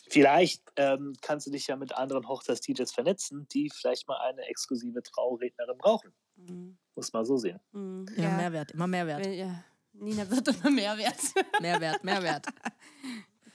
[0.07, 5.01] Vielleicht ähm, kannst du dich ja mit anderen Hochzeits-DJs vernetzen, die vielleicht mal eine exklusive
[5.01, 6.13] Traurednerin brauchen.
[6.35, 6.77] Mhm.
[6.95, 7.59] Muss mal so sehen.
[7.71, 8.05] Mhm.
[8.15, 9.25] Ja, Mehrwert, immer Mehrwert.
[9.25, 9.63] Wenn- ja.
[9.93, 11.15] Nina wird immer mehr wert.
[11.61, 12.45] Mehrwert, Mehrwert.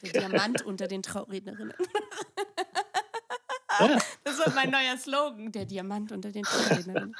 [0.02, 1.74] Der Diamant unter den Traurednerinnen.
[3.78, 5.52] Ja, Das wird mein neuer Slogan.
[5.52, 7.14] Der Diamant unter den Traurednerinnen.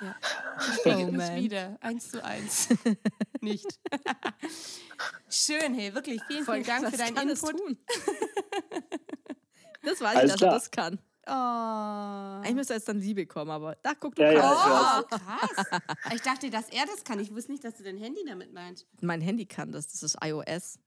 [0.00, 0.14] Ja.
[0.58, 1.36] Oh, Spiegelt uns man.
[1.36, 1.76] wieder.
[1.80, 2.68] Eins zu eins.
[3.40, 3.78] Nicht.
[5.30, 6.20] Schön, hey, wirklich.
[6.26, 7.78] Vielen, Voll vielen Dank für deinen es Input.
[9.82, 10.54] Das weiß ich, Alles dass er klar.
[10.54, 10.98] das kann.
[11.26, 11.30] Oh.
[12.42, 15.04] Eigentlich müsste er jetzt dann Sie bekommen, aber da guck du Ja, ja, ich.
[15.04, 15.80] Oh, krass.
[16.14, 17.18] Ich dachte, dass er das kann.
[17.20, 18.86] Ich wusste nicht, dass du dein Handy damit meinst.
[19.00, 20.78] Mein Handy kann das, das ist iOS.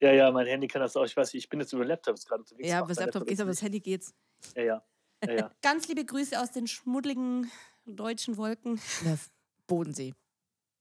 [0.00, 1.04] Ja, ja, mein Handy kann das auch.
[1.04, 2.68] Ich weiß, nicht, ich bin jetzt über den Laptop gerade unterwegs.
[2.68, 4.14] Ja, bis meine Laptop geht's, aber das Handy geht's.
[4.54, 4.82] Ja, ja.
[5.24, 5.54] ja, ja.
[5.62, 7.50] Ganz liebe Grüße aus den schmuddeligen
[7.84, 8.80] deutschen Wolken.
[9.04, 9.18] Na,
[9.66, 10.14] Bodensee.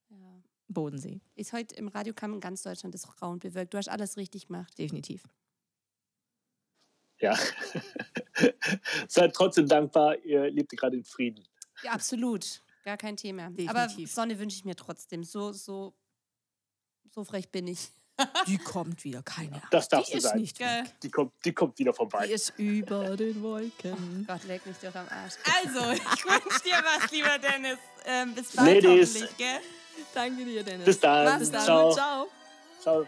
[0.10, 0.18] Ja.
[0.68, 3.74] Bodensee, Ist heute im Radiokamm in ganz Deutschland das Raum bewirkt.
[3.74, 4.78] Du hast alles richtig gemacht.
[4.78, 5.24] definitiv.
[7.20, 7.38] ja.
[9.08, 11.44] Seid trotzdem dankbar, ihr lebt gerade in Frieden.
[11.84, 12.64] Ja, absolut.
[12.84, 13.46] Gar kein Thema.
[13.46, 14.12] Aber Definitiv.
[14.12, 15.24] Sonne wünsche ich mir trotzdem.
[15.24, 15.94] So, so,
[17.10, 17.92] so frech bin ich.
[18.48, 19.62] Die kommt wieder, keine Ahnung.
[19.72, 20.40] Das darfst Die du ist sein.
[20.42, 20.86] nicht weg.
[21.04, 22.26] Die kommt, die kommt wieder vorbei.
[22.28, 24.26] Die ist über den Wolken.
[24.28, 25.34] Gott, leg mich doch am Arsch.
[25.64, 27.78] Also, ich wünsche dir was, lieber Dennis.
[28.06, 29.10] Ähm, bis bald Ladies.
[29.14, 29.60] hoffentlich, gell?
[30.14, 30.86] Danke dir, Dennis.
[30.86, 31.26] Bis dann.
[31.26, 31.66] Mach's Bis dann.
[31.66, 31.94] Ciao.
[31.94, 32.28] Ciao.
[32.82, 33.08] Ciao.